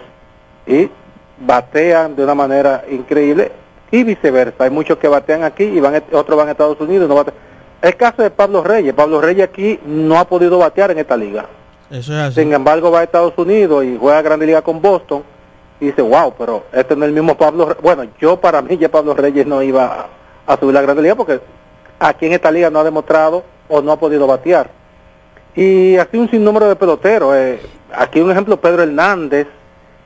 y 0.65 0.89
batean 1.37 2.15
de 2.15 2.23
una 2.23 2.35
manera 2.35 2.83
increíble 2.89 3.51
y 3.91 4.03
viceversa. 4.03 4.63
Hay 4.63 4.69
muchos 4.69 4.97
que 4.97 5.07
batean 5.07 5.43
aquí 5.43 5.63
y 5.63 5.79
van 5.79 6.01
otros 6.13 6.37
van 6.37 6.47
a 6.47 6.51
Estados 6.51 6.79
Unidos 6.79 7.05
y 7.05 7.09
no 7.09 7.15
batean. 7.15 7.48
El 7.81 7.95
caso 7.95 8.21
de 8.21 8.29
Pablo 8.29 8.63
Reyes, 8.63 8.93
Pablo 8.93 9.21
Reyes 9.21 9.47
aquí 9.47 9.79
no 9.85 10.19
ha 10.19 10.25
podido 10.25 10.57
batear 10.57 10.91
en 10.91 10.99
esta 10.99 11.15
liga. 11.15 11.45
Eso 11.89 12.13
es 12.13 12.19
así. 12.19 12.41
Sin 12.41 12.53
embargo, 12.53 12.91
va 12.91 12.99
a 12.99 13.03
Estados 13.03 13.33
Unidos 13.37 13.85
y 13.85 13.97
juega 13.97 14.21
Grande 14.21 14.45
Liga 14.45 14.61
con 14.61 14.81
Boston 14.81 15.23
y 15.79 15.85
dice, 15.87 16.01
wow, 16.01 16.33
pero 16.37 16.65
este 16.73 16.95
no 16.95 17.05
es 17.05 17.09
el 17.09 17.15
mismo 17.15 17.37
Pablo 17.37 17.65
Reyes. 17.65 17.81
Bueno, 17.81 18.03
yo 18.19 18.37
para 18.37 18.61
mí 18.61 18.77
ya 18.77 18.89
Pablo 18.89 19.13
Reyes 19.13 19.47
no 19.47 19.63
iba 19.63 20.07
a, 20.45 20.57
subir 20.57 20.73
la 20.73 20.81
Grande 20.81 21.03
Liga 21.03 21.15
porque 21.15 21.39
aquí 21.99 22.25
en 22.25 22.33
esta 22.33 22.51
liga 22.51 22.69
no 22.69 22.79
ha 22.79 22.83
demostrado 22.83 23.43
o 23.69 23.81
no 23.81 23.93
ha 23.93 23.99
podido 23.99 24.27
batear. 24.27 24.69
Y 25.55 25.95
así 25.95 26.17
un 26.17 26.29
sinnúmero 26.29 26.67
de 26.67 26.75
peloteros. 26.75 27.33
eh, 27.35 27.61
aquí 27.95 28.19
un 28.19 28.29
ejemplo, 28.29 28.57
Pedro 28.57 28.83
Hernández 28.83 29.47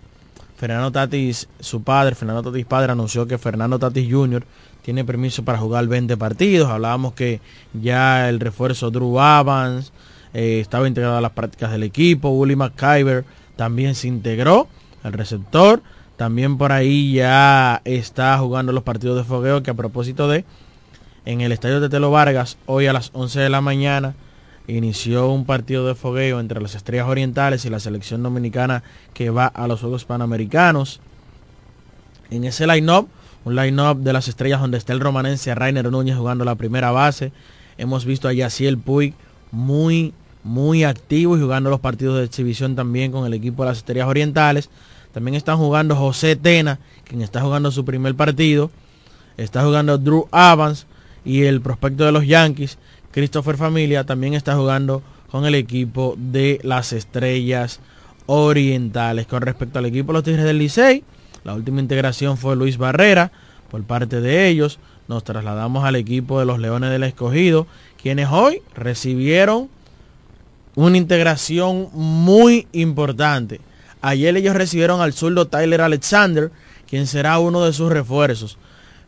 Fernando 0.63 0.93
Tatis, 0.93 1.49
su 1.59 1.83
padre, 1.83 2.15
Fernando 2.15 2.41
Tatis 2.41 2.65
padre, 2.65 2.93
anunció 2.93 3.27
que 3.27 3.37
Fernando 3.37 3.81
Tatis 3.81 4.07
Jr. 4.09 4.45
tiene 4.83 5.05
permiso 5.05 5.45
para 5.45 5.59
jugar 5.59 5.89
20 5.89 6.17
partidos. 6.17 6.71
Hablábamos 6.71 7.15
que 7.15 7.41
ya 7.73 8.29
el 8.29 8.39
refuerzo 8.39 8.93
Drew 8.93 9.19
Evans 9.19 9.93
eh, 10.33 10.61
estaba 10.61 10.87
integrado 10.87 11.17
a 11.17 11.21
las 11.21 11.33
prácticas 11.33 11.73
del 11.73 11.83
equipo. 11.83 12.29
Willie 12.29 12.55
McIver 12.55 13.25
también 13.57 13.97
se 13.97 14.07
integró 14.07 14.69
al 15.03 15.15
receptor. 15.15 15.83
También 16.17 16.57
por 16.59 16.71
ahí 16.71 17.15
ya 17.15 17.83
está 17.85 18.39
jugando 18.39 18.71
los 18.71 18.85
partidos 18.85 19.17
de 19.17 19.25
fogueo 19.25 19.65
que 19.65 19.73
a 19.73 19.75
propósito 19.75 20.29
de 20.29 20.45
en 21.25 21.41
el 21.41 21.51
estadio 21.51 21.81
de 21.81 21.89
Telo 21.89 22.13
Vargas 22.13 22.57
hoy 22.67 22.87
a 22.87 22.93
las 22.93 23.11
11 23.15 23.41
de 23.41 23.51
la 23.51 23.63
mañana 23.63 24.15
inició 24.67 25.31
un 25.31 25.45
partido 25.45 25.87
de 25.87 25.95
fogueo 25.95 26.41
entre 26.41 26.61
las 26.61 26.75
Estrellas 26.75 27.09
Orientales 27.09 27.65
y 27.65 27.71
la 27.71 27.81
selección 27.81 28.23
dominicana 28.23 28.83
que 29.15 29.31
va 29.31 29.47
a 29.47 29.67
los 29.67 29.81
Juegos 29.81 30.05
Panamericanos. 30.05 31.01
En 32.31 32.45
ese 32.45 32.67
line-up, 32.67 33.09
un 33.45 33.57
line-up 33.57 33.99
de 33.99 34.13
las 34.13 34.29
estrellas 34.29 34.61
donde 34.61 34.79
está 34.79 34.93
el 34.93 35.01
romanense 35.01 35.55
Rainer 35.55 35.91
Núñez 35.91 36.17
jugando 36.17 36.45
la 36.45 36.55
primera 36.55 36.93
base. 36.93 37.33
Hemos 37.77 38.05
visto 38.05 38.29
a 38.29 38.33
Yaciel 38.33 38.79
Puig 38.79 39.15
muy, 39.51 40.15
muy 40.45 40.85
activo 40.85 41.37
y 41.37 41.41
jugando 41.41 41.69
los 41.69 41.81
partidos 41.81 42.19
de 42.19 42.25
exhibición 42.25 42.77
también 42.77 43.11
con 43.11 43.27
el 43.27 43.35
equipo 43.35 43.65
de 43.65 43.71
las 43.71 43.79
Estrellas 43.79 44.09
Orientales. 44.09 44.71
También 45.13 45.35
están 45.35 45.59
jugando 45.59 45.97
José 45.97 46.37
Tena, 46.37 46.79
quien 47.05 47.21
está 47.21 47.41
jugando 47.43 47.71
su 47.71 47.85
primer 47.85 48.15
partido. 48.15 48.71
Está 49.37 49.65
jugando 49.65 49.99
Drew 49.99 50.29
Evans 50.33 50.87
y 51.25 51.43
el 51.43 51.61
prospecto 51.61 52.05
de 52.05 52.13
los 52.13 52.27
Yankees, 52.27 52.79
Christopher 53.13 53.57
Familia, 53.57 54.05
también 54.05 54.35
está 54.35 54.57
jugando 54.57 55.03
con 55.31 55.45
el 55.47 55.55
equipo 55.55 56.15
de 56.19 56.59
las 56.63 56.93
Estrellas 56.93 57.81
Orientales. 58.27 59.27
Con 59.27 59.43
respecto 59.43 59.79
al 59.79 59.87
equipo 59.87 60.09
de 60.09 60.15
los 60.15 60.25
Tigres 60.25 60.45
del 60.45 60.59
Licey, 60.59 61.05
la 61.45 61.55
última 61.55 61.81
integración 61.81 62.37
fue 62.37 62.57
Luis 62.57 62.79
Barrera 62.79 63.33
por 63.71 63.83
parte 63.85 64.21
de 64.21 64.49
ellos. 64.49 64.79
Nos 65.09 65.25
trasladamos 65.25 65.85
al 65.85 65.97
equipo 65.97 66.39
de 66.39 66.47
los 66.47 66.59
Leones 66.59 66.91
del 66.91 67.03
Escogido, 67.03 67.67
quienes 68.01 68.29
hoy 68.31 68.63
recibieron 68.75 69.69
una 70.75 70.97
integración 70.97 71.89
muy 71.93 72.67
importante. 72.73 73.61
Ayer 74.01 74.37
ellos 74.37 74.57
recibieron 74.57 75.01
al 75.01 75.13
zurdo 75.13 75.47
Tyler 75.49 75.81
Alexander, 75.81 76.51
quien 76.89 77.07
será 77.07 77.39
uno 77.39 77.65
de 77.65 77.73
sus 77.73 77.91
refuerzos. 77.91 78.59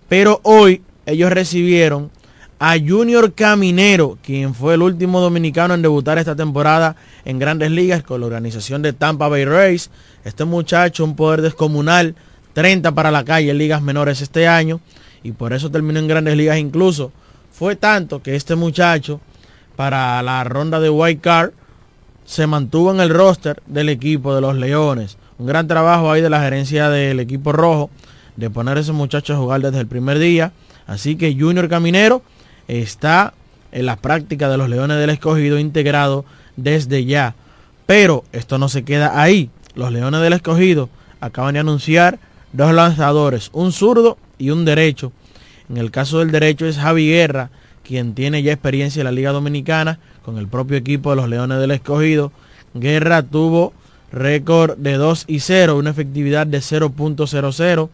Pero 0.08 0.40
hoy 0.42 0.82
ellos 1.06 1.32
recibieron 1.32 2.10
a 2.58 2.76
Junior 2.78 3.32
Caminero, 3.34 4.18
quien 4.22 4.54
fue 4.54 4.74
el 4.74 4.82
último 4.82 5.20
dominicano 5.20 5.74
en 5.74 5.82
debutar 5.82 6.18
esta 6.18 6.36
temporada 6.36 6.96
en 7.24 7.38
grandes 7.38 7.70
ligas 7.70 8.02
con 8.02 8.20
la 8.20 8.26
organización 8.26 8.82
de 8.82 8.92
Tampa 8.92 9.28
Bay 9.28 9.44
Rays. 9.44 9.90
Este 10.24 10.44
muchacho, 10.44 11.04
un 11.04 11.16
poder 11.16 11.42
descomunal, 11.42 12.14
30 12.52 12.92
para 12.92 13.10
la 13.10 13.24
calle 13.24 13.50
en 13.50 13.58
ligas 13.58 13.82
menores 13.82 14.20
este 14.20 14.46
año 14.46 14.80
y 15.22 15.32
por 15.32 15.52
eso 15.52 15.70
terminó 15.70 15.98
en 15.98 16.08
grandes 16.08 16.36
ligas 16.36 16.58
incluso. 16.58 17.12
Fue 17.52 17.76
tanto 17.76 18.22
que 18.22 18.36
este 18.36 18.54
muchacho 18.54 19.20
para 19.76 20.22
la 20.22 20.44
ronda 20.44 20.80
de 20.80 20.90
White 20.90 21.20
Card 21.20 21.50
se 22.24 22.46
mantuvo 22.46 22.92
en 22.92 23.00
el 23.00 23.10
roster 23.10 23.62
del 23.66 23.88
equipo 23.88 24.34
de 24.34 24.40
los 24.40 24.56
Leones. 24.56 25.18
Un 25.38 25.46
gran 25.46 25.66
trabajo 25.66 26.10
ahí 26.10 26.20
de 26.20 26.30
la 26.30 26.40
gerencia 26.40 26.88
del 26.88 27.20
equipo 27.20 27.52
rojo 27.52 27.90
de 28.36 28.50
poner 28.50 28.76
a 28.76 28.80
ese 28.80 28.92
muchacho 28.92 29.34
a 29.34 29.38
jugar 29.38 29.60
desde 29.60 29.80
el 29.80 29.86
primer 29.86 30.18
día. 30.18 30.52
Así 30.86 31.16
que 31.16 31.36
Junior 31.38 31.68
Caminero 31.68 32.22
está 32.68 33.34
en 33.72 33.86
las 33.86 33.98
prácticas 33.98 34.50
de 34.50 34.56
los 34.56 34.68
Leones 34.68 34.98
del 34.98 35.10
Escogido 35.10 35.58
integrado 35.58 36.24
desde 36.56 37.04
ya. 37.04 37.34
Pero 37.86 38.24
esto 38.32 38.58
no 38.58 38.68
se 38.68 38.84
queda 38.84 39.20
ahí. 39.20 39.50
Los 39.74 39.92
Leones 39.92 40.20
del 40.20 40.32
Escogido 40.32 40.88
acaban 41.20 41.54
de 41.54 41.60
anunciar 41.60 42.18
dos 42.52 42.72
lanzadores, 42.72 43.50
un 43.52 43.72
zurdo 43.72 44.16
y 44.38 44.50
un 44.50 44.64
derecho. 44.64 45.12
En 45.68 45.76
el 45.76 45.90
caso 45.90 46.20
del 46.20 46.30
derecho 46.30 46.66
es 46.66 46.76
Javi 46.76 47.08
Guerra, 47.08 47.50
quien 47.82 48.14
tiene 48.14 48.42
ya 48.42 48.52
experiencia 48.52 49.00
en 49.00 49.06
la 49.06 49.12
Liga 49.12 49.32
Dominicana 49.32 49.98
con 50.24 50.38
el 50.38 50.46
propio 50.46 50.76
equipo 50.76 51.10
de 51.10 51.16
los 51.16 51.28
Leones 51.28 51.58
del 51.58 51.72
Escogido. 51.72 52.32
Guerra 52.74 53.22
tuvo 53.22 53.72
récord 54.12 54.76
de 54.76 54.94
2 54.94 55.24
y 55.26 55.40
0, 55.40 55.76
una 55.76 55.90
efectividad 55.90 56.46
de 56.46 56.58
0.00, 56.58 57.88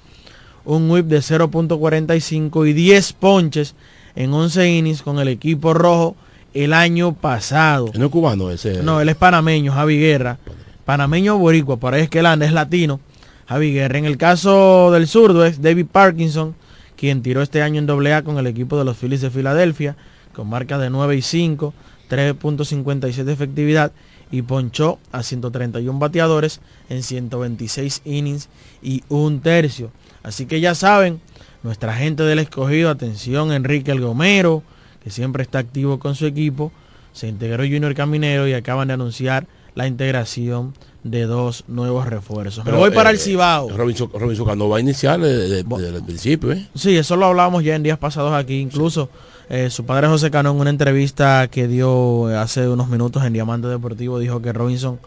un 0.64 0.90
whip 0.90 1.06
de 1.06 1.18
0.45 1.18 2.68
y 2.68 2.72
10 2.74 3.12
ponches 3.14 3.74
en 4.14 4.32
11 4.32 4.70
innings 4.70 5.02
con 5.02 5.18
el 5.18 5.28
equipo 5.28 5.74
rojo 5.74 6.16
el 6.54 6.72
año 6.72 7.12
pasado. 7.12 7.90
No 7.94 8.06
es 8.06 8.10
cubano 8.10 8.50
ese. 8.50 8.82
No, 8.82 9.00
él 9.00 9.08
es 9.08 9.16
panameño, 9.16 9.72
Javi 9.72 9.98
Guerra. 9.98 10.38
Panameño 10.84 11.38
boricua, 11.38 11.76
por 11.76 11.94
ahí 11.94 12.02
es 12.02 12.10
que 12.10 12.20
él 12.20 12.26
anda, 12.26 12.46
es 12.46 12.52
latino. 12.52 13.00
Javi 13.48 13.72
Guerra. 13.72 13.98
En 13.98 14.04
el 14.04 14.16
caso 14.16 14.90
del 14.92 15.06
zurdo 15.08 15.44
es 15.44 15.60
David 15.60 15.86
Parkinson, 15.90 16.54
quien 16.96 17.22
tiró 17.22 17.42
este 17.42 17.62
año 17.62 17.80
en 17.80 17.90
AA 17.90 18.22
con 18.22 18.38
el 18.38 18.46
equipo 18.46 18.78
de 18.78 18.84
los 18.84 18.96
Phillies 18.96 19.20
de 19.20 19.30
Filadelfia, 19.30 19.96
con 20.34 20.48
marca 20.48 20.78
de 20.78 20.90
9 20.90 21.16
y 21.16 21.22
5, 21.22 21.74
3.57 22.08 23.24
de 23.24 23.32
efectividad 23.32 23.92
y 24.32 24.42
ponchó 24.42 24.98
a 25.12 25.22
131 25.22 25.98
bateadores 25.98 26.60
en 26.88 27.02
126 27.02 28.02
innings 28.04 28.48
y 28.82 29.02
un 29.08 29.40
tercio. 29.40 29.90
Así 30.22 30.46
que 30.46 30.60
ya 30.60 30.74
saben, 30.74 31.20
nuestra 31.62 31.94
gente 31.94 32.22
del 32.22 32.38
escogido, 32.38 32.90
atención 32.90 33.52
Enrique 33.52 33.90
El 33.90 34.00
Gomero, 34.00 34.62
que 35.02 35.10
siempre 35.10 35.42
está 35.42 35.58
activo 35.58 35.98
con 35.98 36.14
su 36.14 36.26
equipo, 36.26 36.72
se 37.12 37.28
integró 37.28 37.64
Junior 37.64 37.94
Caminero 37.94 38.46
y 38.46 38.54
acaban 38.54 38.88
de 38.88 38.94
anunciar 38.94 39.46
la 39.74 39.86
integración 39.86 40.74
de 41.04 41.24
dos 41.24 41.64
nuevos 41.68 42.06
refuerzos. 42.06 42.64
Me 42.64 42.72
voy 42.72 42.90
para 42.90 43.10
el 43.10 43.18
Cibao. 43.18 43.70
Robinson, 43.70 44.10
Robinson 44.12 44.46
Cano 44.46 44.68
va 44.68 44.78
a 44.78 44.80
iniciar 44.80 45.20
desde, 45.20 45.62
desde 45.62 45.96
el 45.96 46.04
principio, 46.04 46.52
¿eh? 46.52 46.66
Sí, 46.74 46.96
eso 46.96 47.16
lo 47.16 47.26
hablábamos 47.26 47.64
ya 47.64 47.74
en 47.76 47.82
días 47.82 47.98
pasados 47.98 48.34
aquí. 48.34 48.60
Incluso 48.60 49.08
eh, 49.48 49.70
su 49.70 49.84
padre 49.84 50.08
José 50.08 50.30
Cano 50.30 50.50
en 50.50 50.60
una 50.60 50.70
entrevista 50.70 51.48
que 51.48 51.68
dio 51.68 52.26
hace 52.38 52.68
unos 52.68 52.88
minutos 52.88 53.24
en 53.24 53.32
Diamante 53.32 53.68
Deportivo 53.68 54.18
dijo 54.18 54.42
que 54.42 54.52
Robinson 54.52 55.00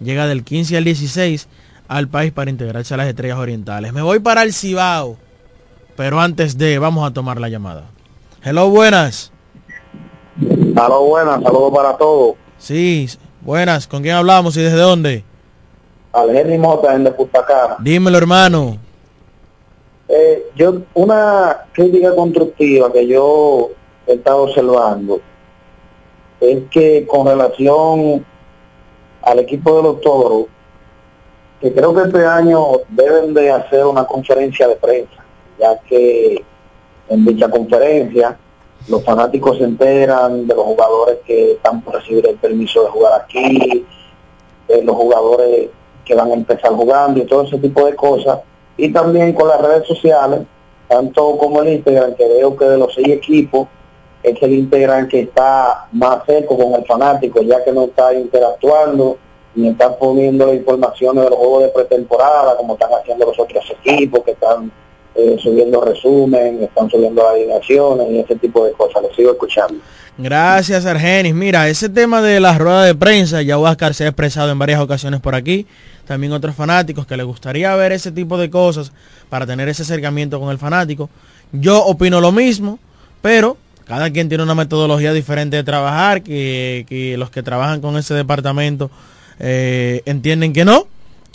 llega 0.00 0.26
del 0.26 0.44
15 0.44 0.76
al 0.76 0.84
16 0.84 1.48
al 1.88 2.08
país 2.08 2.32
para 2.32 2.50
integrarse 2.50 2.94
a 2.94 2.96
las 2.98 3.08
estrellas 3.08 3.38
orientales. 3.38 3.92
Me 3.92 4.02
voy 4.02 4.18
para 4.18 4.42
el 4.42 4.52
Cibao. 4.52 5.16
Pero 5.98 6.20
antes 6.20 6.56
de, 6.56 6.78
vamos 6.78 7.04
a 7.04 7.12
tomar 7.12 7.40
la 7.40 7.48
llamada. 7.48 7.82
Hello, 8.44 8.70
buenas. 8.70 9.32
Aló, 10.76 11.02
buenas, 11.02 11.42
saludos 11.42 11.72
para 11.74 11.96
todos. 11.96 12.36
Sí, 12.56 13.08
buenas. 13.40 13.88
¿Con 13.88 14.02
quién 14.02 14.14
hablamos 14.14 14.56
y 14.56 14.62
desde 14.62 14.78
dónde? 14.78 15.24
Al 16.12 16.36
Henry 16.36 16.56
Mota 16.56 16.94
en 16.94 17.02
de 17.02 17.10
Punta. 17.10 17.76
Dímelo, 17.80 18.16
hermano. 18.16 18.78
Eh, 20.06 20.44
yo, 20.54 20.82
una 20.94 21.64
crítica 21.72 22.14
constructiva 22.14 22.92
que 22.92 23.04
yo 23.08 23.70
he 24.06 24.12
estado 24.12 24.44
observando 24.44 25.20
es 26.40 26.62
que 26.70 27.08
con 27.08 27.26
relación 27.26 28.24
al 29.22 29.40
equipo 29.40 29.76
de 29.78 29.82
los 29.82 30.00
toros, 30.00 30.44
que 31.60 31.74
creo 31.74 31.92
que 31.92 32.02
este 32.02 32.24
año 32.24 32.82
deben 32.88 33.34
de 33.34 33.50
hacer 33.50 33.84
una 33.84 34.04
conferencia 34.04 34.68
de 34.68 34.76
prensa, 34.76 35.24
ya 35.58 35.78
que 35.80 36.44
en 37.08 37.24
dicha 37.24 37.50
conferencia 37.50 38.38
los 38.88 39.04
fanáticos 39.04 39.58
se 39.58 39.64
enteran 39.64 40.46
de 40.46 40.54
los 40.54 40.64
jugadores 40.64 41.18
que 41.26 41.52
están 41.52 41.82
por 41.82 41.94
recibir 41.94 42.26
el 42.26 42.36
permiso 42.36 42.84
de 42.84 42.90
jugar 42.90 43.20
aquí, 43.20 43.84
de 44.68 44.82
los 44.82 44.96
jugadores 44.96 45.68
que 46.04 46.14
van 46.14 46.30
a 46.30 46.34
empezar 46.34 46.72
jugando 46.72 47.20
y 47.20 47.26
todo 47.26 47.42
ese 47.42 47.58
tipo 47.58 47.84
de 47.84 47.94
cosas, 47.94 48.40
y 48.76 48.92
también 48.92 49.32
con 49.34 49.48
las 49.48 49.60
redes 49.60 49.86
sociales, 49.86 50.40
tanto 50.88 51.36
como 51.36 51.60
el 51.62 51.74
Instagram, 51.74 52.14
que 52.14 52.26
veo 52.26 52.56
que 52.56 52.64
de 52.64 52.78
los 52.78 52.94
seis 52.94 53.08
equipos 53.08 53.68
es 54.22 54.40
el 54.42 54.52
Instagram 54.54 55.08
que 55.08 55.20
está 55.20 55.86
más 55.92 56.24
cerca 56.24 56.56
con 56.56 56.74
el 56.74 56.84
fanático, 56.86 57.42
ya 57.42 57.62
que 57.64 57.72
no 57.72 57.84
está 57.84 58.14
interactuando 58.14 59.18
ni 59.54 59.68
está 59.68 59.96
poniendo 59.98 60.54
informaciones 60.54 61.24
de 61.24 61.30
los 61.30 61.38
juegos 61.38 61.62
de 61.64 61.68
pretemporada, 61.70 62.56
como 62.56 62.74
están 62.74 62.90
haciendo 62.92 63.26
los 63.26 63.38
otros 63.38 63.64
equipos, 63.70 64.22
que 64.22 64.30
están 64.32 64.70
eh, 65.18 65.36
subiendo 65.42 65.80
resumen, 65.84 66.62
están 66.62 66.88
subiendo 66.88 67.28
alineaciones 67.28 68.06
y 68.10 68.20
ese 68.20 68.36
tipo 68.36 68.64
de 68.64 68.72
cosas. 68.72 69.02
Lo 69.02 69.12
sigo 69.14 69.32
escuchando. 69.32 69.80
Gracias, 70.16 70.86
Argenis. 70.86 71.34
Mira, 71.34 71.68
ese 71.68 71.88
tema 71.88 72.22
de 72.22 72.38
las 72.40 72.58
ruedas 72.58 72.86
de 72.86 72.94
prensa, 72.94 73.42
ya 73.42 73.58
Huáscar 73.58 73.94
se 73.94 74.04
ha 74.04 74.08
expresado 74.08 74.50
en 74.50 74.58
varias 74.58 74.80
ocasiones 74.80 75.20
por 75.20 75.34
aquí. 75.34 75.66
También 76.06 76.32
otros 76.32 76.54
fanáticos 76.54 77.06
que 77.06 77.16
les 77.16 77.26
gustaría 77.26 77.74
ver 77.74 77.92
ese 77.92 78.12
tipo 78.12 78.38
de 78.38 78.48
cosas 78.48 78.92
para 79.28 79.44
tener 79.44 79.68
ese 79.68 79.82
acercamiento 79.82 80.40
con 80.40 80.50
el 80.50 80.58
fanático. 80.58 81.10
Yo 81.52 81.84
opino 81.84 82.20
lo 82.20 82.32
mismo, 82.32 82.78
pero 83.20 83.56
cada 83.86 84.10
quien 84.10 84.28
tiene 84.28 84.44
una 84.44 84.54
metodología 84.54 85.12
diferente 85.12 85.56
de 85.56 85.64
trabajar, 85.64 86.22
que, 86.22 87.14
los 87.18 87.30
que 87.30 87.42
trabajan 87.42 87.80
con 87.80 87.96
ese 87.96 88.14
departamento 88.14 88.90
eh, 89.40 90.02
entienden 90.04 90.52
que 90.52 90.64
no. 90.64 90.86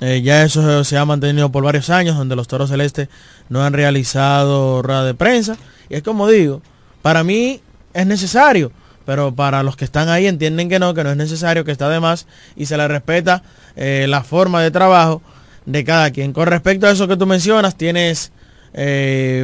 Eh, 0.06 0.22
ya 0.22 0.44
eso 0.44 0.84
se 0.84 0.98
ha 0.98 1.06
mantenido 1.06 1.50
por 1.50 1.64
varios 1.64 1.90
años, 1.90 2.18
donde 2.18 2.36
los 2.36 2.50
Toros 2.50 2.70
Celestes 2.70 3.08
no 3.48 3.64
han 3.64 3.72
realizado 3.72 4.82
rueda 4.82 5.06
de 5.06 5.14
prensa. 5.14 5.56
Y 5.90 5.96
es 5.96 6.04
como 6.04 6.28
digo, 6.28 6.62
para 7.02 7.24
mí 7.24 7.62
es 7.94 8.06
necesario, 8.06 8.74
pero 9.06 9.34
para 9.34 9.64
los 9.64 9.78
que 9.78 9.86
están 9.86 10.10
ahí 10.10 10.28
entienden 10.28 10.68
que 10.68 10.78
no, 10.78 10.94
que 10.94 11.06
no 11.06 11.12
es 11.12 11.16
necesario, 11.16 11.64
que 11.64 11.72
está 11.72 11.88
de 11.88 12.02
más 12.02 12.28
y 12.58 12.66
se 12.66 12.76
le 12.76 12.86
respeta 12.86 13.44
eh, 13.78 14.06
la 14.10 14.26
forma 14.26 14.62
de 14.62 14.72
trabajo 14.72 15.22
de 15.66 15.86
cada 15.86 16.12
quien. 16.12 16.34
Con 16.34 16.48
respecto 16.48 16.86
a 16.86 16.92
eso 16.92 17.08
que 17.08 17.16
tú 17.16 17.26
mencionas, 17.26 17.78
tienes 17.78 18.34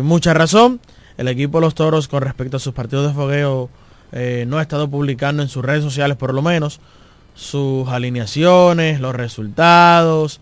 mucha 0.04 0.34
razón. 0.34 0.82
El 1.16 1.30
equipo 1.30 1.60
de 1.60 1.68
los 1.68 1.76
Toros 1.76 2.10
con 2.10 2.22
respecto 2.22 2.58
a 2.58 2.60
sus 2.60 2.74
partidos 2.74 3.08
de 3.08 3.14
fogueo 3.14 3.70
no 4.46 4.58
ha 4.58 4.62
estado 4.62 4.90
publicando 4.90 5.42
en 5.42 5.48
sus 5.48 5.64
redes 5.64 5.84
sociales 5.84 6.18
por 6.18 6.34
lo 6.34 6.42
menos 6.42 6.82
sus 7.34 7.88
alineaciones, 7.88 9.00
los 9.00 9.16
resultados. 9.16 10.42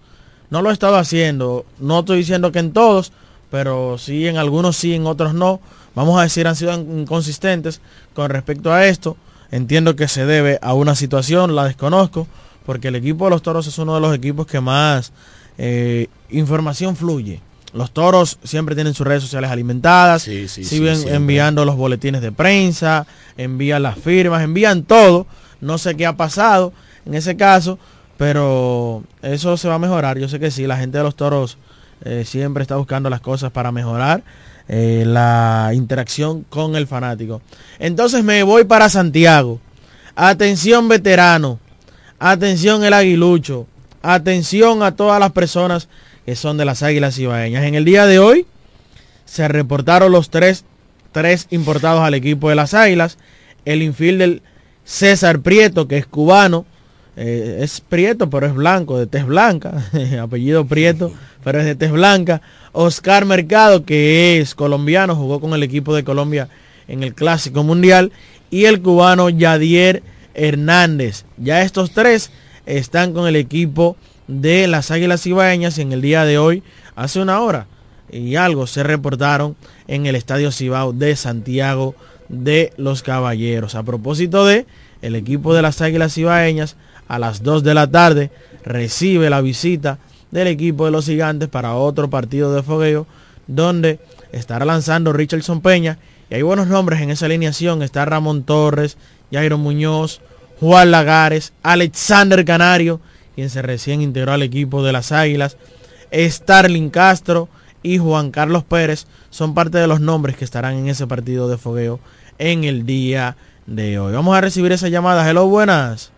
No 0.49 0.61
lo 0.61 0.69
he 0.69 0.73
estado 0.73 0.97
haciendo. 0.97 1.65
No 1.79 1.99
estoy 1.99 2.19
diciendo 2.19 2.51
que 2.51 2.59
en 2.59 2.71
todos, 2.71 3.11
pero 3.51 3.97
sí 3.97 4.27
en 4.27 4.37
algunos 4.37 4.77
sí, 4.77 4.93
en 4.93 5.05
otros 5.05 5.33
no. 5.33 5.59
Vamos 5.95 6.19
a 6.19 6.23
decir 6.23 6.47
han 6.47 6.55
sido 6.55 6.73
inconsistentes 6.73 7.81
con 8.13 8.29
respecto 8.29 8.71
a 8.71 8.85
esto. 8.85 9.17
Entiendo 9.51 9.95
que 9.95 10.07
se 10.07 10.25
debe 10.25 10.59
a 10.61 10.73
una 10.73 10.95
situación, 10.95 11.55
la 11.55 11.65
desconozco, 11.65 12.27
porque 12.65 12.89
el 12.89 12.95
equipo 12.95 13.25
de 13.25 13.31
los 13.31 13.41
toros 13.41 13.65
es 13.67 13.77
uno 13.77 13.95
de 13.95 14.01
los 14.01 14.13
equipos 14.13 14.45
que 14.45 14.59
más 14.59 15.11
eh, 15.57 16.07
información 16.29 16.95
fluye. 16.95 17.41
Los 17.73 17.91
toros 17.91 18.39
siempre 18.43 18.75
tienen 18.75 18.93
sus 18.93 19.05
redes 19.05 19.23
sociales 19.23 19.51
alimentadas, 19.51 20.23
siguen 20.23 21.07
enviando 21.07 21.65
los 21.65 21.75
boletines 21.75 22.21
de 22.21 22.31
prensa, 22.31 23.05
envían 23.37 23.83
las 23.83 23.97
firmas, 23.97 24.43
envían 24.43 24.83
todo. 24.83 25.27
No 25.59 25.77
sé 25.77 25.95
qué 25.95 26.05
ha 26.05 26.15
pasado 26.15 26.73
en 27.07 27.13
ese 27.13 27.37
caso, 27.37 27.79
pero 28.17 29.03
eso 29.21 29.57
se 29.57 29.67
va 29.67 29.75
a 29.75 29.79
mejorar. 29.79 30.17
Yo 30.17 30.27
sé 30.27 30.39
que 30.39 30.51
sí, 30.51 30.67
la 30.67 30.77
gente 30.77 30.97
de 30.97 31.03
los 31.03 31.15
toros 31.15 31.57
eh, 32.03 32.23
siempre 32.25 32.61
está 32.61 32.75
buscando 32.75 33.09
las 33.09 33.21
cosas 33.21 33.51
para 33.51 33.71
mejorar 33.71 34.23
eh, 34.67 35.03
la 35.05 35.71
interacción 35.73 36.43
con 36.49 36.75
el 36.75 36.87
fanático. 36.87 37.41
Entonces 37.79 38.23
me 38.23 38.43
voy 38.43 38.65
para 38.65 38.89
Santiago. 38.89 39.59
Atención 40.15 40.87
veterano, 40.87 41.59
atención 42.19 42.83
el 42.83 42.93
aguilucho, 42.93 43.67
atención 44.01 44.81
a 44.81 44.95
todas 44.95 45.19
las 45.19 45.31
personas 45.31 45.87
que 46.25 46.35
son 46.35 46.57
de 46.57 46.65
las 46.65 46.81
águilas 46.83 47.17
ibaeñas. 47.19 47.63
En 47.65 47.75
el 47.75 47.85
día 47.85 48.05
de 48.07 48.19
hoy 48.19 48.47
se 49.25 49.47
reportaron 49.47 50.11
los 50.11 50.29
tres, 50.29 50.65
tres 51.11 51.47
importados 51.51 52.01
al 52.01 52.15
equipo 52.15 52.49
de 52.49 52.55
las 52.55 52.73
águilas. 52.73 53.17
El 53.63 53.83
infielder 53.83 54.41
César 54.83 55.39
Prieto, 55.39 55.87
que 55.87 55.97
es 55.97 56.07
cubano, 56.07 56.65
eh, 57.17 57.59
es 57.61 57.81
Prieto, 57.81 58.29
pero 58.29 58.45
es 58.45 58.53
blanco, 58.53 58.97
de 58.97 59.07
tez 59.07 59.25
blanca, 59.25 59.83
apellido 60.21 60.65
Prieto, 60.65 61.11
pero 61.43 61.59
es 61.59 61.65
de 61.65 61.75
tez 61.75 61.91
blanca. 61.91 62.41
Oscar 62.71 63.25
Mercado, 63.25 63.83
que 63.83 64.39
es 64.39 64.53
colombiano, 64.53 65.15
jugó 65.15 65.41
con 65.41 65.53
el 65.53 65.63
equipo 65.63 65.95
de 65.95 66.03
Colombia 66.03 66.47
en 66.87 67.01
el 67.03 67.15
Clásico 67.15 67.63
Mundial. 67.63 68.11
Y 68.49 68.65
el 68.65 68.81
cubano 68.81 69.29
Yadier 69.29 70.03
Hernández. 70.33 71.25
Ya 71.37 71.63
estos 71.63 71.91
tres 71.91 72.31
están 72.65 73.13
con 73.13 73.27
el 73.27 73.35
equipo 73.35 73.97
de 74.27 74.67
las 74.67 74.91
Águilas 74.91 75.23
Cibaeñas 75.23 75.77
y 75.77 75.81
en 75.81 75.91
el 75.91 76.01
día 76.01 76.23
de 76.23 76.37
hoy, 76.37 76.63
hace 76.95 77.19
una 77.19 77.41
hora 77.41 77.67
y 78.09 78.35
algo, 78.35 78.67
se 78.67 78.83
reportaron 78.83 79.55
en 79.87 80.05
el 80.05 80.15
Estadio 80.15 80.51
Cibao 80.51 80.93
de 80.93 81.15
Santiago 81.15 81.95
de 82.29 82.73
los 82.77 83.03
Caballeros. 83.03 83.75
A 83.75 83.83
propósito 83.83 84.45
de 84.45 84.65
el 85.01 85.15
equipo 85.15 85.53
de 85.53 85.61
las 85.61 85.81
Águilas 85.81 86.13
Cibaeñas 86.13 86.75
a 87.07 87.19
las 87.19 87.43
2 87.43 87.63
de 87.63 87.73
la 87.73 87.87
tarde 87.87 88.31
recibe 88.63 89.29
la 89.29 89.41
visita 89.41 89.99
del 90.31 90.47
equipo 90.47 90.85
de 90.85 90.91
los 90.91 91.05
gigantes 91.05 91.49
para 91.49 91.75
otro 91.75 92.09
partido 92.09 92.53
de 92.53 92.63
fogueo 92.63 93.07
donde 93.47 93.99
estará 94.31 94.65
lanzando 94.65 95.13
Richardson 95.13 95.61
Peña 95.61 95.97
y 96.29 96.35
hay 96.35 96.41
buenos 96.41 96.67
nombres 96.67 97.01
en 97.01 97.09
esa 97.09 97.25
alineación. 97.25 97.81
Está 97.81 98.05
Ramón 98.05 98.43
Torres, 98.43 98.97
Jairo 99.31 99.57
Muñoz, 99.57 100.21
Juan 100.59 100.91
Lagares, 100.91 101.53
Alexander 101.63 102.43
Canario, 102.43 102.99
quien 103.35 103.49
se 103.49 103.61
recién 103.61 104.01
integró 104.01 104.33
al 104.33 104.43
equipo 104.43 104.83
de 104.83 104.91
las 104.91 105.11
Águilas, 105.11 105.57
Starling 106.13 106.89
Castro 106.89 107.49
y 107.83 107.97
Juan 107.97 108.31
Carlos 108.31 108.63
Pérez 108.63 109.07
son 109.29 109.53
parte 109.53 109.77
de 109.77 109.87
los 109.87 110.01
nombres 110.01 110.35
que 110.35 110.45
estarán 110.45 110.75
en 110.75 110.87
ese 110.87 111.07
partido 111.07 111.47
de 111.47 111.57
fogueo 111.57 111.99
en 112.37 112.63
el 112.63 112.85
día 112.85 113.37
de 113.65 113.99
hoy. 113.99 114.13
Vamos 114.13 114.35
a 114.35 114.41
recibir 114.41 114.71
esa 114.71 114.89
llamada. 114.89 115.29
Hello, 115.29 115.47
buenas. 115.47 116.11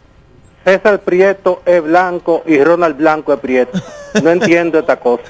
César 0.64 1.02
Prieto 1.02 1.62
es 1.66 1.82
blanco 1.82 2.44
y 2.46 2.62
Ronald 2.64 2.98
Blanco 2.98 3.34
es 3.34 3.40
Prieto. 3.40 3.80
No 4.22 4.30
entiendo 4.30 4.80
esta 4.80 5.00
cosa. 5.00 5.24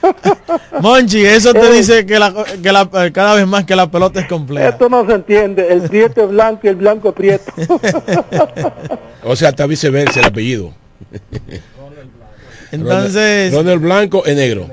Monchi, 0.80 1.24
eso 1.24 1.52
te 1.52 1.72
dice 1.72 2.06
que, 2.06 2.18
la, 2.18 2.32
que 2.62 2.72
la, 2.72 2.88
eh, 2.94 3.12
cada 3.12 3.34
vez 3.34 3.46
más 3.46 3.64
que 3.64 3.74
la 3.74 3.90
pelota 3.90 4.20
es 4.20 4.26
completa. 4.26 4.68
Esto 4.68 4.88
no 4.88 5.04
se 5.06 5.12
entiende. 5.12 5.66
El 5.72 5.82
Prieto 5.82 6.24
es 6.24 6.30
blanco 6.30 6.60
y 6.64 6.68
el 6.68 6.76
blanco 6.76 7.08
es 7.08 7.14
Prieto. 7.14 7.52
o 9.24 9.36
sea, 9.36 9.50
está 9.50 9.66
viceversa 9.66 10.20
el 10.20 10.26
apellido. 10.26 10.72
Entonces. 12.72 13.52
Ronald 13.52 13.80
Blanco 13.80 14.24
es 14.26 14.36
negro. 14.36 14.68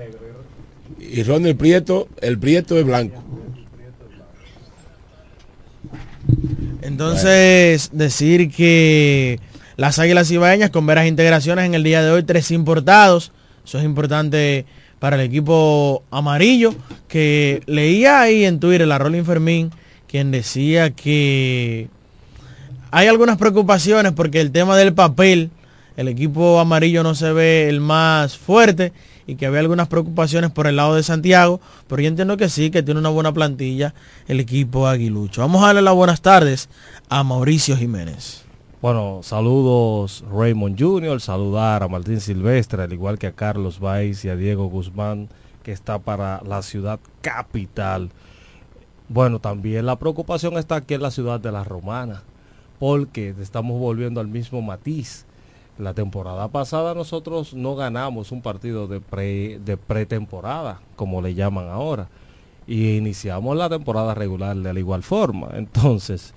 Y 1.00 1.24
Ronald 1.24 1.58
Prieto, 1.58 2.08
el 2.22 2.38
Prieto 2.38 2.78
es 2.78 2.86
blanco. 2.86 3.22
Entonces, 6.82 7.90
decir 7.94 8.52
que 8.52 9.40
las 9.78 10.00
Águilas 10.00 10.32
Ibaeñas 10.32 10.70
con 10.70 10.86
veras 10.86 11.08
integraciones 11.08 11.66
en 11.66 11.76
el 11.76 11.84
día 11.84 12.04
de 12.04 12.12
hoy, 12.12 12.24
tres 12.24 12.52
importados. 12.52 13.32
Eso 13.66 13.80
es 13.80 13.84
importante 13.84 14.66
para 15.00 15.18
el 15.18 15.22
equipo 15.24 16.04
amarillo, 16.12 16.74
que 17.08 17.62
leía 17.66 18.22
ahí 18.22 18.46
en 18.46 18.60
Twitter 18.60 18.88
la 18.88 18.98
Rolling 18.98 19.24
Fermín, 19.24 19.72
quien 20.08 20.32
decía 20.32 20.92
que 20.92 21.90
hay 22.92 23.08
algunas 23.08 23.38
preocupaciones 23.38 24.14
porque 24.14 24.40
el 24.40 24.52
tema 24.52 24.78
del 24.78 24.94
papel, 24.94 25.50
el 25.98 26.08
equipo 26.08 26.60
amarillo 26.60 27.04
no 27.04 27.14
se 27.14 27.34
ve 27.34 27.68
el 27.68 27.82
más 27.82 28.38
fuerte 28.38 28.94
y 29.28 29.36
que 29.36 29.48
había 29.48 29.60
algunas 29.60 29.88
preocupaciones 29.88 30.52
por 30.52 30.68
el 30.68 30.78
lado 30.78 30.96
de 30.96 31.04
Santiago, 31.04 31.60
pero 31.88 32.02
yo 32.02 32.08
entiendo 32.08 32.38
que 32.38 32.48
sí, 32.48 32.70
que 32.70 32.84
tiene 32.84 33.00
una 33.00 33.10
buena 33.10 33.34
plantilla 33.34 33.94
el 34.28 34.40
equipo 34.40 34.88
aguilucho. 34.88 35.42
Vamos 35.42 35.64
a 35.64 35.68
darle 35.68 35.82
las 35.82 35.96
buenas 35.96 36.22
tardes 36.22 36.70
a 37.10 37.24
Mauricio 37.24 37.76
Jiménez. 37.76 38.45
Bueno, 38.86 39.22
saludos 39.24 40.24
Raymond 40.32 40.80
Jr., 40.80 41.20
saludar 41.20 41.82
a 41.82 41.88
Martín 41.88 42.22
Silvestre, 42.22 42.84
al 42.84 42.94
igual 42.94 43.18
que 43.18 43.26
a 43.26 43.32
Carlos 43.32 43.80
Baez 43.80 44.24
y 44.24 44.30
a 44.30 44.36
Diego 44.36 44.68
Guzmán, 44.68 45.28
que 45.64 45.72
está 45.72 45.98
para 45.98 46.44
la 46.44 46.62
ciudad 46.62 47.00
capital. 47.22 48.12
Bueno, 49.10 49.40
también 49.40 49.88
la 49.88 49.96
preocupación 49.96 50.56
está 50.60 50.76
aquí 50.76 50.94
en 50.94 51.02
la 51.02 51.10
ciudad 51.10 51.40
de 51.40 51.52
la 51.52 51.64
Romana, 51.64 52.22
porque 52.78 53.34
estamos 53.42 53.80
volviendo 53.80 54.22
al 54.22 54.28
mismo 54.28 54.62
matiz. 54.62 55.26
La 55.80 55.96
temporada 55.96 56.48
pasada 56.50 56.94
nosotros 56.94 57.56
no 57.56 57.76
ganamos 57.76 58.32
un 58.32 58.44
partido 58.44 58.86
de, 58.86 59.02
pre, 59.02 59.58
de 59.66 59.78
pretemporada, 59.78 60.80
como 60.96 61.24
le 61.24 61.34
llaman 61.34 61.70
ahora, 61.70 62.08
y 62.68 62.98
iniciamos 62.98 63.58
la 63.58 63.68
temporada 63.68 64.14
regular 64.14 64.56
de 64.56 64.72
la 64.76 64.80
igual 64.80 65.02
forma. 65.02 65.50
Entonces, 65.56 66.36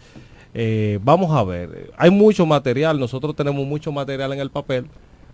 eh, 0.60 0.98
vamos 1.04 1.30
a 1.30 1.44
ver, 1.44 1.92
hay 1.96 2.10
mucho 2.10 2.44
material, 2.44 2.98
nosotros 2.98 3.36
tenemos 3.36 3.64
mucho 3.64 3.92
material 3.92 4.32
en 4.32 4.40
el 4.40 4.50
papel, 4.50 4.86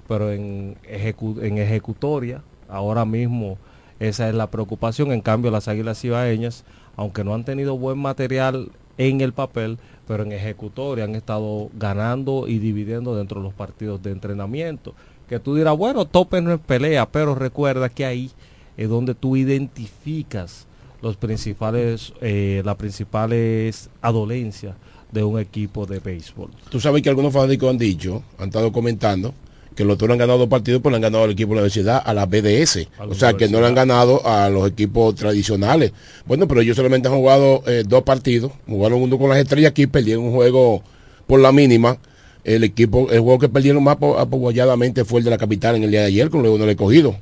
pero 0.06 0.30
en, 0.30 0.76
ejecutoria, 0.86 2.42
ahora 2.68 3.06
mismo 3.06 3.56
esa 4.00 4.28
es 4.28 4.34
la 4.34 4.50
preocupación. 4.50 5.12
En 5.12 5.22
cambio, 5.22 5.50
las 5.50 5.66
águilas 5.66 6.04
ibaeñas, 6.04 6.64
aunque 6.94 7.24
no 7.24 7.32
han 7.32 7.46
tenido 7.46 7.78
buen 7.78 7.98
material 8.00 8.70
en 8.98 9.22
el 9.22 9.32
papel, 9.32 9.78
pero 10.06 10.24
en 10.24 10.32
ejecutoria 10.32 11.04
han 11.04 11.14
estado 11.14 11.70
ganando 11.72 12.46
y 12.46 12.58
dividiendo 12.58 13.16
dentro 13.16 13.40
de 13.40 13.44
los 13.44 13.54
partidos 13.54 14.02
de 14.02 14.10
entrenamiento. 14.10 14.94
Que 15.26 15.40
tú 15.40 15.54
dirás, 15.54 15.74
bueno, 15.74 16.04
tope 16.04 16.42
no 16.42 16.52
es 16.52 16.60
pelea, 16.60 17.06
pero 17.10 17.34
recuerda 17.34 17.88
que 17.88 18.04
ahí 18.04 18.30
es 18.76 18.90
donde 18.90 19.14
tú 19.14 19.36
identificas 19.36 20.66
los 21.00 21.16
principales, 21.16 22.12
eh, 22.20 22.60
las 22.62 22.76
principales 22.76 23.88
adolencias 24.02 24.74
de 25.14 25.22
un 25.24 25.38
equipo 25.40 25.86
de 25.86 26.00
béisbol. 26.00 26.50
Tú 26.68 26.80
sabes 26.80 27.00
que 27.02 27.08
algunos 27.08 27.32
fanáticos 27.32 27.70
han 27.70 27.78
dicho, 27.78 28.22
han 28.38 28.48
estado 28.48 28.70
comentando, 28.72 29.32
que 29.74 29.84
los 29.84 29.96
toros 29.98 30.12
han 30.14 30.18
ganado 30.18 30.48
partidos, 30.48 30.80
pero 30.82 30.90
le 30.90 30.96
han 30.96 31.02
ganado 31.02 31.24
al 31.24 31.30
equipo 31.30 31.50
de 31.50 31.56
la 31.56 31.60
universidad, 31.62 32.02
a 32.04 32.12
la 32.14 32.26
BDS. 32.26 32.86
A 32.98 33.06
la 33.06 33.12
O 33.12 33.14
sea, 33.14 33.32
que 33.32 33.48
no 33.48 33.60
le 33.60 33.66
han 33.66 33.74
ganado 33.74 34.24
a 34.26 34.48
los 34.50 34.68
equipos 34.70 35.14
tradicionales. 35.14 35.92
Bueno, 36.26 36.46
pero 36.46 36.60
ellos 36.60 36.76
solamente 36.76 37.08
han 37.08 37.14
jugado 37.14 37.62
eh, 37.66 37.82
dos 37.86 38.02
partidos. 38.02 38.52
Jugaron 38.68 39.00
uno 39.02 39.18
con 39.18 39.30
las 39.30 39.38
estrellas 39.38 39.70
aquí, 39.70 39.86
perdieron 39.86 40.24
un 40.24 40.32
juego 40.32 40.82
por 41.26 41.40
la 41.40 41.50
mínima. 41.50 41.98
El 42.44 42.62
equipo, 42.62 43.10
el 43.10 43.20
juego 43.20 43.38
que 43.38 43.48
perdieron 43.48 43.82
más 43.82 43.96
apo- 43.96 44.18
apoyadamente 44.18 45.04
fue 45.04 45.20
el 45.20 45.24
de 45.24 45.30
la 45.30 45.38
capital 45.38 45.74
en 45.76 45.84
el 45.84 45.90
día 45.90 46.00
de 46.00 46.06
ayer, 46.06 46.28
con 46.30 46.42
luego 46.42 46.58
no 46.58 46.66
le 46.66 46.72
he 46.72 46.76
cogido. 46.76 47.16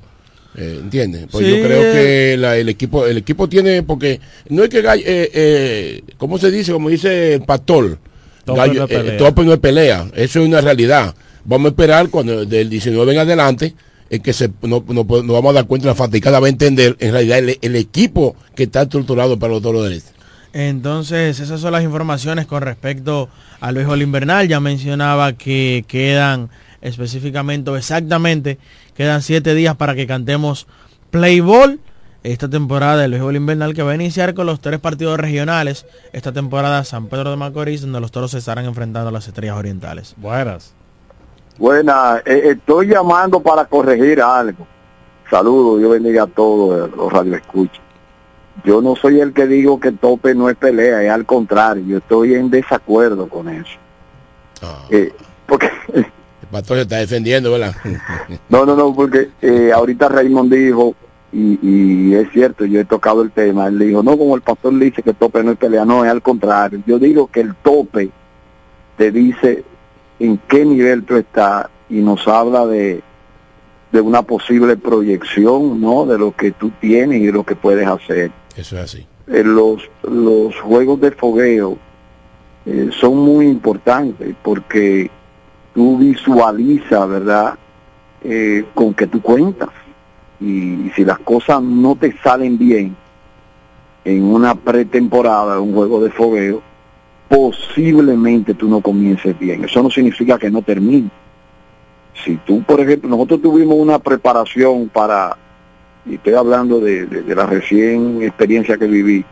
Eh, 0.57 0.78
¿Entiendes? 0.82 1.26
Pues 1.30 1.46
Sí, 1.46 1.50
yo 1.57 1.64
creo 1.64 1.80
que 1.94 2.36
la- 2.38 2.57
el 2.59 2.68
equipo 2.68 3.07
el 3.07 3.16
equipo 3.16 3.48
tiene, 3.48 3.82
porque 3.82 4.20
no 4.50 4.62
es 4.64 4.68
que, 4.68 4.80
eh, 4.80 4.94
eh, 5.07 6.03
¿cómo 6.18 6.36
se 6.38 6.50
dice? 6.50 6.72
Como 6.72 6.90
dice 6.90 7.34
el 7.34 7.42
pastor, 7.42 7.98
Tope 8.44 8.59
Gallo- 8.61 8.80
no 8.80 8.84
es 8.84 8.90
eh, 8.90 8.94
pelea. 8.98 9.16
tope 9.18 9.44
no 9.44 9.53
es 9.55 9.59
pelea. 9.61 10.07
Eso 10.14 10.40
es 10.42 10.46
una 10.48 10.61
realidad. 10.61 11.14
Vamos 11.44 11.66
a 11.66 11.68
esperar 11.70 12.09
cuando 12.11 12.44
del 12.44 12.68
19 12.68 13.12
en 13.12 13.18
adelante 13.18 13.74
es 14.11 14.20
que 14.20 14.32
se, 14.34 14.50
no, 14.62 14.84
no 14.88 15.05
vamos 15.05 15.50
a 15.50 15.53
dar 15.55 15.66
cuenta, 15.66 15.86
la 15.88 15.94
fanaticada 15.94 16.38
va 16.38 16.46
a 16.46 16.50
entender 16.50 16.96
en 17.00 17.12
realidad 17.12 17.38
el, 17.38 17.59
el 17.62 17.76
equipo 17.76 18.36
que 18.55 18.64
está 18.64 18.82
estructurado 18.82 19.38
para 19.38 19.55
los 19.55 19.62
toros 19.62 19.84
del 19.84 19.94
este. 19.94 20.11
Entonces, 20.53 21.40
esas 21.40 21.62
son 21.62 21.72
las 21.72 21.82
informaciones 21.82 22.44
con 22.44 22.61
respecto 22.62 23.30
al 23.61 23.74
béisbol 23.74 24.03
invernal. 24.03 24.46
Ya 24.48 24.61
mencionaba 24.61 25.32
que 25.32 25.84
quedan 25.88 26.50
específicamente 26.82 27.70
o 27.70 27.76
exactamente, 27.76 28.59
quedan 28.95 29.22
siete 29.22 29.55
días 29.55 29.76
para 29.76 29.95
que 29.95 30.07
cantemos 30.07 30.66
Play 31.11 31.40
Ball. 31.40 31.80
Esta 32.22 32.49
temporada 32.49 32.99
del 32.99 33.11
béisbol 33.11 33.34
invernal 33.34 33.74
que 33.74 33.82
va 33.82 33.93
a 33.93 33.95
iniciar 33.97 34.34
con 34.34 34.47
los 34.47 34.61
tres 34.61 34.78
partidos 34.78 35.18
regionales. 35.18 35.86
Esta 36.12 36.32
temporada 36.32 36.84
San 36.84 37.09
Pedro 37.09 37.30
de 37.30 37.36
Macorís, 37.36 37.80
donde 37.80 38.01
los 38.01 38.12
toros 38.12 38.30
se 38.30 38.38
estarán 38.38 38.64
enfrentando 38.64 39.09
a 39.09 39.12
las 39.12 39.26
estrellas 39.26 39.57
orientales. 39.57 40.14
Buenas. 40.18 40.72
Buena, 41.59 42.22
eh, 42.24 42.43
estoy 42.57 42.88
llamando 42.88 43.40
para 43.40 43.64
corregir 43.66 44.22
algo. 44.22 44.66
Saludos, 45.30 45.80
Dios 45.80 45.93
bendiga 45.93 46.24
a 46.24 46.26
todos 46.26 46.88
eh, 46.88 46.93
los 46.97 47.12
radioescuchas. 47.12 47.80
Yo 48.64 48.80
no 48.80 48.97
soy 48.97 49.20
el 49.20 49.32
que 49.32 49.47
digo 49.47 49.80
que 49.80 49.93
tope 49.93 50.34
no 50.34 50.49
es 50.49 50.57
pelea, 50.57 51.03
es 51.03 51.11
al 51.11 51.26
contrario, 51.26 51.84
yo 51.86 51.99
estoy 51.99 52.34
en 52.34 52.51
desacuerdo 52.51 53.28
con 53.28 53.49
eso. 53.49 53.78
Eh, 54.90 55.12
porque 55.47 55.70
El 56.53 56.78
está 56.78 56.96
defendiendo, 56.98 57.50
¿verdad? 57.53 57.74
No, 58.48 58.66
no, 58.66 58.76
no, 58.76 58.94
porque 58.94 59.30
eh, 59.40 59.72
ahorita 59.74 60.09
Raymond 60.09 60.53
dijo, 60.53 60.94
y, 61.32 61.59
y 61.62 62.14
es 62.14 62.30
cierto, 62.30 62.66
yo 62.66 62.80
he 62.80 62.84
tocado 62.84 63.22
el 63.22 63.30
tema, 63.30 63.66
él 63.68 63.78
dijo, 63.78 64.03
no, 64.03 64.18
como 64.18 64.36
el 64.36 64.42
pastor 64.42 64.74
le 64.74 64.86
dice 64.86 65.03
que 65.03 65.14
tope 65.14 65.42
no 65.42 65.53
es 65.53 65.59
pelea, 65.59 65.84
no, 65.84 66.05
es 66.05 66.11
al 66.11 66.20
contrario. 66.20 66.82
Yo 66.86 66.98
digo 66.98 67.28
que 67.28 67.40
el 67.40 67.55
tope 67.55 68.11
te 68.98 69.11
dice 69.11 69.64
en 70.18 70.38
qué 70.46 70.64
nivel 70.64 71.05
tú 71.05 71.16
estás 71.16 71.68
y 71.88 71.96
nos 71.96 72.28
habla 72.28 72.66
de, 72.66 73.03
de 73.90 74.00
una 74.00 74.22
posible 74.22 74.76
proyección, 74.76 75.80
¿no? 75.80 76.07
De 76.07 76.18
lo 76.18 76.32
que 76.36 76.53
tú 76.53 76.70
tienes 76.80 77.20
y 77.20 77.26
de 77.26 77.32
lo 77.32 77.44
que 77.44 77.57
puedes 77.57 77.86
hacer. 77.86 78.30
Eso 78.57 78.76
es 78.76 78.82
así. 78.82 79.07
Eh, 79.28 79.42
los, 79.42 79.82
los 80.03 80.55
juegos 80.61 81.00
de 81.00 81.12
fogueo 81.12 81.78
eh, 82.66 82.90
son 83.00 83.16
muy 83.16 83.46
importantes 83.46 84.34
porque 84.42 85.11
tú 85.75 85.99
visualizas, 85.99 87.09
¿verdad? 87.09 87.55
Eh, 88.23 88.64
con 88.75 88.95
que 88.95 89.07
tú 89.07 89.20
cuentas. 89.20 89.70
Y, 90.41 90.91
si 90.97 91.05
las 91.05 91.18
cosas 91.20 91.62
no 91.62 91.95
te 91.97 92.16
salen 92.18 92.59
bien 92.59 92.97
en 94.05 94.25
una 94.25 94.55
pretemporada, 94.55 95.61
un 95.61 95.75
juego 95.75 96.03
de 96.03 96.11
fogueo, 96.11 96.62
posiblemente 97.29 98.55
tú 98.55 98.68
no 98.68 98.81
comiences 98.81 99.39
bien. 99.39 99.64
Eso 99.64 99.83
no 99.83 99.91
significa 99.91 100.39
que 100.39 100.51
no 100.51 100.62
termine. 100.62 101.09
Si 102.25 102.37
tú, 102.39 102.62
por 102.62 102.81
ejemplo, 102.81 103.09
nosotros 103.09 103.41
tuvimos 103.43 103.77
una 103.77 103.99
preparación 103.99 104.89
para, 104.89 105.37
y 106.05 106.14
estoy 106.16 106.35
hablando 106.35 106.79
de, 106.81 107.07
de- 107.07 107.35
la 107.35 107.47
recién 107.47 108.23
experiencia 108.23 108.77
que 108.77 108.87
viví, 108.87 109.25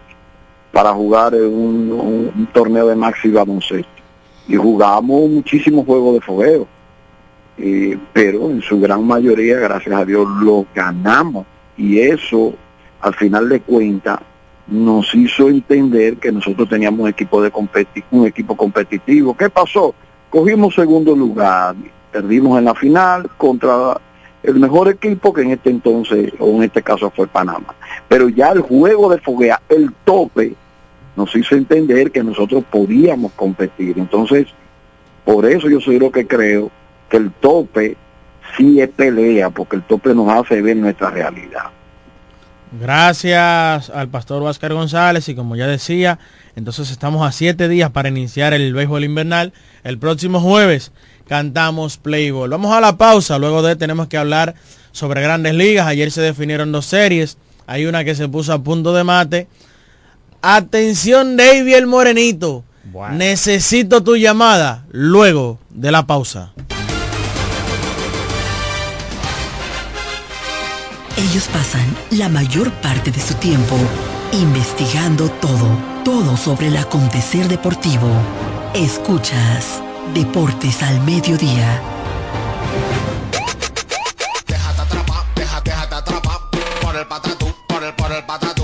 para 0.72 0.92
jugar 0.92 1.34
en 1.34 1.52
un 1.52 2.48
torneo 2.52 2.86
de 2.86 2.94
maxi 2.94 3.28
baloncesto. 3.28 3.99
Y 4.48 4.56
jugamos 4.56 5.30
muchísimos 5.30 5.86
juegos 5.86 6.14
de 6.14 6.20
fogueo. 6.20 6.66
Eh, 7.58 7.98
pero 8.12 8.50
en 8.50 8.62
su 8.62 8.80
gran 8.80 9.06
mayoría, 9.06 9.58
gracias 9.58 9.94
a 9.94 10.04
Dios, 10.04 10.26
lo 10.42 10.66
ganamos. 10.74 11.46
Y 11.76 11.98
eso, 12.00 12.54
al 13.00 13.14
final 13.14 13.48
de 13.48 13.60
cuentas, 13.60 14.20
nos 14.66 15.14
hizo 15.14 15.48
entender 15.48 16.16
que 16.16 16.32
nosotros 16.32 16.68
teníamos 16.68 17.00
un 17.00 17.08
equipo, 17.08 17.42
de 17.42 17.52
un 18.10 18.26
equipo 18.26 18.56
competitivo. 18.56 19.36
¿Qué 19.36 19.50
pasó? 19.50 19.94
Cogimos 20.30 20.74
segundo 20.74 21.14
lugar, 21.14 21.74
perdimos 22.12 22.58
en 22.58 22.66
la 22.66 22.74
final 22.74 23.28
contra 23.36 24.00
el 24.42 24.54
mejor 24.54 24.88
equipo 24.88 25.32
que 25.32 25.42
en 25.42 25.50
este 25.50 25.70
entonces, 25.70 26.32
o 26.38 26.50
en 26.56 26.62
este 26.62 26.82
caso 26.82 27.10
fue 27.10 27.26
Panamá. 27.26 27.74
Pero 28.08 28.28
ya 28.28 28.50
el 28.50 28.60
juego 28.60 29.10
de 29.10 29.18
foguea, 29.18 29.60
el 29.68 29.92
tope, 30.04 30.54
nos 31.20 31.36
hizo 31.36 31.54
entender 31.54 32.10
que 32.10 32.24
nosotros 32.24 32.64
podíamos 32.70 33.32
competir. 33.32 33.98
Entonces, 33.98 34.46
por 35.24 35.44
eso 35.44 35.68
yo 35.68 35.78
soy 35.78 35.98
lo 35.98 36.10
que 36.10 36.26
creo 36.26 36.70
que 37.10 37.18
el 37.18 37.30
tope 37.30 37.98
sí 38.56 38.80
es 38.80 38.88
pelea, 38.88 39.50
porque 39.50 39.76
el 39.76 39.82
tope 39.82 40.14
nos 40.14 40.30
hace 40.30 40.62
ver 40.62 40.78
nuestra 40.78 41.10
realidad. 41.10 41.64
Gracias 42.80 43.90
al 43.90 44.08
pastor 44.08 44.42
Oscar 44.42 44.72
González 44.72 45.28
y 45.28 45.34
como 45.34 45.56
ya 45.56 45.66
decía, 45.66 46.18
entonces 46.56 46.90
estamos 46.90 47.26
a 47.26 47.32
siete 47.32 47.68
días 47.68 47.90
para 47.90 48.08
iniciar 48.08 48.54
el 48.54 48.72
béisbol 48.72 49.04
invernal. 49.04 49.52
El 49.84 49.98
próximo 49.98 50.40
jueves 50.40 50.92
cantamos 51.28 51.98
Playball. 51.98 52.48
Vamos 52.48 52.72
a 52.72 52.80
la 52.80 52.96
pausa, 52.96 53.38
luego 53.38 53.62
de 53.62 53.76
tenemos 53.76 54.06
que 54.06 54.16
hablar 54.16 54.54
sobre 54.92 55.20
grandes 55.20 55.54
ligas. 55.54 55.86
Ayer 55.86 56.10
se 56.10 56.22
definieron 56.22 56.72
dos 56.72 56.86
series, 56.86 57.36
hay 57.66 57.84
una 57.84 58.04
que 58.04 58.14
se 58.14 58.26
puso 58.26 58.54
a 58.54 58.62
punto 58.62 58.94
de 58.94 59.04
mate. 59.04 59.48
Atención 60.42 61.36
David 61.36 61.74
el 61.74 61.86
Morenito, 61.86 62.64
necesito 63.12 64.02
tu 64.02 64.16
llamada 64.16 64.86
luego 64.90 65.58
de 65.68 65.92
la 65.92 66.06
pausa. 66.06 66.52
Ellos 71.18 71.46
pasan 71.52 71.94
la 72.12 72.30
mayor 72.30 72.72
parte 72.80 73.10
de 73.10 73.20
su 73.20 73.34
tiempo 73.34 73.76
investigando 74.32 75.28
todo, 75.28 75.68
todo 76.04 76.36
sobre 76.38 76.68
el 76.68 76.76
acontecer 76.78 77.46
deportivo. 77.46 78.08
Escuchas 78.72 79.82
Deportes 80.14 80.82
al 80.82 81.00
Mediodía. 81.02 81.82
Déjate 84.46 84.80
atrapar, 84.80 85.24
déjate, 85.34 85.70
déjate 85.70 85.94
atrapar 85.94 86.38
por 86.80 86.96
el 86.96 87.06
patatú, 87.06 87.46
por 87.68 87.84
el, 87.84 87.94
por 87.94 88.12
el 88.12 88.24
patatú. 88.24 88.59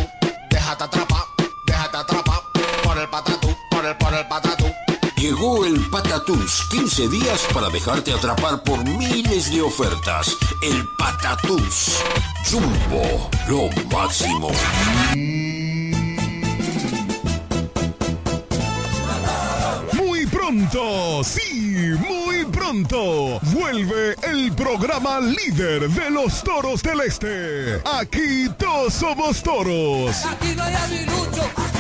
Llegó 5.26 5.64
el 5.64 5.80
Patatús, 5.90 6.68
15 6.70 7.08
días 7.08 7.48
para 7.52 7.68
dejarte 7.68 8.12
atrapar 8.12 8.62
por 8.62 8.84
miles 8.84 9.50
de 9.50 9.60
ofertas. 9.60 10.36
El 10.62 10.86
Patatús. 10.96 11.96
Jumbo, 12.48 13.28
lo 13.48 13.68
máximo. 13.90 14.52
Muy 19.94 20.26
pronto, 20.26 21.24
sí, 21.24 21.90
muy 22.08 22.44
pronto, 22.44 23.40
vuelve 23.52 24.14
el 24.22 24.52
programa 24.52 25.18
líder 25.18 25.90
de 25.90 26.10
los 26.10 26.40
toros 26.44 26.84
del 26.84 27.00
este. 27.00 27.82
Aquí 27.84 28.48
todos 28.56 28.94
somos 28.94 29.42
toros. 29.42 30.24
Aquí 30.24 30.54
no 30.54 30.62
hay. 30.62 31.75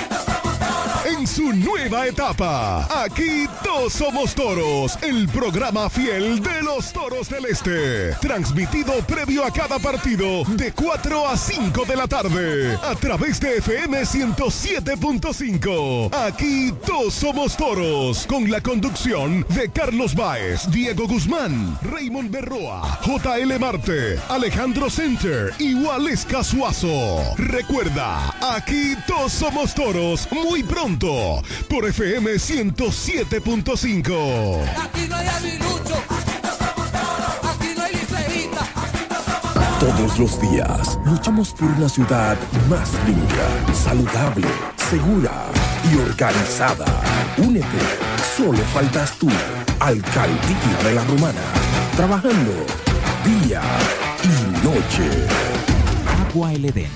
En 1.06 1.24
su 1.24 1.52
nueva 1.52 2.08
etapa, 2.08 3.04
aquí 3.04 3.46
todos 3.62 3.92
somos 3.92 4.34
toros, 4.34 4.98
el 5.02 5.28
programa 5.28 5.88
fiel 5.88 6.42
de 6.42 6.62
los 6.62 6.92
toros 6.92 7.28
del 7.28 7.44
este. 7.44 8.10
Transmitido 8.20 8.92
previo 9.06 9.44
a 9.44 9.52
cada 9.52 9.78
partido 9.78 10.42
de 10.56 10.72
4 10.72 11.28
a 11.28 11.36
5 11.36 11.84
de 11.84 11.96
la 11.96 12.08
tarde 12.08 12.76
a 12.82 12.96
través 12.96 13.38
de 13.38 13.58
FM 13.58 14.00
107.5. 14.00 16.12
Aquí 16.12 16.74
todos 16.84 17.14
somos 17.14 17.56
toros, 17.56 18.26
con 18.26 18.50
la 18.50 18.60
conducción 18.60 19.46
de 19.50 19.70
Carlos 19.70 20.12
Baez, 20.12 20.68
Diego 20.72 21.06
Guzmán, 21.06 21.78
Raymond 21.82 22.32
Berroa, 22.32 22.98
JL 23.06 23.56
Marte, 23.60 24.18
Alejandro 24.28 24.90
Center 24.90 25.54
y 25.60 25.74
Waleska 25.74 26.42
Suazo. 26.42 27.22
Recuerda, 27.36 28.34
aquí 28.56 28.96
todos 29.06 29.30
somos 29.30 29.72
toros 29.72 30.26
muy 30.32 30.64
pronto 30.64 30.95
por 30.98 31.84
FM 31.86 32.32
107.5. 32.32 34.64
Aquí 34.82 35.06
no 35.08 35.16
hay. 35.16 35.28
Aquí 35.28 35.58
no 37.78 37.84
hay. 37.84 37.96
Todos 39.80 40.18
los 40.18 40.40
días 40.40 40.98
luchamos 41.04 41.52
por 41.52 41.68
una 41.68 41.88
ciudad 41.88 42.36
más 42.68 42.90
limpia, 43.06 43.46
saludable, 43.74 44.48
segura 44.90 45.44
y 45.92 45.96
organizada. 45.98 46.86
Únete, 47.36 47.66
solo 48.36 48.58
faltas 48.72 49.12
tú, 49.18 49.28
Alcaldía 49.78 50.78
de 50.82 50.94
la 50.94 51.04
Romana, 51.04 51.40
trabajando 51.94 52.52
día 53.24 53.60
y 54.24 54.66
noche. 54.66 55.08
Agua 56.30 56.52
El 56.52 56.64
Edén, 56.64 56.90